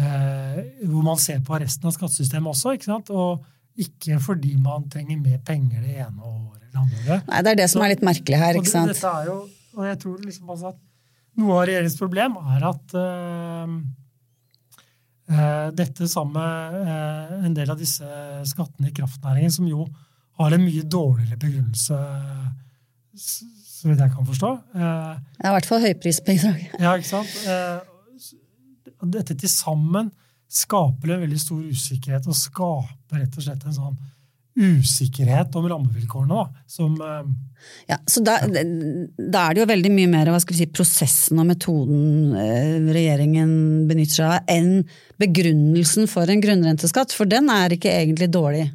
eh, 0.01 0.65
Hvor 0.89 1.03
man 1.05 1.19
ser 1.21 1.41
på 1.45 1.59
resten 1.61 1.87
av 1.91 1.93
skattesystemet 1.97 2.55
også, 2.55 2.73
ikke 2.79 2.89
sant? 2.89 3.11
Og 3.13 3.45
ikke 3.79 4.17
fordi 4.25 4.57
man 4.59 4.89
trenger 4.91 5.21
mer 5.21 5.39
penger 5.45 5.85
det 5.85 5.99
ene 6.07 6.25
året 6.25 6.65
eller 6.71 6.81
andre. 6.87 7.21
Nei, 7.29 7.43
Det 7.43 7.53
er 7.53 7.61
det 7.63 7.69
som 7.71 7.83
er 7.85 7.93
litt 7.95 8.03
merkelig 8.03 8.39
her. 8.41 8.55
Ikke 8.55 8.65
det- 8.65 8.73
sant? 8.73 8.93
Dette 8.97 9.13
er 9.13 9.25
jo, 9.29 9.39
og 9.77 9.85
jeg 9.87 9.99
tror 10.01 10.19
liksom 10.25 10.49
altså 10.51 10.69
at 10.73 10.79
noe 11.39 11.55
av 11.55 11.65
regjeringens 11.69 11.99
problem 11.99 12.37
er 12.55 12.67
at 12.69 12.95
uh, 12.99 13.71
dette 15.79 16.09
sammen 16.11 16.35
med 16.37 16.77
uh, 16.89 17.47
en 17.47 17.57
del 17.57 17.71
av 17.73 17.79
disse 17.81 18.07
skattene 18.51 18.91
i 18.91 18.97
kraftnæringen, 18.97 19.53
som 19.55 19.69
jo 19.71 19.87
har 20.39 20.55
en 20.55 20.65
mye 20.65 20.85
dårligere 20.87 21.39
begrunnelse, 21.41 21.99
så 23.19 23.89
vidt 23.89 24.03
jeg 24.03 24.15
kan 24.15 24.29
forstå. 24.29 24.53
uh, 24.79 25.15
Det 25.39 25.45
er 25.45 25.51
I 25.51 25.57
hvert 25.57 25.71
fall 25.71 25.85
høyprisbidrag. 25.87 26.61
ja, 26.85 26.95
ikke 26.95 27.13
sant? 27.13 27.33
Dette 28.99 29.37
til 29.39 29.51
sammen 29.53 30.11
skaper 30.49 31.15
en 31.15 31.23
veldig 31.27 31.41
stor 31.41 31.61
usikkerhet, 31.61 32.27
og 32.27 32.37
skaper 32.39 33.23
rett 33.23 33.37
og 33.37 33.45
slett 33.45 33.67
en 33.69 33.77
sånn 33.77 33.99
usikkerhet 34.59 35.55
om 35.59 35.69
rammevilkårene, 35.71 36.35
da, 36.35 36.65
som 36.71 36.97
eh, 37.01 37.29
Ja, 37.91 37.99
så 38.07 38.23
da, 38.25 38.37
da 38.45 39.45
er 39.45 39.55
det 39.55 39.63
jo 39.63 39.69
veldig 39.71 39.93
mye 39.95 40.11
mer 40.11 40.31
hva 40.33 40.41
skal 40.43 40.55
vi 40.57 40.61
si, 40.63 40.69
prosessen 40.75 41.41
og 41.43 41.49
metoden 41.49 42.37
eh, 42.39 42.77
regjeringen 42.95 43.53
benytter 43.91 44.19
seg 44.19 44.35
av, 44.35 44.53
enn 44.53 44.83
begrunnelsen 45.23 46.11
for 46.11 46.31
en 46.31 46.43
grunnrenteskatt, 46.45 47.15
for 47.15 47.31
den 47.31 47.51
er 47.55 47.75
ikke 47.75 47.95
egentlig 47.95 48.31
dårlig. 48.35 48.69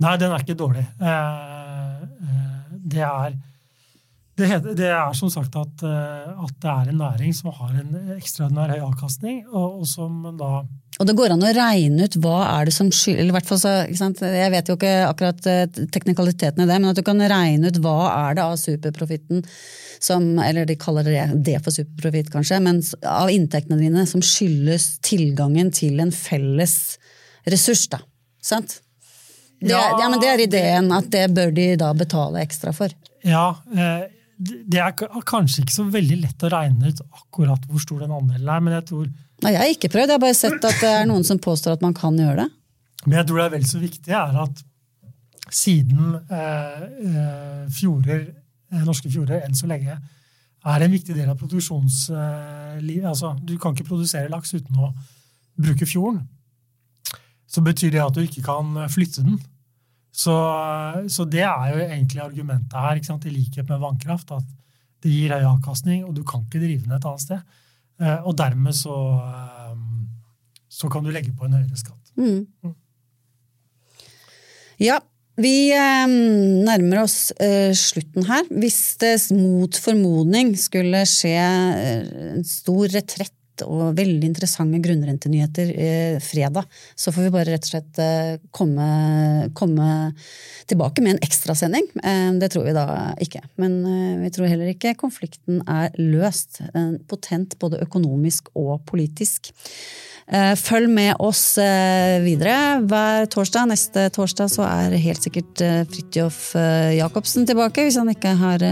Nei, 0.00 0.16
den 0.20 0.32
er 0.32 0.42
ikke 0.42 0.58
dårlig. 0.58 0.86
Eh, 1.02 2.02
det 2.90 3.04
er 3.04 3.38
det, 4.40 4.74
det 4.78 4.90
er 4.90 5.16
som 5.16 5.30
sagt 5.32 5.56
at, 5.58 5.82
eh, 5.86 6.28
at 6.44 6.54
det 6.62 6.70
er 6.72 6.90
en 6.90 7.00
næring 7.02 7.34
som 7.36 7.52
har 7.54 7.74
en 7.80 8.14
ekstraordinær 8.16 8.74
høy 8.74 8.84
avkastning, 8.90 9.42
og, 9.50 9.82
og 9.82 9.88
som 9.88 10.22
da 10.38 10.62
Og 11.00 11.08
det 11.08 11.16
går 11.16 11.34
an 11.34 11.44
å 11.46 11.52
regne 11.56 12.08
ut 12.08 12.18
hva 12.22 12.38
er 12.48 12.68
det 12.68 12.74
som 12.76 12.90
skylder? 12.92 13.38
Jeg 14.20 14.54
vet 14.54 14.70
jo 14.70 14.76
ikke 14.78 14.94
akkurat 15.08 15.50
eh, 15.50 15.62
teknikaliteten 15.92 16.64
i 16.64 16.68
det, 16.68 16.80
men 16.80 16.90
at 16.92 16.98
du 16.98 17.04
kan 17.06 17.20
regne 17.20 17.70
ut 17.70 17.80
hva 17.84 17.98
er 18.16 18.38
det 18.38 18.46
av 18.46 18.58
superprofitten 18.60 19.44
som 20.00 20.38
Eller 20.40 20.64
de 20.64 20.78
kaller 20.80 21.04
det 21.04 21.24
det 21.44 21.58
for 21.60 21.76
superprofitt, 21.76 22.30
kanskje, 22.32 22.56
men 22.64 22.78
av 23.04 23.28
inntektene 23.28 23.76
dine 23.82 24.06
som 24.08 24.22
skyldes 24.24 24.94
tilgangen 25.04 25.68
til 25.76 26.00
en 26.00 26.12
felles 26.14 26.96
ressurs, 27.44 27.84
da. 27.92 28.00
Sant? 28.40 28.78
Det, 29.60 29.74
ja, 29.74 29.82
ja, 30.00 30.08
men 30.08 30.22
det 30.22 30.30
er 30.32 30.40
ideen, 30.46 30.88
at 30.96 31.10
det 31.12 31.26
bør 31.36 31.52
de 31.52 31.66
da 31.76 31.90
betale 31.92 32.40
ekstra 32.40 32.72
for. 32.72 32.94
Ja, 33.26 33.58
eh, 33.76 34.08
det 34.40 34.80
er 34.80 34.94
kanskje 35.28 35.64
ikke 35.64 35.74
så 35.74 35.84
veldig 35.92 36.16
lett 36.22 36.46
å 36.46 36.50
regne 36.52 36.92
ut 36.92 37.02
akkurat 37.04 37.66
hvor 37.68 37.82
stor 37.82 38.00
den 38.06 38.14
andelen 38.16 38.48
er, 38.48 38.62
men 38.64 38.76
jeg 38.78 38.86
tror, 38.88 39.10
Nei, 39.40 39.54
jeg 39.54 39.60
har 39.60 39.70
ikke 39.72 39.88
prøvd, 39.92 40.10
jeg 40.10 40.18
har 40.18 40.22
bare 40.22 40.36
sett 40.36 40.64
at 40.68 40.80
det 40.82 40.88
er 41.00 41.06
noen 41.08 41.24
som 41.24 41.40
påstår 41.40 41.76
at 41.76 41.84
man 41.84 41.94
kan 41.96 42.16
gjøre 42.16 42.44
det. 42.44 42.48
men 43.06 43.18
jeg 43.18 43.28
tror 43.28 43.40
det 43.40 43.44
er 43.46 43.54
vel 43.54 43.68
så 43.68 43.80
viktig 43.80 44.16
er 44.16 44.40
at 44.44 44.64
siden 45.50 46.16
eh, 46.30 46.82
eh, 47.10 47.62
fjorder, 47.74 48.26
eh, 48.72 48.82
norske 48.86 49.10
fjorder 49.10 49.44
enn 49.44 49.56
så 49.56 49.68
lenge 49.70 49.96
er 50.60 50.84
en 50.84 50.92
viktig 50.92 51.16
del 51.16 51.30
av 51.32 51.38
produksjonslivet 51.40 53.08
altså, 53.08 53.32
Du 53.42 53.56
kan 53.58 53.74
ikke 53.74 53.88
produsere 53.88 54.30
laks 54.30 54.52
uten 54.54 54.76
å 54.76 54.92
bruke 55.60 55.88
fjorden. 55.88 56.22
Så 57.48 57.64
betyr 57.64 57.94
det 57.96 58.02
at 58.04 58.14
du 58.14 58.20
ikke 58.22 58.44
kan 58.44 58.76
flytte 58.92 59.24
den. 59.24 59.40
Så, 60.10 60.34
så 61.08 61.24
det 61.30 61.44
er 61.46 61.66
jo 61.70 61.82
egentlig 61.84 62.22
argumentet 62.24 62.74
her, 62.74 62.98
i 62.98 63.34
likhet 63.34 63.68
med 63.68 63.80
vannkraft, 63.82 64.32
at 64.34 64.48
det 65.00 65.12
gir 65.12 65.32
høy 65.32 65.46
avkastning, 65.54 66.04
og 66.04 66.14
du 66.16 66.24
kan 66.26 66.42
ikke 66.44 66.60
drive 66.60 66.82
den 66.84 66.96
et 66.96 67.06
annet 67.06 67.24
sted. 67.24 67.44
Eh, 68.00 68.18
Og 68.26 68.36
dermed 68.36 68.76
så, 68.76 68.96
eh, 69.20 69.78
så 70.68 70.90
kan 70.90 71.04
du 71.04 71.12
legge 71.14 71.32
på 71.36 71.46
en 71.46 71.56
høyere 71.56 71.78
skatt. 71.78 72.12
Mm. 72.20 72.74
Ja, 74.80 74.98
vi 75.40 75.70
eh, 75.72 76.06
nærmer 76.66 77.04
oss 77.04 77.32
slutten 77.78 78.26
her. 78.28 78.44
Hvis 78.50 78.96
det 79.00 79.14
mot 79.36 79.76
formodning 79.76 80.52
skulle 80.58 81.04
skje 81.08 81.36
en 81.38 82.44
stor 82.44 82.90
retrett 82.92 83.36
og 83.66 83.94
veldig 83.98 84.28
interessante 84.30 84.80
grunnrentenyheter 84.82 85.72
eh, 85.74 86.18
fredag, 86.22 86.68
så 86.94 87.12
får 87.14 87.26
vi 87.26 87.32
bare 87.34 87.54
rett 87.54 87.66
og 87.66 87.72
slett 87.72 88.02
eh, 88.02 88.34
komme, 88.54 88.88
komme 89.58 89.88
tilbake 90.70 91.04
med 91.04 91.16
en 91.16 91.24
ekstrasending. 91.26 91.88
Eh, 92.02 92.28
det 92.40 92.50
tror 92.52 92.68
vi 92.68 92.76
da 92.76 92.86
ikke. 93.22 93.42
Men 93.60 93.80
vi 94.22 94.30
tror 94.34 94.50
heller 94.50 94.70
ikke 94.72 94.96
konflikten 94.98 95.62
er 95.70 95.90
løst. 95.98 96.60
Potent 97.10 97.58
både 97.60 97.82
økonomisk 97.84 98.52
og 98.58 98.78
politisk. 98.88 99.52
Følg 100.30 100.86
med 100.94 101.18
oss 101.18 101.56
videre 102.22 102.78
hver 102.86 103.26
torsdag. 103.32 103.66
Neste 103.72 104.04
torsdag 104.14 104.52
så 104.52 104.62
er 104.68 104.94
helt 105.02 105.26
sikkert 105.26 105.58
Fridtjof 105.90 106.52
Jacobsen 106.94 107.48
tilbake, 107.50 107.88
hvis 107.88 107.98
han 107.98 108.12
ikke 108.12 108.36
har 108.38 108.62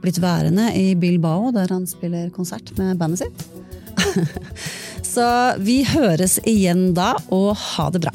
blitt 0.00 0.22
værende 0.24 0.70
i 0.72 0.94
Bilbao, 0.96 1.52
der 1.52 1.68
han 1.74 1.84
spiller 1.90 2.32
konsert 2.32 2.72
med 2.80 2.96
bandet 2.96 3.26
sitt. 3.26 3.75
Så 5.14 5.26
vi 5.58 5.80
høres 5.88 6.38
igjen 6.44 6.90
da, 6.96 7.14
og 7.32 7.56
ha 7.56 7.90
det 7.94 8.06
bra. 8.06 8.14